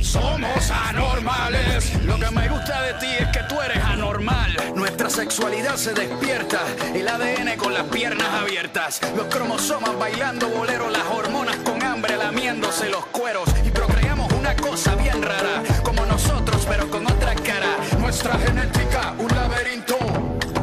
Somos 0.02 0.70
anormales. 0.70 2.04
Lo 2.04 2.18
que 2.18 2.30
me 2.30 2.48
gusta 2.48 2.82
de 2.82 2.94
ti 2.94 3.16
es 3.20 3.27
sexualidad 5.18 5.74
se 5.74 5.92
despierta. 5.94 6.60
El 6.94 7.08
ADN 7.08 7.56
con 7.56 7.74
las 7.74 7.82
piernas 7.88 8.28
abiertas. 8.40 9.00
Los 9.16 9.26
cromosomas 9.26 9.98
bailando 9.98 10.48
bolero. 10.48 10.88
Las 10.90 11.04
hormonas 11.06 11.56
con 11.56 11.82
hambre 11.82 12.16
lamiéndose 12.16 12.88
los 12.88 13.04
cueros. 13.06 13.48
Y 13.64 13.70
procreamos 13.70 14.32
una 14.34 14.54
cosa 14.54 14.94
bien 14.94 15.20
rara. 15.20 15.64
Como 15.82 16.06
nosotros, 16.06 16.64
pero 16.68 16.88
con 16.88 17.04
otra 17.04 17.34
cara. 17.34 17.76
Nuestra 17.98 18.38
genética, 18.38 19.12
un 19.18 19.34
laberinto. 19.34 19.96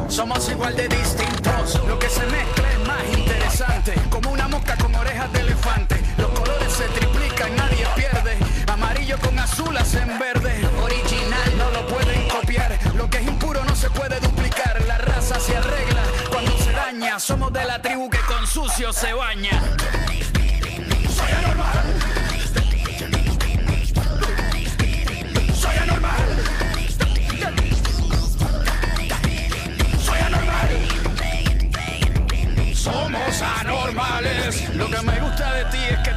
Somos 0.08 0.48
igual 0.48 0.74
de 0.74 0.88
distintos. 0.88 1.78
Lo 1.86 1.98
que 1.98 2.08
se 2.08 2.24
mezcla 2.24 2.72
es 2.72 2.78
más 2.86 3.18
interesante. 3.18 3.92
Como 4.08 4.32
una 4.32 4.48
mosca 4.48 4.74
con 4.78 4.94
orejas 4.94 5.30
de 5.34 5.40
elefante. 5.40 6.00
Los 6.16 6.30
colores 6.30 6.72
se 6.72 6.84
triplican, 6.98 7.54
nadie 7.56 7.86
pierde. 7.94 8.38
Amarillo 8.68 9.18
con 9.18 9.38
azul 9.38 9.76
hacen 9.76 10.18
verde. 10.18 10.35
Somos 17.18 17.50
de 17.50 17.64
la 17.64 17.80
tribu 17.80 18.10
que 18.10 18.18
con 18.18 18.46
sucio 18.46 18.92
se 18.92 19.14
baña. 19.14 19.62
Soy 21.08 21.32
anormal. 21.32 21.84
Soy 25.54 25.76
anormal. 25.76 26.44
Soy 29.98 30.18
anormal. 30.18 30.68
Somos 32.74 33.42
anormales. 33.60 34.68
Lo 34.74 34.90
que 34.90 35.02
me 35.02 35.18
gusta 35.20 35.54
de 35.54 35.64
ti 35.66 35.78
es 35.88 35.98
que 36.00 36.10